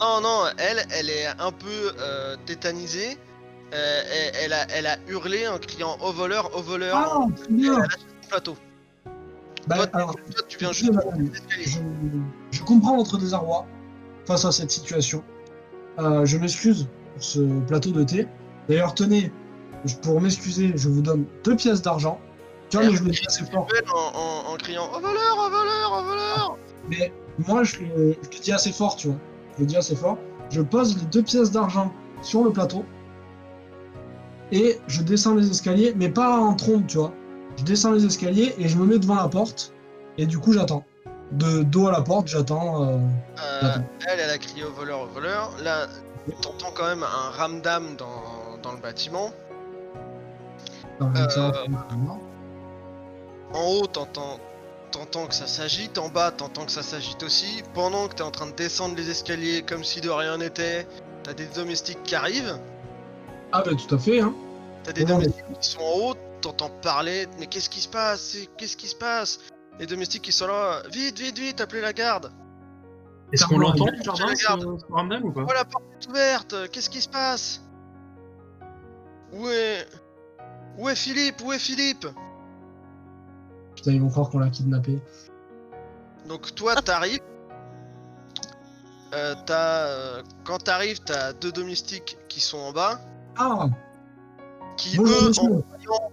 Non, 0.00 0.20
non, 0.20 0.44
elle, 0.58 0.84
elle 0.90 1.10
est 1.10 1.26
un 1.26 1.52
peu 1.52 1.92
euh, 2.00 2.36
tétanisée. 2.46 3.16
Euh, 3.74 4.02
elle, 4.12 4.32
elle 4.44 4.52
a, 4.52 4.66
elle 4.70 4.86
a 4.86 4.96
hurlé 5.08 5.46
en 5.48 5.58
criant 5.58 5.96
au 6.00 6.12
voleur, 6.12 6.50
au 6.56 6.62
voleur, 6.62 6.96
Ah, 6.96 7.18
en 7.18 7.30
très 7.30 7.48
bien. 7.48 7.78
plateau. 8.28 8.56
Bah, 9.68 9.76
toi, 9.76 9.88
alors, 9.92 10.14
toi, 10.16 10.42
tu 10.48 10.58
viens 10.58 10.72
juste 10.72 10.92
je 12.50 12.62
comprends 12.64 12.96
votre 12.96 13.16
désarroi 13.16 13.64
face 14.26 14.44
à 14.44 14.52
cette 14.52 14.70
situation. 14.72 15.22
Euh, 15.98 16.24
je 16.24 16.38
m'excuse 16.38 16.88
pour 17.14 17.22
ce 17.24 17.40
plateau 17.66 17.90
de 17.90 18.02
thé. 18.04 18.26
D'ailleurs, 18.68 18.94
tenez, 18.94 19.32
pour 20.02 20.20
m'excuser, 20.20 20.72
je 20.76 20.88
vous 20.88 21.02
donne 21.02 21.24
deux 21.44 21.56
pièces 21.56 21.82
d'argent. 21.82 22.18
Tu 22.70 22.78
vois, 22.78 22.86
mais 22.86 22.96
je 22.96 23.04
le 23.04 23.10
dis 23.10 23.20
assez 23.26 23.44
fort. 23.44 23.66
En, 23.94 24.18
en- 24.18 24.54
en 24.54 24.56
criant 24.56 24.86
au 24.96 25.00
voleur, 25.00 25.36
au 25.38 25.50
voleur, 25.50 25.92
au 25.92 26.04
voleur. 26.04 26.58
Mais 26.88 27.12
moi, 27.46 27.62
je 27.64 27.80
le, 27.80 28.16
je 28.22 28.28
le 28.38 28.42
dis 28.42 28.52
assez 28.52 28.72
fort, 28.72 28.96
tu 28.96 29.08
vois. 29.08 29.16
Je 29.56 29.60
le 29.60 29.66
dis 29.66 29.76
assez 29.76 29.94
fort. 29.96 30.16
Je 30.50 30.62
pose 30.62 30.96
les 30.98 31.04
deux 31.06 31.22
pièces 31.22 31.50
d'argent 31.50 31.92
sur 32.22 32.44
le 32.44 32.50
plateau. 32.52 32.84
et 34.52 34.78
je 34.86 35.02
descends 35.02 35.34
les 35.34 35.50
escaliers, 35.50 35.94
mais 35.96 36.08
pas 36.10 36.38
en 36.38 36.54
trompe, 36.54 36.86
tu 36.86 36.98
vois. 36.98 37.12
Je 37.56 37.64
descends 37.64 37.92
les 37.92 38.04
escaliers 38.04 38.54
et 38.58 38.68
je 38.68 38.76
me 38.78 38.84
mets 38.86 38.98
devant 38.98 39.14
la 39.16 39.28
porte, 39.28 39.72
et 40.18 40.26
du 40.26 40.38
coup 40.38 40.52
j'attends. 40.52 40.84
De 41.32 41.62
dos 41.62 41.88
à 41.88 41.92
la 41.92 42.02
porte, 42.02 42.28
j'attends. 42.28 42.82
euh, 42.84 42.96
Euh, 43.42 43.60
Attends. 43.62 43.84
elle, 44.08 44.20
elle 44.20 44.30
a 44.30 44.38
crié 44.38 44.64
au 44.64 44.72
voleur, 44.72 45.00
au 45.02 45.06
voleur. 45.06 45.50
Là, 45.62 45.86
t'entends 46.42 46.70
quand 46.74 46.86
même 46.86 47.02
un 47.02 47.30
ramdam 47.30 47.96
dans, 47.96 48.58
dans 48.62 48.72
le 48.72 48.78
bâtiment. 48.78 49.30
Euh. 51.00 51.04
En 53.54 53.64
haut, 53.66 53.86
t'entends, 53.86 54.38
t'entends 54.90 55.26
que 55.26 55.34
ça 55.34 55.46
s'agite. 55.46 55.98
En 55.98 56.08
bas, 56.08 56.30
t'entends 56.30 56.66
que 56.66 56.70
ça 56.72 56.82
s'agite 56.82 57.22
aussi. 57.22 57.62
Pendant 57.74 58.08
que 58.08 58.14
t'es 58.14 58.22
en 58.22 58.30
train 58.30 58.46
de 58.46 58.52
descendre 58.54 58.94
les 58.96 59.10
escaliers 59.10 59.62
comme 59.62 59.84
si 59.84 60.00
de 60.00 60.10
rien 60.10 60.38
n'était, 60.38 60.86
t'as 61.22 61.32
des 61.34 61.46
domestiques 61.46 62.02
qui 62.04 62.14
arrivent. 62.14 62.58
Ah, 63.52 63.62
bah 63.64 63.72
tout 63.74 63.94
à 63.94 63.98
fait, 63.98 64.20
hein. 64.20 64.34
T'as 64.84 64.92
des 64.92 65.02
Ouais, 65.02 65.08
domestiques 65.08 65.44
qui 65.60 65.70
sont 65.70 65.80
en 65.80 66.10
haut. 66.10 66.14
T'entends 66.40 66.70
parler. 66.82 67.26
Mais 67.38 67.46
qu'est-ce 67.46 67.70
qui 67.70 67.80
se 67.80 67.88
passe? 67.88 68.36
Qu'est-ce 68.56 68.76
qui 68.76 68.88
se 68.88 68.96
passe? 68.96 69.38
Les 69.78 69.86
domestiques 69.86 70.22
qui 70.22 70.32
sont 70.32 70.46
là. 70.46 70.82
Vite, 70.92 71.18
vite, 71.18 71.38
vite, 71.38 71.60
appelez 71.60 71.80
la 71.80 71.92
garde. 71.92 72.30
Est-ce 73.32 73.46
qu'on 73.46 73.58
l'entend 73.58 73.86
le 73.86 73.92
la 73.96 74.02
jardin, 74.02 74.34
ce, 74.36 74.44
garde. 74.46 74.80
ce 74.80 74.92
Ramdam 74.92 75.24
ou 75.24 75.32
pas 75.32 75.44
Oh, 75.48 75.52
la 75.54 75.64
porte 75.64 75.84
est 76.00 76.08
ouverte. 76.08 76.70
Qu'est-ce 76.70 76.90
qui 76.90 77.00
se 77.00 77.08
passe? 77.08 77.62
Où 79.32 79.48
est. 79.48 79.86
Où 80.78 80.88
est 80.88 80.94
Philippe 80.96 81.40
Où 81.44 81.52
est 81.52 81.58
Philippe? 81.58 82.06
Putain, 83.74 83.92
ils 83.92 84.00
vont 84.00 84.10
croire 84.10 84.28
qu'on 84.30 84.38
l'a 84.38 84.50
kidnappé. 84.50 85.00
Donc 86.28 86.54
toi 86.54 86.74
t'arrives. 86.76 87.20
Euh, 89.14 89.34
t'as, 89.44 89.86
euh, 89.86 90.22
quand 90.44 90.58
t'arrives, 90.64 91.00
t'as 91.00 91.32
deux 91.34 91.52
domestiques 91.52 92.16
qui 92.28 92.40
sont 92.40 92.58
en 92.58 92.72
bas, 92.72 92.98
Ah 93.36 93.66
qui 94.78 94.96
Bonjour, 94.96 95.16
eux 95.22 95.28
monsieur. 95.28 95.42
en 95.42 95.48
voyant, 95.48 96.12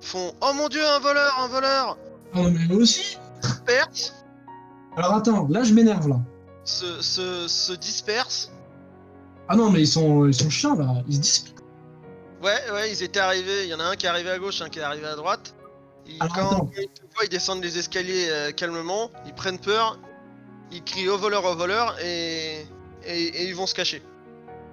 font 0.00 0.32
Oh 0.40 0.52
mon 0.54 0.68
dieu, 0.68 0.80
un 0.86 0.98
voleur, 0.98 1.38
un 1.40 1.48
voleur 1.48 1.98
mais 2.34 2.74
eux 2.74 2.78
aussi 2.82 3.18
Alors 4.96 5.14
attends, 5.14 5.46
là 5.48 5.62
je 5.62 5.72
m'énerve 5.74 6.08
là. 6.08 6.20
se, 6.64 7.00
se, 7.02 7.48
se 7.48 7.72
dispersent. 7.72 8.50
Ah 9.48 9.56
non, 9.56 9.70
mais 9.70 9.80
ils 9.80 9.88
sont, 9.88 10.26
ils 10.26 10.34
sont 10.34 10.48
chiants 10.50 10.74
là, 10.76 11.02
ils 11.08 11.16
se 11.16 11.20
disputent. 11.20 11.62
Ouais, 12.42 12.58
ouais, 12.72 12.90
ils 12.90 13.02
étaient 13.02 13.20
arrivés. 13.20 13.64
Il 13.64 13.68
y 13.68 13.74
en 13.74 13.80
a 13.80 13.84
un 13.84 13.96
qui 13.96 14.06
est 14.06 14.08
arrivé 14.08 14.30
à 14.30 14.38
gauche, 14.38 14.62
un 14.62 14.68
qui 14.68 14.78
est 14.78 14.82
arrivé 14.82 15.06
à 15.06 15.14
droite. 15.14 15.54
Ils, 16.06 16.16
Alors, 16.20 16.34
quand 16.34 16.46
attends. 16.48 16.70
ils 16.76 16.88
te 16.88 17.02
voient, 17.14 17.24
ils 17.24 17.28
descendent 17.28 17.62
les 17.62 17.78
escaliers 17.78 18.26
euh, 18.30 18.50
calmement. 18.50 19.10
Ils 19.26 19.34
prennent 19.34 19.58
peur. 19.60 19.98
Ils 20.72 20.82
crient 20.82 21.08
au 21.08 21.18
voleur, 21.18 21.44
au 21.44 21.54
voleur, 21.54 21.96
et, 22.02 22.66
et, 23.04 23.22
et 23.24 23.48
ils 23.48 23.54
vont 23.54 23.66
se 23.66 23.74
cacher. 23.74 24.02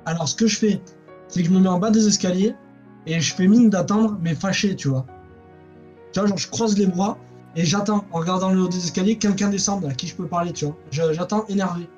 Alors 0.05 0.28
ce 0.30 0.36
que 0.36 0.47
je 0.47 0.57
fais, 0.57 0.82
c'est 1.28 1.41
que 1.43 1.47
je 1.49 1.53
me 1.53 1.60
mets 1.60 1.68
en 1.70 1.78
bas 1.78 1.91
des 1.91 2.07
escaliers 2.07 2.55
et 3.05 3.20
je 3.20 3.36
fais 3.36 3.47
mine 3.47 3.70
d'attendre, 3.70 4.18
mais 4.22 4.34
fâché, 4.34 4.76
tu 4.76 4.88
vois. 4.88 5.05
Tu 6.14 6.20
vois, 6.20 6.30
genre 6.30 6.38
je 6.38 6.47
croise 6.49 6.78
les 6.78 6.88
bras 6.88 7.18
et 7.60 7.66
j'attends 7.66 8.05
en 8.12 8.20
regardant 8.20 8.51
le 8.51 8.62
haut 8.62 8.68
des 8.70 8.78
escaliers 8.78 9.18
quelqu'un 9.18 9.49
descende 9.49 9.84
à 9.86 9.93
qui 9.93 10.07
je 10.07 10.16
peux 10.16 10.28
parler, 10.28 10.53
tu 10.53 10.66
vois. 10.66 10.78
J'attends 10.91 11.45
énervé. 11.47 11.89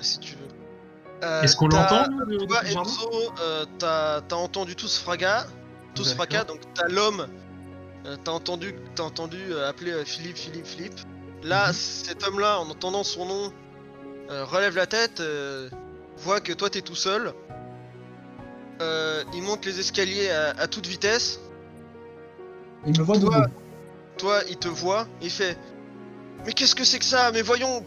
Si 0.00 0.18
tu 0.18 0.34
veux. 0.34 0.48
Euh, 1.22 1.42
Est-ce 1.42 1.54
qu'on 1.54 1.68
l'entend 1.68 2.04
Toi, 2.48 2.64
Enzo, 2.64 3.10
euh, 3.40 3.64
t'as 3.78 4.22
t'as 4.22 4.36
entendu 4.36 4.74
tout 4.74 4.88
ce 4.88 4.98
fracas, 4.98 5.46
tout 5.94 6.02
ce 6.02 6.14
fracas, 6.14 6.44
donc 6.44 6.58
t'as 6.74 6.88
l'homme, 6.88 7.28
euh, 8.06 8.16
t'as 8.24 8.32
entendu, 8.32 8.74
t'as 8.96 9.04
entendu 9.04 9.38
euh, 9.50 9.68
appeler 9.68 9.92
Philippe, 10.04 10.36
Philippe, 10.38 10.66
Philippe. 10.66 10.98
Là, 11.44 11.68
Mhm. 11.68 11.72
cet 11.74 12.26
homme-là, 12.26 12.58
en 12.58 12.68
entendant 12.70 13.04
son 13.04 13.26
nom, 13.26 13.52
euh, 14.30 14.44
relève 14.46 14.74
la 14.76 14.86
tête, 14.86 15.20
euh, 15.20 15.68
voit 16.16 16.40
que 16.40 16.52
toi 16.54 16.70
t'es 16.70 16.80
tout 16.80 16.96
seul. 16.96 17.32
Euh, 18.80 19.22
il 19.34 19.42
monte 19.42 19.64
les 19.66 19.78
escaliers 19.78 20.30
à, 20.30 20.54
à 20.58 20.66
toute 20.66 20.86
vitesse. 20.86 21.38
Il 22.86 22.98
me 22.98 23.04
voit 23.04 23.18
de 23.18 23.26
Toi. 23.26 23.46
Toi, 24.18 24.40
il 24.48 24.56
te 24.56 24.68
voit, 24.68 25.06
il 25.20 25.30
fait 25.30 25.56
Mais 26.46 26.52
qu'est-ce 26.52 26.74
que 26.74 26.84
c'est 26.84 26.98
que 26.98 27.04
ça? 27.04 27.30
Mais 27.32 27.42
voyons 27.42 27.84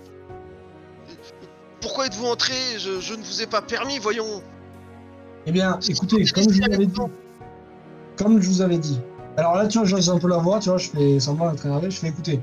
Pourquoi 1.81 2.07
êtes-vous 2.07 2.25
entré? 2.25 2.53
Je, 2.77 2.99
je 2.99 3.13
ne 3.13 3.23
vous 3.23 3.41
ai 3.41 3.47
pas 3.47 3.61
permis, 3.61 3.99
voyons 3.99 4.41
Eh 5.45 5.51
bien, 5.51 5.79
écoutez, 5.87 6.23
comme 6.25 6.49
je 6.51 6.61
vous 6.61 6.73
avais 6.73 6.85
dit, 6.85 6.99
comme 8.17 8.41
je 8.41 8.47
vous 8.49 8.61
avais 8.61 8.77
dit. 8.77 8.99
Alors 9.37 9.55
là, 9.55 9.67
tu 9.67 9.77
vois, 9.77 9.85
j'ose 9.87 10.09
un 10.09 10.17
peu 10.17 10.29
la 10.29 10.37
voix, 10.37 10.59
tu 10.59 10.69
vois, 10.69 10.77
je 10.77 10.89
fais 10.89 11.19
semblant 11.19 11.51
d'être 11.51 11.65
énervé, 11.65 11.91
je 11.91 11.99
fais 11.99 12.07
écoutez. 12.07 12.39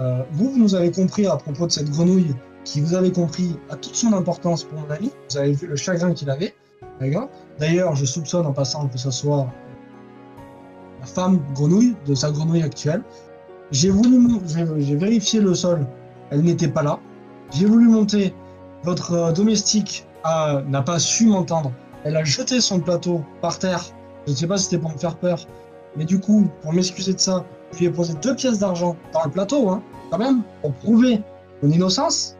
euh, 0.00 0.22
vous, 0.32 0.50
vous 0.50 0.58
nous 0.58 0.74
avez 0.74 0.90
compris 0.90 1.26
à 1.26 1.36
propos 1.36 1.66
de 1.66 1.72
cette 1.72 1.90
grenouille 1.90 2.34
qui 2.64 2.80
vous 2.80 2.94
avez 2.94 3.12
compris 3.12 3.56
à 3.70 3.76
toute 3.76 3.94
son 3.96 4.12
importance 4.14 4.64
pour 4.64 4.78
mon 4.80 4.90
ami. 4.90 5.10
Vous 5.30 5.36
avez 5.36 5.52
vu 5.52 5.66
le 5.66 5.76
chagrin 5.76 6.14
qu'il 6.14 6.30
avait. 6.30 6.54
D'accord? 7.00 7.28
D'ailleurs, 7.58 7.94
je 7.96 8.04
soupçonne 8.06 8.46
en 8.46 8.52
passant 8.52 8.88
que 8.88 8.96
ce 8.98 9.10
soit 9.10 9.46
la 11.02 11.06
femme 11.06 11.40
grenouille 11.54 11.96
de 12.06 12.14
sa 12.14 12.30
grenouille 12.30 12.62
actuelle. 12.62 13.02
J'ai 13.72 13.90
voulu, 13.90 14.38
j'ai 14.78 14.96
vérifié 14.96 15.40
le 15.40 15.54
sol, 15.54 15.84
elle 16.30 16.42
n'était 16.42 16.68
pas 16.68 16.82
là. 16.82 16.98
J'ai 17.50 17.66
voulu 17.66 17.88
monter. 17.88 18.34
Votre 18.84 19.12
euh, 19.12 19.32
domestique 19.32 20.06
n'a 20.24 20.82
pas 20.82 20.98
su 20.98 21.26
m'entendre. 21.26 21.72
Elle 22.04 22.16
a 22.16 22.24
jeté 22.24 22.60
son 22.60 22.80
plateau 22.80 23.22
par 23.40 23.58
terre. 23.58 23.84
Je 24.26 24.32
ne 24.32 24.36
sais 24.36 24.46
pas 24.46 24.56
si 24.56 24.64
c'était 24.64 24.78
pour 24.78 24.92
me 24.92 24.98
faire 24.98 25.16
peur. 25.16 25.38
Mais 25.96 26.04
du 26.04 26.20
coup, 26.20 26.48
pour 26.62 26.72
m'excuser 26.72 27.14
de 27.14 27.20
ça, 27.20 27.44
je 27.72 27.78
lui 27.80 27.86
ai 27.86 27.90
posé 27.90 28.14
deux 28.22 28.34
pièces 28.34 28.60
d'argent 28.60 28.96
dans 29.12 29.24
le 29.24 29.30
plateau, 29.30 29.68
hein, 29.68 29.82
quand 30.10 30.18
même, 30.18 30.42
pour 30.60 30.72
prouver 30.74 31.20
mon 31.62 31.70
innocence. 31.70 32.36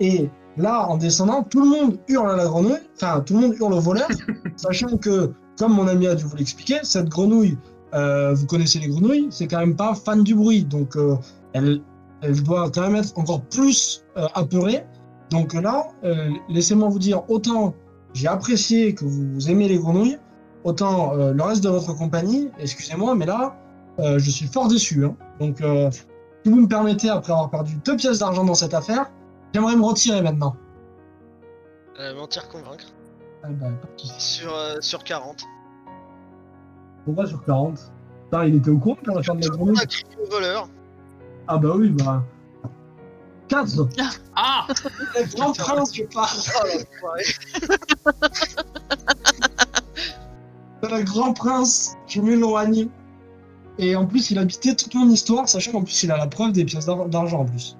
Et 0.00 0.28
là, 0.56 0.88
en 0.88 0.96
descendant, 0.96 1.42
tout 1.42 1.60
le 1.60 1.68
monde 1.68 1.98
hurle 2.08 2.30
à 2.30 2.36
la 2.36 2.46
grenouille, 2.46 2.80
enfin, 2.96 3.20
tout 3.20 3.34
le 3.34 3.40
monde 3.40 3.54
hurle 3.60 3.74
au 3.74 3.80
voleur, 3.80 4.08
sachant 4.56 4.96
que, 4.96 5.32
comme 5.58 5.74
mon 5.74 5.86
ami 5.86 6.06
a 6.06 6.14
dû 6.14 6.24
vous 6.24 6.36
l'expliquer, 6.36 6.78
cette 6.82 7.08
grenouille, 7.08 7.58
vous 8.34 8.46
connaissez 8.46 8.78
les 8.80 8.88
grenouilles, 8.88 9.28
c'est 9.30 9.46
quand 9.46 9.58
même 9.60 9.76
pas 9.76 9.94
fan 9.94 10.22
du 10.24 10.34
bruit. 10.34 10.64
Donc, 10.64 10.96
euh, 10.96 11.16
elle, 11.52 11.80
elle 12.22 12.42
doit 12.42 12.70
quand 12.70 12.82
même 12.82 12.96
être 12.96 13.16
encore 13.18 13.42
plus 13.42 14.04
euh, 14.16 14.26
apeurée. 14.34 14.84
Donc 15.30 15.54
là, 15.54 15.86
euh, 16.04 16.30
laissez-moi 16.48 16.88
vous 16.88 16.98
dire, 16.98 17.22
autant 17.30 17.74
j'ai 18.12 18.28
apprécié 18.28 18.94
que 18.94 19.04
vous 19.04 19.50
aimez 19.50 19.68
les 19.68 19.78
grenouilles, 19.78 20.18
autant 20.64 21.14
euh, 21.18 21.32
le 21.32 21.42
reste 21.42 21.64
de 21.64 21.68
votre 21.68 21.92
compagnie, 21.94 22.48
excusez-moi, 22.58 23.14
mais 23.16 23.26
là, 23.26 23.56
euh, 23.98 24.18
je 24.18 24.30
suis 24.30 24.46
fort 24.46 24.68
déçu. 24.68 25.04
hein. 25.04 25.16
Donc, 25.40 25.60
euh, 25.60 25.90
si 25.90 26.50
vous 26.50 26.60
me 26.60 26.68
permettez, 26.68 27.08
après 27.10 27.32
avoir 27.32 27.50
perdu 27.50 27.74
deux 27.84 27.96
pièces 27.96 28.18
d'argent 28.20 28.44
dans 28.44 28.54
cette 28.54 28.74
affaire, 28.74 29.10
j'aimerais 29.52 29.76
me 29.76 29.82
retirer 29.84 30.22
maintenant. 30.22 30.54
euh, 31.98 32.14
Mentir, 32.14 32.48
convaincre. 32.48 32.86
Ah 33.42 33.48
bah. 33.50 33.68
Sur, 34.18 34.54
euh, 34.54 34.76
sur 34.80 35.02
40. 35.04 35.44
Pourquoi 37.04 37.26
sur 37.26 37.44
40 37.44 37.78
Putain, 38.24 38.44
il 38.46 38.54
était 38.56 38.70
au 38.70 38.78
courant 38.78 38.96
pour 39.04 39.16
la 39.16 39.22
fin 39.22 39.34
de 39.34 39.46
la 39.46 39.54
le 39.54 39.62
au 40.22 40.30
voleur. 40.30 40.68
Ah 41.46 41.58
bah 41.58 41.72
oui, 41.76 41.90
bah... 41.90 42.22
4 43.48 43.88
Ah 44.36 44.66
Grand 45.36 45.52
prince, 45.52 45.94
je 45.94 46.04
parle 46.04 46.30
Oh 50.82 50.86
le 50.90 51.02
grand 51.04 51.32
prince, 51.32 51.96
je 52.06 52.20
m'éloigne. 52.20 52.88
Et 53.78 53.96
en 53.96 54.06
plus, 54.06 54.30
il 54.30 54.38
habitait 54.38 54.74
toute 54.74 54.94
mon 54.94 55.08
histoire, 55.08 55.48
sachant 55.48 55.72
qu'en 55.72 55.82
plus, 55.82 56.02
il 56.04 56.12
a 56.12 56.16
la 56.16 56.26
preuve 56.26 56.52
des 56.52 56.64
pièces 56.64 56.86
d'ar- 56.86 57.06
d'argent 57.08 57.40
en 57.40 57.44
plus. 57.44 57.76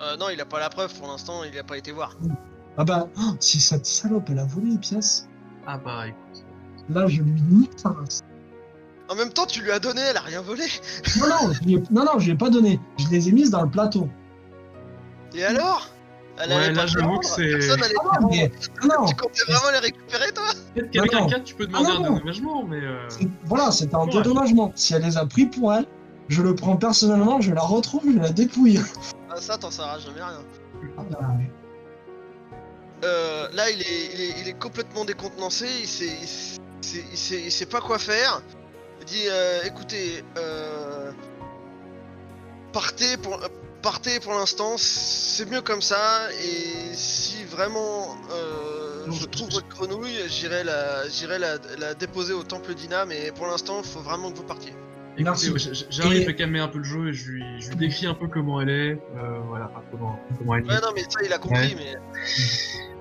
Euh, 0.00 0.16
non, 0.16 0.26
il 0.32 0.40
a 0.40 0.44
pas 0.46 0.58
la 0.60 0.68
preuve 0.70 0.92
pour 0.98 1.08
l'instant, 1.08 1.42
il 1.44 1.56
a 1.58 1.64
pas 1.64 1.76
été 1.76 1.92
voir. 1.92 2.16
Ah 2.76 2.84
bah, 2.84 3.08
oh, 3.18 3.34
si 3.40 3.60
cette 3.60 3.86
salope, 3.86 4.28
elle 4.30 4.38
a 4.38 4.44
volé 4.44 4.70
les 4.70 4.78
pièces, 4.78 5.28
Ah 5.66 5.78
bah 5.78 6.06
écoute. 6.06 6.44
là, 6.88 7.06
je 7.08 7.22
lui 7.22 7.42
nique 7.50 7.72
sa 7.76 7.90
race. 7.90 8.20
En 9.10 9.14
même 9.14 9.30
temps, 9.32 9.46
tu 9.46 9.62
lui 9.62 9.70
as 9.70 9.78
donné, 9.78 10.00
elle 10.02 10.16
a 10.16 10.20
rien 10.20 10.42
volé. 10.42 10.64
Non, 11.18 11.26
non, 11.28 11.52
je 11.52 11.60
lui 11.64 11.74
ai... 11.76 11.82
non, 11.90 12.04
non, 12.04 12.18
je 12.18 12.26
lui 12.26 12.32
ai 12.32 12.36
pas 12.36 12.50
donné. 12.50 12.78
Je 12.98 13.08
les 13.08 13.28
ai 13.28 13.32
mises 13.32 13.50
dans 13.50 13.62
le 13.62 13.70
plateau. 13.70 14.08
Et 15.34 15.44
alors? 15.44 15.88
Elle 16.40 16.50
Ouais, 16.50 16.72
là, 16.72 16.86
j'avoue 16.86 17.18
que 17.18 17.26
c'est- 17.26 17.50
Personne 17.50 17.80
Ah 17.82 18.18
non, 18.20 18.28
mais... 18.30 18.52
Non, 18.84 19.06
Tu 19.06 19.14
comptais 19.16 19.42
vraiment 19.48 19.70
les 19.72 19.78
récupérer, 19.78 20.30
toi? 20.32 20.44
Peut-être 20.74 20.90
qu'avec 20.90 21.12
Non, 21.12 21.18
un 21.18 21.22
non. 21.22 21.28
4, 21.28 21.44
tu 21.44 21.54
peux 21.54 21.66
demander 21.66 21.86
Ah, 21.88 21.94
non, 21.94 22.04
un 22.04 22.08
non. 22.10 22.14
dédommagement, 22.16 22.62
mais. 22.64 22.76
Euh... 22.80 23.08
c'est- 23.08 23.28
voilà, 23.44 23.72
c'était 23.72 23.94
un 23.96 24.04
Ouais. 24.04 24.12
dédommagement. 24.12 24.72
Si 24.76 24.94
elle 24.94 25.02
les 25.02 25.16
a 25.16 25.26
pris 25.26 25.46
pour 25.46 25.72
elle, 25.74 25.86
je 26.28 26.42
le 26.42 26.54
prends 26.54 26.76
personnellement, 26.76 27.40
je 27.40 27.52
la 27.52 27.62
retrouve, 27.62 28.02
je 28.12 28.18
la 28.20 28.30
dépouille. 28.30 28.78
Ah, 29.30 29.40
Ça, 29.40 29.56
t'en 29.58 29.70
sauras 29.70 29.98
jamais 29.98 30.22
rien. 30.22 30.42
Ah 30.98 31.02
bah, 31.10 31.18
ouais. 31.38 31.50
Euh, 33.04 33.48
là, 33.52 33.70
il 33.70 33.80
est, 33.80 34.14
il, 34.14 34.20
est, 34.20 34.40
il 34.42 34.48
est 34.48 34.58
complètement 34.58 35.04
décontenancé, 35.04 35.66
il 35.80 35.86
sait, 35.88 36.06
il 36.22 36.28
sait, 36.86 37.04
il 37.12 37.16
sait, 37.18 37.42
il 37.46 37.50
sait 37.52 37.66
pas 37.66 37.80
quoi 37.80 37.98
faire. 37.98 38.42
Il 39.10 39.16
dit 39.16 39.26
euh, 39.30 39.60
écoutez, 39.64 40.22
euh, 40.36 41.10
partez 42.72 43.16
pour, 43.16 43.40
partez 43.82 44.20
pour 44.20 44.32
l'instant, 44.34 44.74
c'est 44.76 45.50
mieux 45.50 45.62
comme 45.62 45.80
ça. 45.82 46.28
Et 46.42 46.94
si 46.94 47.44
vraiment 47.44 48.16
euh, 48.32 49.06
je 49.10 49.24
trouve 49.26 49.50
votre 49.50 49.68
grenouille, 49.68 50.18
j'irai 50.28 50.64
la, 50.64 51.08
j'irai 51.08 51.38
la, 51.38 51.54
la 51.78 51.94
déposer 51.94 52.34
au 52.34 52.42
temple 52.42 52.74
d'Ina. 52.74 53.06
Mais 53.06 53.32
pour 53.32 53.46
l'instant, 53.46 53.80
il 53.82 53.88
faut 53.88 54.00
vraiment 54.00 54.30
que 54.30 54.36
vous 54.36 54.42
partiez. 54.44 54.74
Écoutez, 55.16 55.50
ouais, 55.50 55.58
j'arrive 55.90 56.22
Et- 56.22 56.28
à 56.28 56.32
calmer 56.32 56.60
un 56.60 56.68
peu 56.68 56.78
le 56.78 56.84
jeu 56.84 57.08
et 57.08 57.12
je 57.12 57.30
lui, 57.30 57.44
je 57.60 57.70
lui 57.70 57.76
décris 57.76 58.06
un 58.06 58.14
peu 58.14 58.28
comment 58.28 58.60
elle 58.60 58.68
est. 58.68 58.92
Euh, 59.16 59.38
voilà, 59.48 59.70
comment, 59.90 60.18
comment 60.38 60.54
elle 60.54 60.64
est. 60.64 60.68
Ouais, 60.68 60.80
non, 60.80 60.88
mais 60.94 61.02
ça, 61.02 61.20
il 61.24 61.32
a 61.32 61.38
compris. 61.38 61.74
Mais 61.76 61.94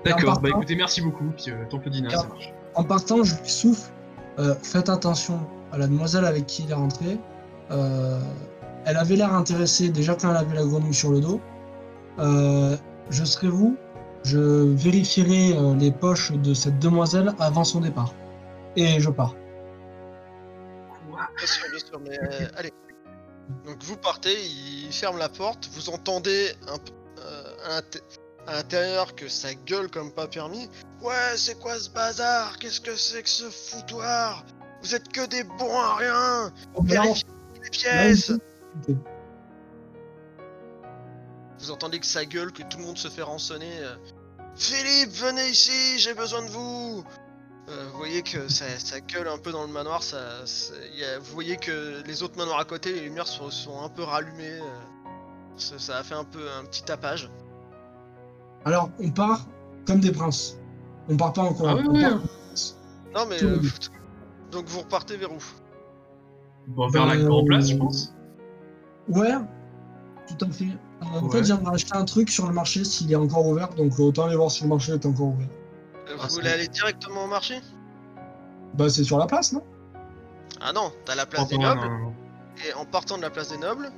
D'accord, 0.05 0.39
bah 0.39 0.49
écoutez, 0.49 0.75
merci 0.75 1.01
beaucoup. 1.01 1.31
Puis 1.35 1.51
euh, 1.51 1.65
Temple 1.69 1.89
d'Ina, 1.89 2.09
ça 2.09 2.23
marche. 2.27 2.53
En 2.75 2.83
partant, 2.83 3.23
je 3.23 3.35
lui 3.35 3.49
souffle 3.49 3.91
euh, 4.39 4.55
faites 4.63 4.87
attention 4.89 5.39
à 5.71 5.77
la 5.77 5.87
demoiselle 5.87 6.25
avec 6.25 6.45
qui 6.45 6.63
il 6.63 6.71
est 6.71 6.75
rentré. 6.75 7.17
Euh, 7.71 8.19
elle 8.85 8.97
avait 8.97 9.15
l'air 9.15 9.33
intéressée 9.33 9.89
déjà 9.89 10.15
quand 10.15 10.29
elle 10.31 10.37
avait 10.37 10.55
la 10.55 10.63
grenouille 10.63 10.93
sur 10.93 11.11
le 11.11 11.19
dos. 11.19 11.41
Euh, 12.19 12.75
je 13.09 13.23
serai 13.23 13.47
vous, 13.47 13.77
je 14.23 14.39
vérifierai 14.73 15.57
euh, 15.57 15.75
les 15.75 15.91
poches 15.91 16.31
de 16.31 16.53
cette 16.53 16.79
demoiselle 16.79 17.33
avant 17.39 17.63
son 17.63 17.81
départ. 17.81 18.13
Et 18.75 18.99
je 18.99 19.09
pars. 19.09 19.35
Bien 21.37 21.47
sûr, 21.47 21.65
bien 21.69 21.79
sûr, 21.79 21.99
mais 21.99 22.17
allez. 22.57 22.73
Donc 23.65 23.81
vous 23.83 23.97
partez, 23.97 24.35
il 24.45 24.91
ferme 24.91 25.17
la 25.17 25.29
porte, 25.29 25.69
vous 25.73 25.89
entendez 25.89 26.51
un 26.67 26.77
à 28.47 28.53
l'intérieur 28.53 29.13
que 29.13 29.27
ça 29.27 29.53
gueule 29.65 29.89
comme 29.89 30.11
pas 30.11 30.27
permis. 30.27 30.69
Ouais, 31.01 31.35
c'est 31.35 31.59
quoi 31.59 31.77
ce 31.77 31.89
bazar? 31.89 32.57
Qu'est-ce 32.59 32.79
que 32.79 32.95
c'est 32.95 33.21
que 33.21 33.29
ce 33.29 33.49
foutoir? 33.49 34.45
Vous 34.87 34.95
êtes 34.95 35.09
que 35.09 35.25
des 35.25 35.43
bons 35.43 35.77
à 35.77 35.95
rien 35.95 36.51
Vérifiez 36.81 37.25
les 37.61 37.69
pièces 37.69 38.31
Vous 41.59 41.71
entendez 41.71 41.99
que 41.99 42.05
ça 42.05 42.23
gueule, 42.23 42.53
que 42.53 42.63
tout 42.63 42.77
le 42.77 42.85
monde 42.85 42.97
se 42.97 43.09
fait 43.09 43.21
rançonner. 43.21 43.69
euh, 43.79 43.95
Philippe, 44.55 45.11
venez 45.11 45.49
ici, 45.49 45.99
j'ai 45.99 46.13
besoin 46.13 46.41
de 46.43 46.49
vous 46.49 47.03
Euh, 47.69 47.89
Vous 47.91 47.97
voyez 47.97 48.21
que 48.21 48.47
ça, 48.47 48.63
ça 48.79 49.01
gueule 49.01 49.27
un 49.27 49.37
peu 49.37 49.51
dans 49.51 49.63
le 49.63 49.67
manoir, 49.73 50.01
ça, 50.01 50.45
ça- 50.45 50.73
y 50.95 51.03
a- 51.03 51.19
vous 51.19 51.33
voyez 51.33 51.57
que 51.57 52.01
les 52.05 52.23
autres 52.23 52.37
manoirs 52.37 52.59
à 52.59 52.63
côté, 52.63 52.93
les 52.93 53.01
lumières 53.01 53.27
sont, 53.27 53.49
sont 53.51 53.81
un 53.81 53.89
peu 53.89 54.03
rallumées. 54.03 54.59
euh, 54.61 55.09
ça, 55.57 55.77
ça 55.77 55.97
a 55.97 56.03
fait 56.03 56.15
un 56.15 56.23
peu 56.23 56.49
un 56.57 56.63
petit 56.63 56.83
tapage. 56.83 57.29
Alors, 58.63 58.89
on 59.01 59.09
part 59.11 59.45
comme 59.85 59.99
des 59.99 60.13
princes. 60.13 60.55
On 61.09 61.17
part 61.17 61.33
pas 61.33 61.41
encore. 61.41 61.67
Ah 61.71 61.75
oui, 61.75 61.83
on 61.89 61.91
oui, 61.93 62.01
part-. 62.03 62.21
Non 63.13 63.25
mais... 63.29 63.43
Euh. 63.43 63.59
Donc 64.51 64.65
vous 64.67 64.79
repartez 64.81 65.17
vers 65.17 65.31
où? 65.31 65.37
Bon, 66.67 66.87
vers 66.89 67.05
la 67.05 67.15
Euh, 67.15 67.25
grande 67.27 67.45
place, 67.47 67.69
je 67.69 67.77
pense. 67.77 68.13
Ouais, 69.09 69.31
tout 70.27 70.45
à 70.45 70.49
fait. 70.51 70.65
Euh, 70.65 71.19
en 71.21 71.29
fait, 71.29 71.43
j'aimerais 71.45 71.75
acheter 71.75 71.95
un 71.95 72.05
truc 72.05 72.29
sur 72.29 72.47
le 72.47 72.53
marché 72.53 72.83
s'il 72.83 73.11
est 73.11 73.15
encore 73.15 73.45
ouvert, 73.47 73.69
donc 73.69 73.97
autant 73.99 74.25
aller 74.25 74.35
voir 74.35 74.51
si 74.51 74.63
le 74.63 74.69
marché 74.69 74.91
est 74.93 75.05
encore 75.05 75.27
ouvert. 75.27 75.47
Euh, 76.09 76.15
Ah, 76.19 76.27
Vous 76.27 76.35
voulez 76.35 76.49
aller 76.49 76.67
directement 76.67 77.23
au 77.25 77.27
marché? 77.27 77.55
Bah, 78.73 78.89
c'est 78.89 79.03
sur 79.03 79.17
la 79.17 79.25
place, 79.27 79.53
non? 79.53 79.63
Ah 80.61 80.73
non, 80.73 80.91
t'as 81.05 81.15
la 81.15 81.25
place 81.25 81.43
Oh, 81.45 81.49
des 81.49 81.57
non, 81.57 81.63
nobles, 81.75 81.87
non, 81.87 81.99
non. 81.99 82.13
et 82.67 82.73
en 82.73 82.85
partant 82.85 83.17
de 83.17 83.21
la 83.21 83.29
place 83.29 83.49
des 83.49 83.57
nobles, 83.57 83.89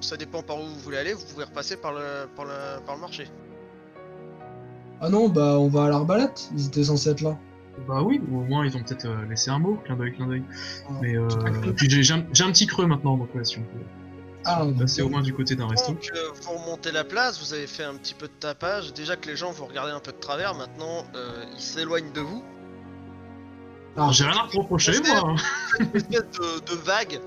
ça 0.00 0.16
dépend 0.16 0.42
par 0.42 0.58
où 0.58 0.64
vous 0.64 0.78
voulez 0.80 0.98
aller, 0.98 1.12
vous 1.12 1.24
pouvez 1.26 1.44
repasser 1.44 1.76
par 1.76 1.92
le, 1.92 2.26
par 2.36 2.44
le, 2.44 2.80
par 2.86 2.94
le 2.94 3.00
marché. 3.00 3.28
Ah 5.00 5.08
non, 5.08 5.28
bah, 5.28 5.58
on 5.58 5.68
va 5.68 5.84
à 5.84 5.88
l'arbalète. 5.90 6.50
Ils 6.56 6.66
étaient 6.68 6.84
censés 6.84 7.10
être 7.10 7.20
là. 7.20 7.36
Bah 7.88 8.02
oui, 8.02 8.20
ou 8.30 8.38
au 8.38 8.44
moins 8.44 8.64
ils 8.64 8.76
ont 8.76 8.82
peut-être 8.82 9.06
euh, 9.06 9.26
laissé 9.28 9.50
un 9.50 9.58
mot, 9.58 9.78
clin 9.84 9.96
d'œil, 9.96 10.12
clin 10.14 10.26
d'œil. 10.26 10.42
Mais 11.02 11.16
euh, 11.16 11.28
puis 11.76 11.90
j'ai 11.90 12.02
j'ai 12.02 12.14
un, 12.14 12.24
j'ai 12.32 12.44
un 12.44 12.50
petit 12.52 12.66
creux 12.66 12.86
maintenant, 12.86 13.16
donc 13.16 13.34
ouais, 13.34 13.44
si 13.44 13.58
on 13.58 13.62
peut 13.62 13.84
Ah, 14.44 14.64
passer 14.78 15.02
au 15.02 15.08
moins 15.08 15.22
du 15.22 15.34
côté 15.34 15.56
d'un 15.56 15.66
resto. 15.66 15.92
Donc 15.92 16.08
euh, 16.14 16.18
vous 16.42 16.52
remontez 16.52 16.92
la 16.92 17.04
place, 17.04 17.40
vous 17.40 17.52
avez 17.52 17.66
fait 17.66 17.84
un 17.84 17.94
petit 17.94 18.14
peu 18.14 18.26
de 18.26 18.32
tapage. 18.38 18.92
Déjà 18.94 19.16
que 19.16 19.26
les 19.28 19.36
gens 19.36 19.50
vous 19.50 19.66
regardez 19.66 19.92
un 19.92 20.00
peu 20.00 20.12
de 20.12 20.18
travers, 20.18 20.54
maintenant 20.54 21.04
euh, 21.16 21.44
ils 21.52 21.60
s'éloignent 21.60 22.12
de 22.12 22.20
vous. 22.20 22.42
Ah, 23.96 24.08
J'ai 24.12 24.24
rien 24.24 24.36
à 24.36 24.46
reprocher, 24.56 24.92
moi. 25.06 25.34
Une 25.78 25.86
espèce 25.94 26.10
de, 26.12 26.60
de 26.72 26.74
vague. 26.84 27.20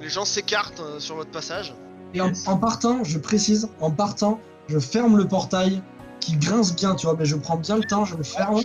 Les 0.00 0.08
gens 0.08 0.24
s'écartent 0.24 0.80
euh, 0.80 0.98
sur 0.98 1.16
votre 1.16 1.30
passage. 1.30 1.74
Et 2.14 2.20
en, 2.20 2.32
en 2.46 2.56
partant, 2.56 3.04
je 3.04 3.18
précise, 3.18 3.68
en 3.80 3.90
partant, 3.90 4.40
je 4.68 4.78
ferme 4.78 5.16
le 5.16 5.26
portail 5.28 5.82
qui 6.20 6.36
grince 6.36 6.74
bien, 6.74 6.94
tu 6.94 7.06
vois, 7.06 7.16
mais 7.18 7.24
je 7.24 7.36
prends 7.36 7.56
bien 7.56 7.76
le 7.76 7.84
temps, 7.84 8.04
je 8.04 8.16
le 8.16 8.22
ferme. 8.22 8.60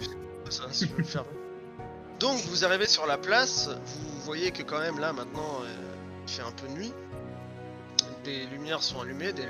Fermez. 1.03 1.29
Donc 2.19 2.39
vous 2.45 2.63
arrivez 2.63 2.87
sur 2.87 3.05
la 3.05 3.17
place, 3.17 3.69
vous 3.69 4.21
voyez 4.21 4.51
que 4.51 4.63
quand 4.63 4.79
même 4.79 4.99
là 4.99 5.11
maintenant 5.11 5.59
euh, 5.61 5.75
il 6.25 6.31
fait 6.31 6.41
un 6.41 6.51
peu 6.51 6.67
nuit. 6.67 6.93
Des 8.23 8.45
lumières 8.47 8.81
sont 8.81 9.01
allumées, 9.01 9.33
des, 9.33 9.45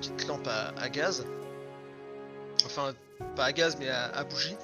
petites 0.00 0.26
lampes 0.26 0.48
à, 0.48 0.88
gaz. 0.88 1.24
Enfin 2.64 2.94
pas 3.36 3.44
à 3.44 3.52
gaz 3.52 3.76
mais 3.78 3.88
à, 3.88 4.24
bougie. 4.24 4.56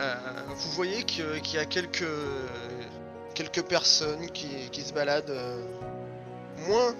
Euh, 0.00 0.14
vous 0.48 0.70
voyez 0.72 1.04
qu'il 1.04 1.54
y 1.54 1.58
a 1.58 1.64
quelques, 1.64 2.04
quelques 3.34 3.62
personnes 3.62 4.30
qui, 4.30 4.48
qui 4.70 4.82
se 4.82 4.92
baladent. 4.92 5.30
euh, 5.30 5.64
moins 6.68 6.94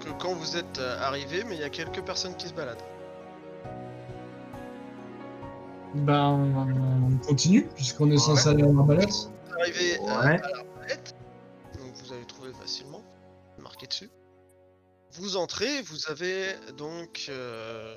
que 0.00 0.10
quand 0.18 0.32
vous 0.34 0.56
êtes 0.56 0.78
arrivé, 0.78 1.44
mais 1.44 1.56
il 1.56 1.60
y 1.60 1.64
a 1.64 1.70
quelques 1.70 2.02
personnes 2.02 2.36
qui 2.36 2.48
se 2.48 2.54
baladent. 2.54 2.82
Ben, 5.94 6.30
on 7.12 7.18
continue, 7.26 7.66
puisqu'on 7.76 8.10
est 8.10 8.18
censé 8.18 8.48
aller 8.48 8.62
à 8.64 8.66
l'arbalète. 8.66 9.10
Vous 9.10 9.54
arrivez 9.60 9.98
euh, 9.98 10.02
Ouais. 10.02 10.40
à 10.42 10.48
l'arbalète, 10.50 11.14
donc 11.78 11.92
vous 12.02 12.12
avez 12.12 12.24
trouvé 12.26 12.52
facilement, 12.52 13.02
marqué 13.58 13.86
dessus. 13.86 14.10
Vous 15.12 15.36
entrez, 15.36 15.82
vous 15.82 16.10
avez 16.10 16.46
donc 16.76 17.26
euh, 17.28 17.96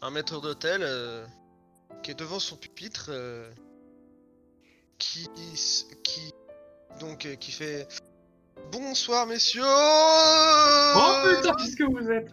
un 0.00 0.10
maître 0.10 0.40
d'hôtel 0.40 0.80
euh, 0.82 1.26
qui 2.02 2.10
est 2.12 2.18
devant 2.18 2.40
son 2.40 2.56
pupitre, 2.56 3.06
euh, 3.10 3.50
qui, 4.96 5.28
s- 5.52 5.86
qui 6.02 6.32
donc 7.00 7.26
euh, 7.26 7.34
qui 7.34 7.52
fait 7.52 7.86
bonsoir 8.72 9.26
messieurs. 9.26 9.62
Oh 9.62 11.12
putain, 11.36 11.54
qu'est-ce 11.56 11.76
que 11.76 11.84
vous 11.84 12.10
êtes? 12.10 12.30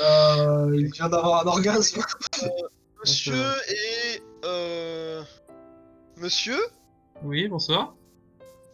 Euh, 0.00 0.70
il 0.78 0.90
vient 0.92 1.08
d'avoir 1.08 1.46
un 1.46 1.48
orgasme. 1.50 2.02
Monsieur 3.02 3.34
et 3.68 4.22
euh, 4.44 5.22
monsieur, 6.16 6.58
Oui, 7.22 7.48
bonsoir. 7.48 7.94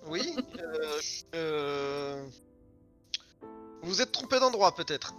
oui. 0.07 0.37
euh, 0.59 1.01
euh, 1.35 2.26
vous 3.83 4.03
êtes 4.03 4.12
trompé 4.12 4.39
d'endroit 4.39 4.74
peut-être. 4.74 5.14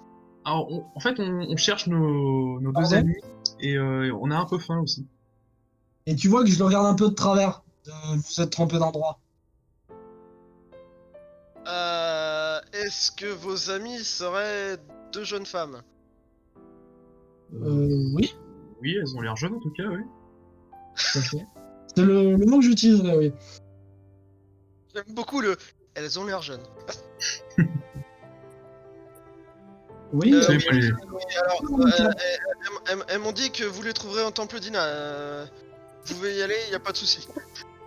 Alors, 0.46 0.72
on- 0.72 0.86
en 0.96 1.00
fait, 1.00 1.20
on, 1.20 1.42
on 1.42 1.58
cherche 1.58 1.88
nos, 1.88 2.60
nos 2.60 2.70
deux 2.72 2.82
Pardon 2.82 2.96
amis 2.98 3.16
et 3.60 3.76
euh, 3.78 4.12
on 4.22 4.30
a 4.32 4.36
un 4.38 4.46
peu 4.46 4.60
faim 4.60 4.80
aussi. 4.80 5.08
Et 6.06 6.16
tu 6.16 6.28
vois 6.28 6.44
que 6.44 6.50
je 6.50 6.60
le 6.60 6.66
regarde 6.66 6.86
un 6.86 6.96
peu 6.96 7.10
de 7.10 7.16
travers. 7.16 7.64
Vous 8.14 8.42
êtes 8.42 8.52
trompé 8.52 8.78
d'endroit. 8.78 9.20
Euh, 11.68 12.60
Est-ce 12.74 13.12
que 13.12 13.26
vos 13.26 13.72
amis 13.72 14.04
seraient 14.04 14.78
deux 15.12 15.24
jeunes 15.24 15.46
femmes? 15.48 15.82
Euh, 17.56 18.04
oui, 18.14 18.36
Oui, 18.82 18.96
elles 19.00 19.16
ont 19.16 19.22
l'air 19.22 19.36
jeunes 19.36 19.54
en 19.56 19.60
tout 19.60 19.72
cas, 19.72 19.84
oui. 19.88 20.02
C'est 20.96 22.02
le, 22.04 22.36
le 22.36 22.46
mot 22.46 22.60
que 22.60 22.66
j'utiliserais, 22.66 23.18
oui. 23.18 23.34
J'aime 24.94 25.14
beaucoup 25.16 25.42
le. 25.42 25.58
Elles 25.96 26.20
ont 26.20 26.26
l'air 26.26 26.42
jeunes. 26.42 26.64
Oui, 30.12 30.34
Euh, 30.34 30.42
alors, 30.42 31.62
euh, 31.82 31.92
elles, 32.00 32.16
elles- 32.20 32.68
elles- 32.92 33.04
elles 33.10 33.20
m'ont 33.20 33.32
dit 33.32 33.52
que 33.52 33.64
vous 33.64 33.84
les 33.84 33.94
trouverez 33.94 34.24
en 34.24 34.32
Temple 34.32 34.60
d'Ina. 34.60 34.84
euh, 34.84 35.46
vous 36.06 36.16
pouvez 36.16 36.36
y 36.36 36.42
aller, 36.42 36.56
il 36.68 36.74
a 36.74 36.80
pas 36.80 36.92
de 36.92 36.98
souci. 36.98 37.28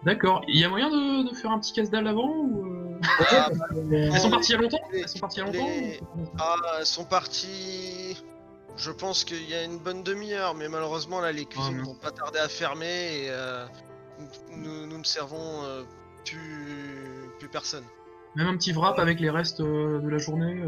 D'accord. 0.04 0.42
Il 0.46 0.56
y 0.60 0.64
a 0.64 0.68
moyen 0.68 0.88
de, 0.88 1.28
de 1.28 1.34
faire 1.34 1.50
un 1.50 1.58
petit 1.58 1.72
casse-dalle 1.72 2.06
avant 2.06 2.28
ou 2.28 2.94
euh, 2.94 2.98
Ah, 3.28 3.50
Elles 3.92 4.20
sont 4.20 4.30
parties 4.30 4.52
il 4.52 4.54
y 4.54 4.58
a 4.58 4.60
longtemps? 4.62 4.78
Les- 4.92 5.00
Elles 5.00 5.08
sont 5.08 5.18
parties 5.18 5.40
il 5.40 5.40
y 5.40 5.42
a 5.42 5.46
longtemps 5.52 5.66
les- 5.66 6.00
ou- 6.00 6.24
ah, 6.38 6.56
elles 6.78 6.86
sont 6.86 7.04
parties. 7.04 8.22
Je 8.76 8.90
pense 8.90 9.24
qu'il 9.24 9.48
y 9.48 9.54
a 9.54 9.64
une 9.64 9.78
bonne 9.78 10.02
demi-heure, 10.02 10.54
mais 10.54 10.68
malheureusement 10.68 11.20
là 11.20 11.32
les 11.32 11.44
cuisines 11.44 11.78
non. 11.78 11.84
vont 11.84 11.94
pas 11.94 12.10
tarder 12.10 12.38
à 12.38 12.48
fermer 12.48 12.86
et 12.86 13.26
euh, 13.30 13.66
nous, 14.50 14.86
nous 14.86 14.98
ne 14.98 15.04
servons 15.04 15.62
euh, 15.64 15.82
plus, 16.24 17.30
plus 17.38 17.48
personne. 17.48 17.84
Même 18.34 18.48
un 18.48 18.56
petit 18.56 18.72
wrap 18.72 18.98
avec 18.98 19.20
les 19.20 19.30
restes 19.30 19.60
euh, 19.60 20.00
de 20.00 20.08
la 20.08 20.18
journée 20.18 20.62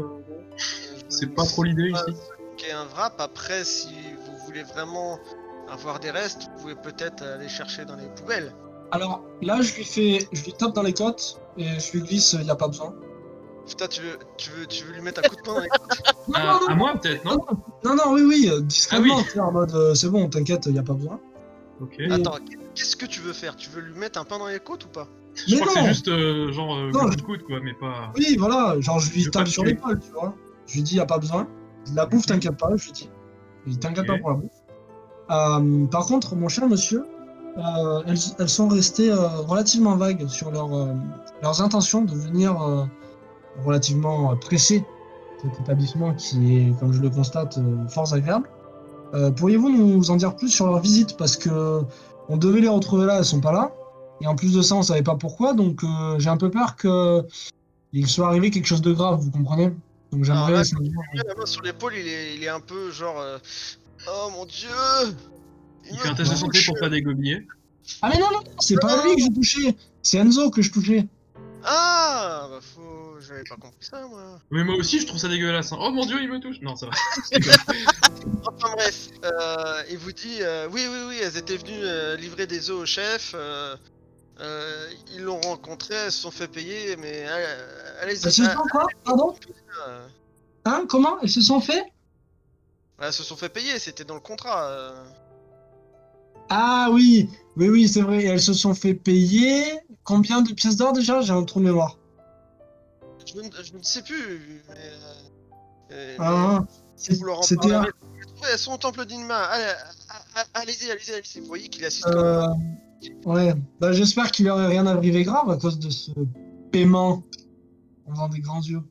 C'est 1.09 1.33
pas 1.33 1.45
trop 1.45 1.63
l'idée 1.63 1.89
ici. 1.89 2.17
qu'est 2.57 2.71
un 2.71 2.85
wrap. 2.85 3.19
Après, 3.19 3.63
si 3.63 3.95
vous 4.25 4.37
voulez 4.45 4.63
vraiment 4.63 5.19
avoir 5.69 5.99
des 5.99 6.11
restes, 6.11 6.43
vous 6.43 6.61
pouvez 6.61 6.75
peut-être 6.75 7.23
aller 7.23 7.49
chercher 7.49 7.85
dans 7.85 7.95
les 7.95 8.07
poubelles. 8.09 8.53
Alors 8.91 9.23
là, 9.41 9.61
je 9.61 9.75
lui 9.75 9.83
fais, 9.83 10.27
je 10.31 10.43
lui 10.43 10.53
tape 10.53 10.73
dans 10.73 10.83
les 10.83 10.93
côtes 10.93 11.41
et 11.57 11.79
je 11.79 11.91
lui 11.93 12.01
glisse, 12.01 12.33
il 12.33 12.41
n'y 12.41 12.51
a 12.51 12.55
pas 12.55 12.67
besoin. 12.67 12.93
Putain, 13.67 13.87
tu 13.87 14.01
veux, 14.01 14.17
tu 14.37 14.49
veux, 14.51 14.65
tu 14.67 14.83
veux 14.85 14.93
lui 14.93 15.01
mettre 15.01 15.21
un 15.23 15.27
coup 15.27 15.35
de 15.35 15.41
poing 15.41 15.55
dans 15.55 15.61
les 15.61 15.69
côtes 15.69 16.03
Non, 16.27 16.35
À, 16.35 16.59
non, 16.59 16.67
à 16.67 16.75
moi 16.75 16.93
peut-être, 17.01 17.23
non 17.25 17.37
non, 17.83 17.95
non, 17.95 18.13
oui, 18.13 18.21
oui, 18.23 18.49
euh, 18.49 18.61
discrètement, 18.61 19.15
Ah 19.15 19.17
oui. 19.19 19.23
tu 19.25 19.31
sais, 19.31 19.39
en 19.39 19.51
mode, 19.51 19.73
euh, 19.75 19.93
c'est 19.95 20.09
bon, 20.09 20.27
t'inquiète, 20.29 20.65
il 20.67 20.73
n'y 20.73 20.79
a 20.79 20.83
pas 20.83 20.93
besoin. 20.93 21.19
Ok. 21.81 21.99
Attends, 22.11 22.37
qu'est-ce 22.75 22.95
que 22.95 23.05
tu 23.05 23.21
veux 23.21 23.33
faire? 23.33 23.55
Tu 23.55 23.69
veux 23.69 23.81
lui 23.81 23.97
mettre 23.97 24.19
un 24.19 24.23
pain 24.23 24.37
dans 24.39 24.47
les 24.47 24.59
côtes 24.59 24.85
ou 24.85 24.89
pas? 24.89 25.07
Je 25.35 25.53
Mais 25.55 25.61
crois 25.61 25.73
que 25.73 25.79
non. 25.79 25.83
c'est 25.85 25.89
juste 25.89 26.07
euh, 26.07 26.51
genre 26.53 26.75
euh, 26.75 26.91
Non, 26.91 26.99
coup 27.01 27.11
je- 27.11 27.17
de 27.17 27.21
coude 27.21 27.43
quoi, 27.43 27.59
mais 27.61 27.73
pas. 27.73 28.11
Oui, 28.15 28.37
voilà, 28.39 28.79
genre 28.79 28.99
je 28.99 29.11
lui 29.11 29.19
Je 29.21 29.25
veux 29.25 29.31
pas 29.31 29.39
tape 29.39 29.47
le 29.47 29.51
sur 29.51 29.63
tuer. 29.63 29.71
l'épaule, 29.73 29.99
tu 29.99 30.11
vois. 30.11 30.33
Je 30.67 30.75
lui 30.75 30.81
dis, 30.83 30.91
il 30.93 30.95
n'y 30.97 31.01
a 31.01 31.05
pas 31.05 31.17
besoin. 31.17 31.47
La 31.93 32.05
bouffe, 32.05 32.25
t'inquiète 32.25 32.57
pas, 32.57 32.69
je 32.75 32.85
lui 32.85 32.91
dis. 32.93 33.09
Je 33.63 33.65
lui 33.65 33.71
dis, 33.73 33.79
t'inquiète 33.79 34.05
Ok. 34.09 34.15
pas 34.15 34.17
pour 34.19 34.29
la 34.29 34.35
bouffe. 34.37 34.51
Euh, 35.31 35.85
par 35.87 36.05
contre, 36.05 36.35
mon 36.35 36.47
cher 36.47 36.67
monsieur, 36.67 37.05
euh, 37.57 38.03
elles, 38.07 38.17
elles 38.39 38.49
sont 38.49 38.67
restées 38.67 39.11
euh, 39.11 39.27
relativement 39.27 39.95
vagues 39.97 40.27
sur 40.27 40.51
leur, 40.51 40.73
euh, 40.73 40.93
leurs 41.41 41.61
intentions 41.61 42.03
de 42.03 42.13
venir 42.15 42.61
euh, 42.61 42.85
relativement 43.63 44.35
presser 44.37 44.83
cet 45.41 45.59
établissement 45.61 46.13
qui 46.15 46.57
est, 46.57 46.79
comme 46.79 46.91
je 46.93 46.99
le 47.01 47.09
constate, 47.09 47.57
euh, 47.57 47.87
fort 47.87 48.13
agréable. 48.13 48.49
Euh, 49.13 49.31
Pourriez-vous 49.31 49.69
nous 49.69 50.11
en 50.11 50.15
dire 50.15 50.35
plus 50.35 50.49
sur 50.49 50.65
leur 50.67 50.79
visite 50.79 51.15
Parce 51.17 51.37
que 51.37 51.81
On 52.27 52.37
devait 52.37 52.59
les 52.61 52.67
retrouver 52.69 53.05
là, 53.05 53.17
elles 53.19 53.25
sont 53.25 53.39
pas 53.41 53.51
là. 53.51 53.71
Et 54.21 54.27
en 54.27 54.35
plus 54.35 54.53
de 54.53 54.61
ça, 54.61 54.75
on 54.75 54.81
savait 54.81 55.03
pas 55.03 55.15
pourquoi, 55.15 55.53
donc 55.53 55.83
euh, 55.83 56.17
j'ai 56.17 56.29
un 56.29 56.37
peu 56.37 56.49
peur 56.49 56.75
que 56.75 57.23
il 57.93 58.07
soit 58.07 58.27
arrivé 58.27 58.49
quelque 58.49 58.65
chose 58.65 58.81
de 58.81 58.91
grave, 58.93 59.19
vous 59.19 59.29
comprenez? 59.31 59.71
Donc 60.11 60.27
Alors 60.29 60.47
j'aimerais 60.47 60.63
La 61.13 61.35
main 61.35 61.45
sur 61.45 61.61
l'épaule, 61.61 61.93
il 61.95 62.07
est, 62.07 62.35
il 62.35 62.43
est 62.43 62.49
un 62.49 62.59
peu 62.61 62.91
genre. 62.91 63.19
euh, 63.19 63.37
Oh 64.07 64.29
mon 64.31 64.45
dieu 64.45 64.69
Il 65.91 65.97
fait 65.99 66.09
un 66.09 66.13
test 66.15 66.31
de 66.31 66.35
santé 66.35 66.59
pour 66.65 66.75
pas 66.79 66.89
dégobiller. 66.89 67.45
Ah 68.01 68.09
mais 68.11 68.19
non, 68.19 68.27
non, 68.31 68.39
non, 68.39 68.51
c'est 68.59 68.79
pas 68.79 69.03
lui 69.05 69.15
que 69.15 69.21
j'ai 69.21 69.33
touché, 69.33 69.77
c'est 70.01 70.17
Enzo 70.17 70.49
que 70.49 70.61
je 70.63 70.71
touchais. 70.71 71.05
Ah 71.63 72.47
Bah 72.49 72.59
faut. 72.61 72.94
J'avais 73.27 73.43
pas 73.43 73.55
compris 73.55 73.77
ça 73.85 74.05
moi. 74.07 74.39
Mais 74.51 74.63
moi 74.63 74.75
aussi, 74.75 74.99
je 74.99 75.07
trouve 75.07 75.19
ça 75.19 75.27
dégueulasse. 75.27 75.71
hein. 75.73 75.77
Oh 75.79 75.91
mon 75.91 76.05
dieu, 76.05 76.21
il 76.21 76.29
me 76.29 76.39
touche. 76.39 76.59
Non, 76.61 76.75
ça 76.75 76.87
va. 76.87 76.91
Enfin 78.47 78.71
bref, 78.75 79.09
euh, 79.23 79.83
il 79.89 79.97
vous 79.97 80.11
dit 80.11 80.37
euh, 80.41 80.67
oui, 80.71 80.85
oui, 80.89 80.97
oui, 81.07 81.17
elles 81.21 81.37
étaient 81.37 81.57
venues 81.57 81.83
euh, 81.83 82.15
livrer 82.15 82.45
des 82.47 82.69
œufs 82.69 82.77
au 82.77 82.85
chef. 82.85 83.31
euh, 83.35 83.75
euh, 84.39 84.87
ils 85.13 85.21
l'ont 85.23 85.39
rencontré, 85.41 85.93
elles 85.95 86.11
se 86.11 86.21
sont 86.21 86.31
fait 86.31 86.47
payer, 86.47 86.95
mais 86.97 87.25
euh, 87.27 88.01
allez-y. 88.01 88.25
Elles 88.25 88.31
se 88.31 88.43
sont 88.43 88.63
quoi 88.71 88.85
Pardon 89.03 89.35
euh, 89.87 90.07
Hein 90.65 90.85
Comment 90.89 91.17
Elles 91.21 91.29
se 91.29 91.41
sont 91.41 91.61
fait 91.61 91.83
elles 93.01 93.11
se 93.11 93.23
sont 93.23 93.35
fait 93.35 93.49
payer, 93.49 93.77
c'était 93.77 94.05
dans 94.05 94.13
le 94.13 94.21
contrat. 94.21 94.69
euh. 94.69 95.03
Ah 96.49 96.87
oui, 96.91 97.29
oui, 97.57 97.67
oui, 97.69 97.87
c'est 97.89 98.01
vrai, 98.01 98.23
elles 98.23 98.41
se 98.41 98.53
sont 98.53 98.73
fait 98.73 98.93
payer. 98.93 99.63
Combien 100.03 100.41
de 100.41 100.53
pièces 100.53 100.77
d'or 100.77 100.93
déjà 100.93 101.19
J'ai 101.21 101.33
un 101.33 101.43
trou 101.43 101.59
de 101.59 101.65
mémoire. 101.65 101.97
Je, 103.25 103.39
ne, 103.41 103.49
je 103.63 103.73
ne 103.77 103.83
sais 103.83 104.01
plus, 104.03 104.63
mais. 104.69 104.75
euh, 104.75 105.13
euh, 105.91 106.15
Ah, 106.19 106.65
mais 107.09 107.15
vous 107.15 107.25
leur 107.25 107.39
en 107.39 107.41
c'était 107.41 107.69
parlerez. 107.69 107.91
Ouais, 108.41 108.47
Elles 108.51 108.59
sont 108.59 108.73
au 108.73 108.77
temple 108.77 109.05
d'Inma. 109.05 109.49
Allez-y, 110.53 110.91
allez-y, 110.91 111.11
allez-y. 111.13 111.39
Vous 111.39 111.47
voyez 111.47 111.67
qu'il 111.69 111.83
assiste. 111.85 112.07
Euh, 112.07 112.47
ouais, 113.25 113.53
bah, 113.79 113.91
j'espère 113.93 114.31
qu'il 114.31 114.49
aurait 114.49 114.67
rien 114.67 114.85
arrivé 114.87 115.23
grave 115.23 115.49
à 115.49 115.57
cause 115.57 115.79
de 115.79 115.89
ce 115.89 116.11
paiement 116.71 117.23
en 118.07 118.11
faisant 118.11 118.27
des 118.29 118.39
grands 118.39 118.61
yeux. 118.61 118.81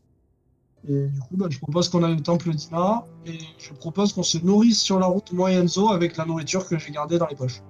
Et 0.89 1.07
du 1.07 1.20
coup, 1.20 1.37
bah, 1.37 1.47
je 1.49 1.59
propose 1.59 1.89
qu'on 1.89 2.03
aille 2.03 2.14
au 2.14 2.20
temple 2.20 2.51
d'Ina 2.55 3.05
et 3.24 3.39
je 3.59 3.72
propose 3.72 4.12
qu'on 4.12 4.22
se 4.22 4.39
nourrisse 4.39 4.80
sur 4.80 4.99
la 4.99 5.07
route, 5.07 5.32
moi 5.32 5.51
et 5.51 5.55
Enzo, 5.55 5.91
avec 5.93 6.16
la 6.16 6.26
nourriture 6.26 6.68
que 6.68 6.78
j'ai 6.78 6.91
gardée 6.91 7.18
dans 7.18 7.26
les 7.26 7.37
poches. 7.37 7.62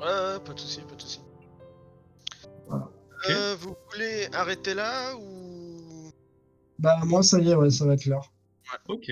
Ouais, 0.00 0.06
ouais, 0.06 0.40
pas 0.44 0.52
de 0.54 0.58
soucis, 0.58 0.80
pas 0.80 0.96
de 0.96 1.00
soucis. 1.02 1.20
Voilà. 2.68 2.88
Euh, 3.28 3.56
vous 3.60 3.74
voulez 3.92 4.28
arrêter 4.32 4.74
là 4.74 5.14
ou. 5.16 5.39
Bah, 6.80 6.98
moi, 7.04 7.22
ça 7.22 7.38
y 7.38 7.50
est, 7.50 7.54
ouais, 7.54 7.70
ça 7.70 7.84
va 7.84 7.92
être 7.92 8.06
l'heure. 8.06 8.32
Ok. 8.88 9.10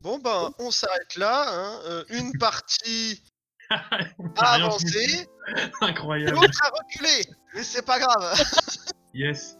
Bon, 0.00 0.20
ben, 0.20 0.52
on 0.60 0.70
s'arrête 0.70 1.16
là. 1.16 1.44
Hein. 1.48 1.80
Euh, 1.86 2.04
une 2.10 2.32
partie 2.38 3.20
a 3.68 4.54
avancé, 4.54 5.28
Incroyable. 5.80 6.36
l'autre 6.36 6.60
a 6.62 6.70
reculé. 6.78 7.24
Mais 7.54 7.64
c'est 7.64 7.84
pas 7.84 7.98
grave. 7.98 8.34
Yes. 9.14 9.58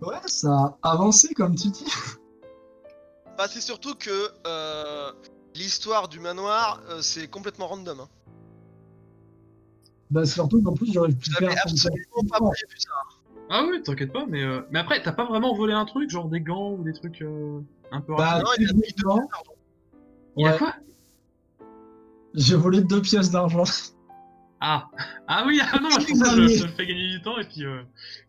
Ouais, 0.00 0.20
ça 0.26 0.76
a 0.82 0.92
avancé, 0.92 1.34
comme 1.34 1.56
tu 1.56 1.68
dis. 1.70 1.86
bah, 3.36 3.48
c'est 3.48 3.62
surtout 3.62 3.94
que 3.94 4.30
euh, 4.46 5.12
l'histoire 5.54 6.08
du 6.08 6.20
manoir, 6.20 6.82
euh, 6.90 7.02
c'est 7.02 7.26
complètement 7.26 7.66
random. 7.66 8.00
Hein. 8.00 8.08
Bah, 10.10 10.26
surtout 10.26 10.62
qu'en 10.62 10.74
plus, 10.74 10.92
j'aurais 10.92 11.10
pu 11.10 11.32
faire 11.32 11.48
avez 11.48 11.58
absolument 11.58 12.28
pas 12.30 12.38
prévu 12.38 12.78
ça. 12.78 12.90
Ah 13.54 13.64
oui, 13.68 13.82
t'inquiète 13.82 14.12
pas, 14.12 14.24
mais 14.26 14.42
euh, 14.42 14.62
mais 14.70 14.78
après, 14.78 15.02
t'as 15.02 15.12
pas 15.12 15.26
vraiment 15.26 15.54
volé 15.54 15.74
un 15.74 15.84
truc, 15.84 16.08
genre 16.08 16.28
des 16.28 16.40
gants 16.40 16.72
ou 16.72 16.84
des 16.84 16.92
trucs 16.94 17.20
euh, 17.20 17.60
un 17.90 18.00
peu 18.00 18.14
Bah, 18.16 18.42
rapides 18.42 18.44
non, 18.46 18.50
il 18.58 18.64
a 18.64 18.68
pris 18.68 18.74
deux 18.76 18.80
techniquement, 18.82 19.28
Il 20.38 20.44
y 20.44 20.48
a 20.48 20.52
ouais. 20.52 20.58
quoi? 20.58 20.74
J'ai 22.34 22.56
volé 22.56 22.80
deux 22.82 23.02
pièces 23.02 23.30
d'argent. 23.30 23.64
Ah 24.60 24.88
Ah 25.28 25.44
oui, 25.46 25.60
ah 25.60 25.78
non, 25.80 25.90
je 25.90 25.96
pensais 26.06 26.12
que 26.36 26.48
je, 26.48 26.56
je 26.56 26.62
le 26.64 26.70
fais 26.70 26.86
gagner 26.86 27.08
du 27.10 27.20
temps 27.20 27.38
et 27.38 27.44
puis, 27.44 27.64
euh, 27.66 27.82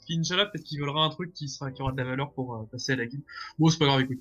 puis 0.05 0.17
Inch'Allah, 0.19 0.47
peut-être 0.47 0.63
qu'il 0.65 0.79
volera 0.79 1.05
un 1.05 1.09
truc 1.09 1.31
qui, 1.33 1.47
sera, 1.47 1.71
qui 1.71 1.81
aura 1.81 1.91
de 1.93 1.97
la 1.97 2.03
valeur 2.03 2.31
pour 2.33 2.55
euh, 2.55 2.63
passer 2.71 2.93
à 2.93 2.95
la 2.97 3.05
guide. 3.05 3.21
Bon, 3.59 3.69
c'est 3.69 3.77
pas 3.79 3.85
grave, 3.85 4.01
écoute. 4.01 4.19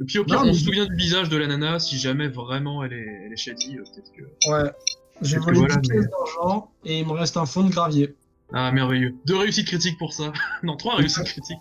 Et 0.00 0.04
puis 0.04 0.18
au 0.18 0.24
pire, 0.24 0.36
Non, 0.36 0.42
on 0.42 0.46
mais- 0.46 0.54
se 0.54 0.64
souvient 0.64 0.86
du 0.86 0.96
visage 0.96 1.28
de 1.28 1.36
la 1.36 1.46
nana, 1.46 1.78
si 1.78 1.98
jamais 1.98 2.26
vraiment 2.26 2.82
elle 2.82 2.94
est, 2.94 3.22
elle 3.26 3.32
est 3.32 3.36
shady, 3.36 3.78
euh, 3.78 3.82
peut-être 3.84 4.10
que... 4.12 4.22
Ouais. 4.50 4.72
J'ai 5.20 5.36
Peut-être 5.36 5.46
que 5.46 5.54
volé 5.54 5.58
voilà, 5.58 5.76
deux 5.76 5.80
mais- 5.88 5.94
pièces 6.00 6.10
d'argent 6.10 6.72
et 6.84 6.98
il 7.00 7.06
me 7.06 7.12
reste 7.12 7.36
un 7.36 7.46
fond 7.46 7.62
de 7.62 7.70
gravier. 7.70 8.16
Ah, 8.52 8.70
merveilleux. 8.72 9.16
Deux 9.24 9.36
réussites 9.36 9.66
critiques 9.66 9.98
pour 9.98 10.12
ça. 10.12 10.32
non, 10.62 10.76
trois 10.76 10.96
réussites 10.96 11.24
critiques. 11.24 11.58